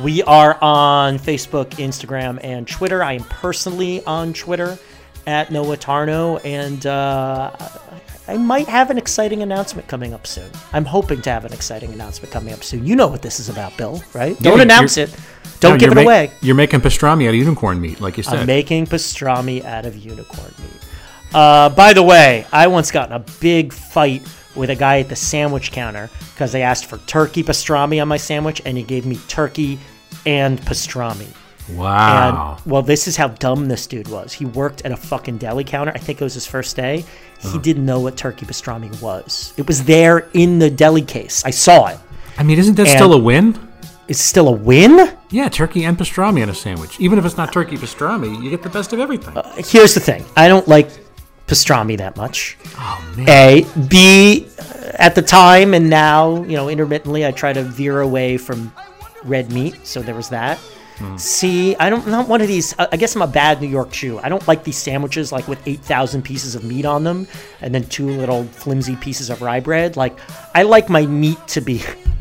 We 0.01 0.23
are 0.23 0.57
on 0.63 1.19
Facebook, 1.19 1.71
Instagram, 1.71 2.39
and 2.45 2.69
Twitter. 2.69 3.03
I 3.03 3.15
am 3.15 3.25
personally 3.25 4.05
on 4.05 4.33
Twitter 4.33 4.79
at 5.27 5.51
Noah 5.51 5.77
Tarnow, 5.77 6.41
and 6.45 6.87
uh, 6.87 7.51
I 8.29 8.37
might 8.37 8.69
have 8.69 8.91
an 8.91 8.99
exciting 8.99 9.43
announcement 9.43 9.89
coming 9.89 10.15
up 10.15 10.25
soon. 10.29 10.49
I'm 10.73 10.85
hoping 10.85 11.21
to 11.23 11.31
have 11.31 11.45
an 11.45 11.53
exciting 11.53 11.93
announcement 11.93 12.33
coming 12.33 12.55
up 12.55 12.63
soon. 12.63 12.87
You 12.87 12.95
know 12.95 13.09
what 13.09 13.23
this 13.23 13.41
is 13.41 13.49
about, 13.49 13.77
Bill, 13.77 14.01
right? 14.15 14.39
Don't 14.39 14.53
you're- 14.53 14.63
announce 14.63 14.97
it. 14.99 15.13
Don't 15.61 15.73
No, 15.73 15.79
give 15.79 15.93
it 15.93 15.99
away. 15.99 16.31
You're 16.41 16.55
making 16.55 16.81
pastrami 16.81 17.25
out 17.27 17.31
of 17.31 17.35
unicorn 17.37 17.81
meat, 17.81 18.01
like 18.01 18.17
you 18.17 18.23
said. 18.23 18.41
I'm 18.41 18.47
making 18.47 18.87
pastrami 18.87 19.65
out 19.65 19.87
of 19.87 19.97
unicorn 19.97 20.55
meat. 20.59 21.35
Uh, 21.35 21.69
by 21.71 21.93
the 21.93 22.03
way, 22.03 22.47
I 22.53 22.67
once 22.69 22.91
got 22.91 23.09
in 23.09 23.15
a 23.15 23.25
big 23.41 23.73
fight 23.73 24.23
with 24.55 24.71
a 24.71 24.75
guy 24.77 25.01
at 25.01 25.09
the 25.09 25.17
sandwich 25.17 25.73
counter 25.73 26.11
because 26.35 26.55
I 26.55 26.61
asked 26.61 26.87
for 26.87 26.99
turkey 26.99 27.43
pastrami 27.43 28.01
on 28.01 28.09
my 28.09 28.17
sandwich, 28.17 28.63
and 28.65 28.77
he 28.77 28.83
gave 28.85 29.05
me 29.05 29.17
turkey 29.29 29.79
and 30.27 30.61
pastrami. 30.61 31.29
wow. 31.75 32.57
And 32.57 32.71
well, 32.71 32.83
this 32.83 33.07
is 33.09 33.17
how 33.17 33.29
dumb 33.29 33.67
this 33.69 33.87
dude 33.87 34.09
was. 34.09 34.33
He 34.33 34.45
worked 34.47 34.83
at 34.87 34.93
a 34.93 34.97
fucking 34.97 35.39
deli 35.39 35.65
counter. 35.65 35.93
I 35.95 35.99
think 35.99 36.21
it 36.21 36.25
was 36.25 36.35
his 36.35 36.47
first 36.47 36.77
day. 36.77 37.05
He 37.41 37.49
Uh-huh. 37.49 37.59
didn't 37.59 37.85
know 37.85 38.01
what 38.01 38.17
turkey 38.17 38.47
pastrami 38.47 38.91
was. 39.03 39.53
It 39.57 39.67
was 39.67 39.85
there 39.85 40.29
in 40.33 40.59
the 40.59 40.71
deli 40.71 41.03
case. 41.03 41.43
I 41.45 41.51
saw 41.51 41.87
it. 41.89 41.99
I 42.39 42.43
mean, 42.43 42.59
isn't 42.59 42.77
that 42.77 42.87
and- 42.89 42.97
still 42.97 43.13
a 43.13 43.19
win? 43.19 43.59
It's 44.09 44.21
still 44.21 44.49
a 44.49 44.53
win. 44.53 45.17
Yeah, 45.31 45.49
turkey 45.51 45.85
and 45.85 45.97
pastrami 45.97 46.43
on 46.43 46.49
a 46.49 46.55
sandwich. 46.55 46.99
Even 46.99 47.19
if 47.19 47.27
it's 47.27 47.37
not 47.37 47.53
turkey 47.53 47.77
pastrami, 47.77 48.43
you 48.43 48.49
get 48.51 48.63
the 48.63 48.71
best 48.71 48.93
of 48.95 49.01
everything. 49.01 49.37
Here's 49.57 49.95
the 49.95 50.01
thing. 50.01 50.25
I 50.35 50.49
don't 50.49 50.67
like 50.67 50.89
pastrami 51.47 51.99
that 51.99 52.17
much. 52.17 52.57
Oh 52.77 53.15
man. 53.17 53.29
A, 53.29 53.67
B, 53.89 54.49
uh, 54.59 54.93
at 54.95 55.15
the 55.15 55.23
time 55.23 55.75
and 55.75 55.91
now, 55.91 56.43
you 56.45 56.57
know, 56.57 56.69
intermittently, 56.71 57.27
I 57.27 57.33
try 57.33 57.53
to 57.53 57.63
veer 57.63 58.01
away 58.01 58.39
from 58.39 58.73
red 59.25 59.53
meat. 59.53 59.87
So 59.87 60.01
there 60.01 60.15
was 60.15 60.31
that. 60.31 60.59
C, 61.17 61.77
I 61.77 61.91
don't 61.91 62.09
not 62.09 62.27
one 62.27 62.41
of 62.41 62.49
these. 62.49 62.75
I 62.77 62.89
I 62.91 62.97
guess 62.97 63.15
I'm 63.15 63.23
a 63.23 63.27
bad 63.29 63.61
New 63.61 63.69
York 63.69 63.93
Jew. 63.93 64.19
I 64.19 64.29
don't 64.29 64.47
like 64.49 64.65
these 64.65 64.77
sandwiches 64.77 65.31
like 65.31 65.47
with 65.47 65.61
eight 65.69 65.81
thousand 65.81 66.23
pieces 66.23 66.57
of 66.57 66.65
meat 66.65 66.85
on 66.85 67.05
them, 67.05 67.29
and 67.61 67.73
then 67.73 67.85
two 67.85 68.09
little 68.09 68.43
flimsy 68.45 68.97
pieces 68.97 69.31
of 69.31 69.41
rye 69.41 69.61
bread. 69.61 69.97
Like 69.97 70.19
I 70.57 70.65
like 70.65 70.89
my 70.89 71.07
meat 71.07 71.39
to 71.49 71.61
be. 71.61 71.83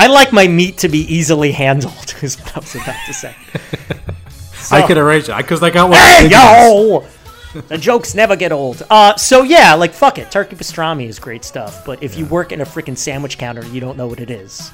I 0.00 0.06
like 0.06 0.32
my 0.32 0.48
meat 0.48 0.78
to 0.78 0.88
be 0.88 1.00
easily 1.00 1.52
handled. 1.52 2.14
Is 2.22 2.38
what 2.40 2.56
I 2.56 2.60
was 2.60 2.74
about 2.74 2.96
to 3.04 3.12
say. 3.12 3.36
I 4.70 4.86
could 4.86 4.96
erase 4.96 5.28
it 5.28 5.36
because 5.36 5.62
I 5.62 5.68
got 5.68 5.90
one. 5.90 5.98
Hey 5.98 6.30
yo! 6.30 7.06
the 7.68 7.76
jokes 7.76 8.14
never 8.14 8.34
get 8.34 8.50
old. 8.50 8.82
Uh, 8.88 9.14
so 9.16 9.42
yeah, 9.42 9.74
like 9.74 9.92
fuck 9.92 10.16
it, 10.16 10.30
turkey 10.30 10.56
pastrami 10.56 11.06
is 11.06 11.18
great 11.18 11.44
stuff. 11.44 11.84
But 11.84 12.02
if 12.02 12.16
you 12.16 12.24
work 12.24 12.50
in 12.50 12.62
a 12.62 12.64
freaking 12.64 12.96
sandwich 12.96 13.36
counter, 13.36 13.62
you 13.66 13.80
don't 13.80 13.98
know 13.98 14.06
what 14.06 14.20
it 14.20 14.30
is. 14.30 14.70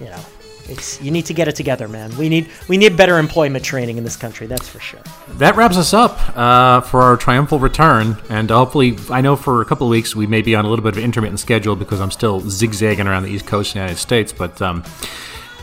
You 0.00 0.06
know, 0.06 0.24
it's 0.68 1.00
you 1.00 1.10
need 1.10 1.26
to 1.26 1.34
get 1.34 1.48
it 1.48 1.56
together, 1.56 1.88
man. 1.88 2.14
We 2.16 2.28
need 2.28 2.48
we 2.68 2.76
need 2.76 2.96
better 2.96 3.18
employment 3.18 3.64
training 3.64 3.98
in 3.98 4.04
this 4.04 4.16
country. 4.16 4.46
That's 4.46 4.68
for 4.68 4.80
sure. 4.80 5.00
That 5.34 5.56
wraps 5.56 5.76
us 5.76 5.94
up 5.94 6.18
uh, 6.36 6.80
for 6.82 7.02
our 7.02 7.16
triumphal 7.16 7.58
return, 7.58 8.16
and 8.28 8.50
hopefully, 8.50 8.98
I 9.10 9.20
know 9.20 9.36
for 9.36 9.60
a 9.62 9.64
couple 9.64 9.86
of 9.86 9.90
weeks 9.90 10.14
we 10.14 10.26
may 10.26 10.42
be 10.42 10.54
on 10.54 10.64
a 10.64 10.68
little 10.68 10.82
bit 10.82 10.94
of 10.94 10.98
an 10.98 11.04
intermittent 11.04 11.40
schedule 11.40 11.76
because 11.76 12.00
I'm 12.00 12.10
still 12.10 12.40
zigzagging 12.40 13.06
around 13.06 13.22
the 13.22 13.30
East 13.30 13.46
Coast 13.46 13.70
of 13.70 13.74
the 13.74 13.80
United 13.80 13.98
States. 13.98 14.32
But 14.32 14.60
um, 14.60 14.84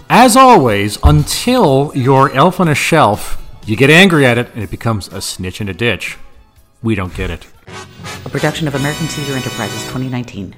as 0.09 0.35
always, 0.35 0.97
until 1.03 1.91
your 1.95 2.31
elf 2.31 2.59
on 2.59 2.67
a 2.67 2.75
shelf, 2.75 3.41
you 3.65 3.75
get 3.75 3.89
angry 3.89 4.25
at 4.25 4.37
it 4.37 4.53
and 4.53 4.63
it 4.63 4.69
becomes 4.69 5.07
a 5.07 5.21
snitch 5.21 5.61
in 5.61 5.69
a 5.69 5.73
ditch. 5.73 6.17
We 6.83 6.95
don't 6.95 7.13
get 7.15 7.29
it. 7.29 7.47
A 8.25 8.29
production 8.29 8.67
of 8.67 8.75
American 8.75 9.07
Caesar 9.07 9.33
Enterprises 9.33 9.81
2019. 9.83 10.55